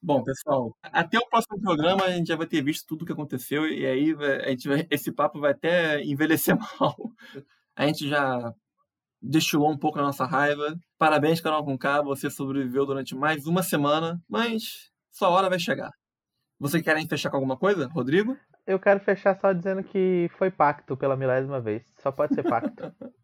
Bom, 0.04 0.24
pessoal, 0.24 0.76
até 0.84 1.18
o 1.20 1.28
próximo 1.30 1.62
programa 1.62 2.06
a 2.06 2.12
gente 2.12 2.28
já 2.28 2.36
vai 2.36 2.48
ter 2.48 2.62
visto 2.64 2.88
tudo 2.88 3.04
o 3.04 3.06
que 3.06 3.14
aconteceu 3.14 3.68
e 3.68 3.86
aí 3.86 4.16
a 4.44 4.50
gente 4.50 4.68
vai- 4.68 4.88
esse 4.90 5.12
papo 5.12 5.40
vai 5.40 5.52
até 5.52 6.02
envelhecer 6.04 6.58
mal. 6.80 6.96
A 7.76 7.86
gente 7.86 8.10
já 8.10 8.52
destilou 9.22 9.72
um 9.72 9.78
pouco 9.78 10.00
a 10.00 10.02
nossa 10.02 10.26
raiva. 10.26 10.76
Parabéns, 10.98 11.40
Canal 11.40 11.64
com 11.64 11.78
K, 11.78 12.02
você 12.02 12.30
sobreviveu 12.30 12.86
durante 12.86 13.16
mais 13.16 13.46
uma 13.46 13.62
semana, 13.64 14.20
mas 14.28 14.90
sua 15.12 15.30
hora 15.30 15.50
vai 15.50 15.60
chegar. 15.60 15.92
Vocês 16.60 16.84
querem 16.84 17.08
fechar 17.08 17.30
com 17.30 17.38
alguma 17.38 17.58
coisa, 17.58 17.88
Rodrigo? 17.88 18.36
Eu 18.66 18.80
quero 18.80 19.00
fechar 19.00 19.36
só 19.40 19.52
dizendo 19.54 19.84
que 19.84 20.30
foi 20.38 20.52
pacto 20.52 20.96
pela 20.96 21.16
milésima 21.16 21.60
vez. 21.60 21.84
Só 22.00 22.12
pode 22.12 22.36
ser 22.36 22.44
pacto. 22.44 22.94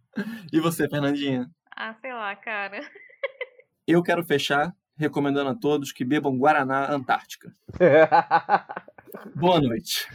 E 0.51 0.59
você, 0.59 0.89
Fernandinha? 0.89 1.47
Ah, 1.75 1.93
sei 2.01 2.11
lá, 2.11 2.35
cara. 2.35 2.81
Eu 3.85 4.01
quero 4.01 4.23
fechar 4.23 4.73
recomendando 4.97 5.51
a 5.51 5.55
todos 5.55 5.91
que 5.91 6.03
bebam 6.03 6.39
Guaraná 6.39 6.91
Antártica. 6.91 7.53
Boa 9.35 9.61
noite. 9.61 10.07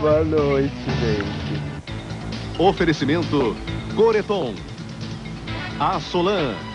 Boa 0.00 0.24
noite, 0.24 0.72
gente. 0.72 2.58
Oferecimento 2.58 3.54
Coreton. 3.94 4.54
A 5.78 6.00
Solan. 6.00 6.67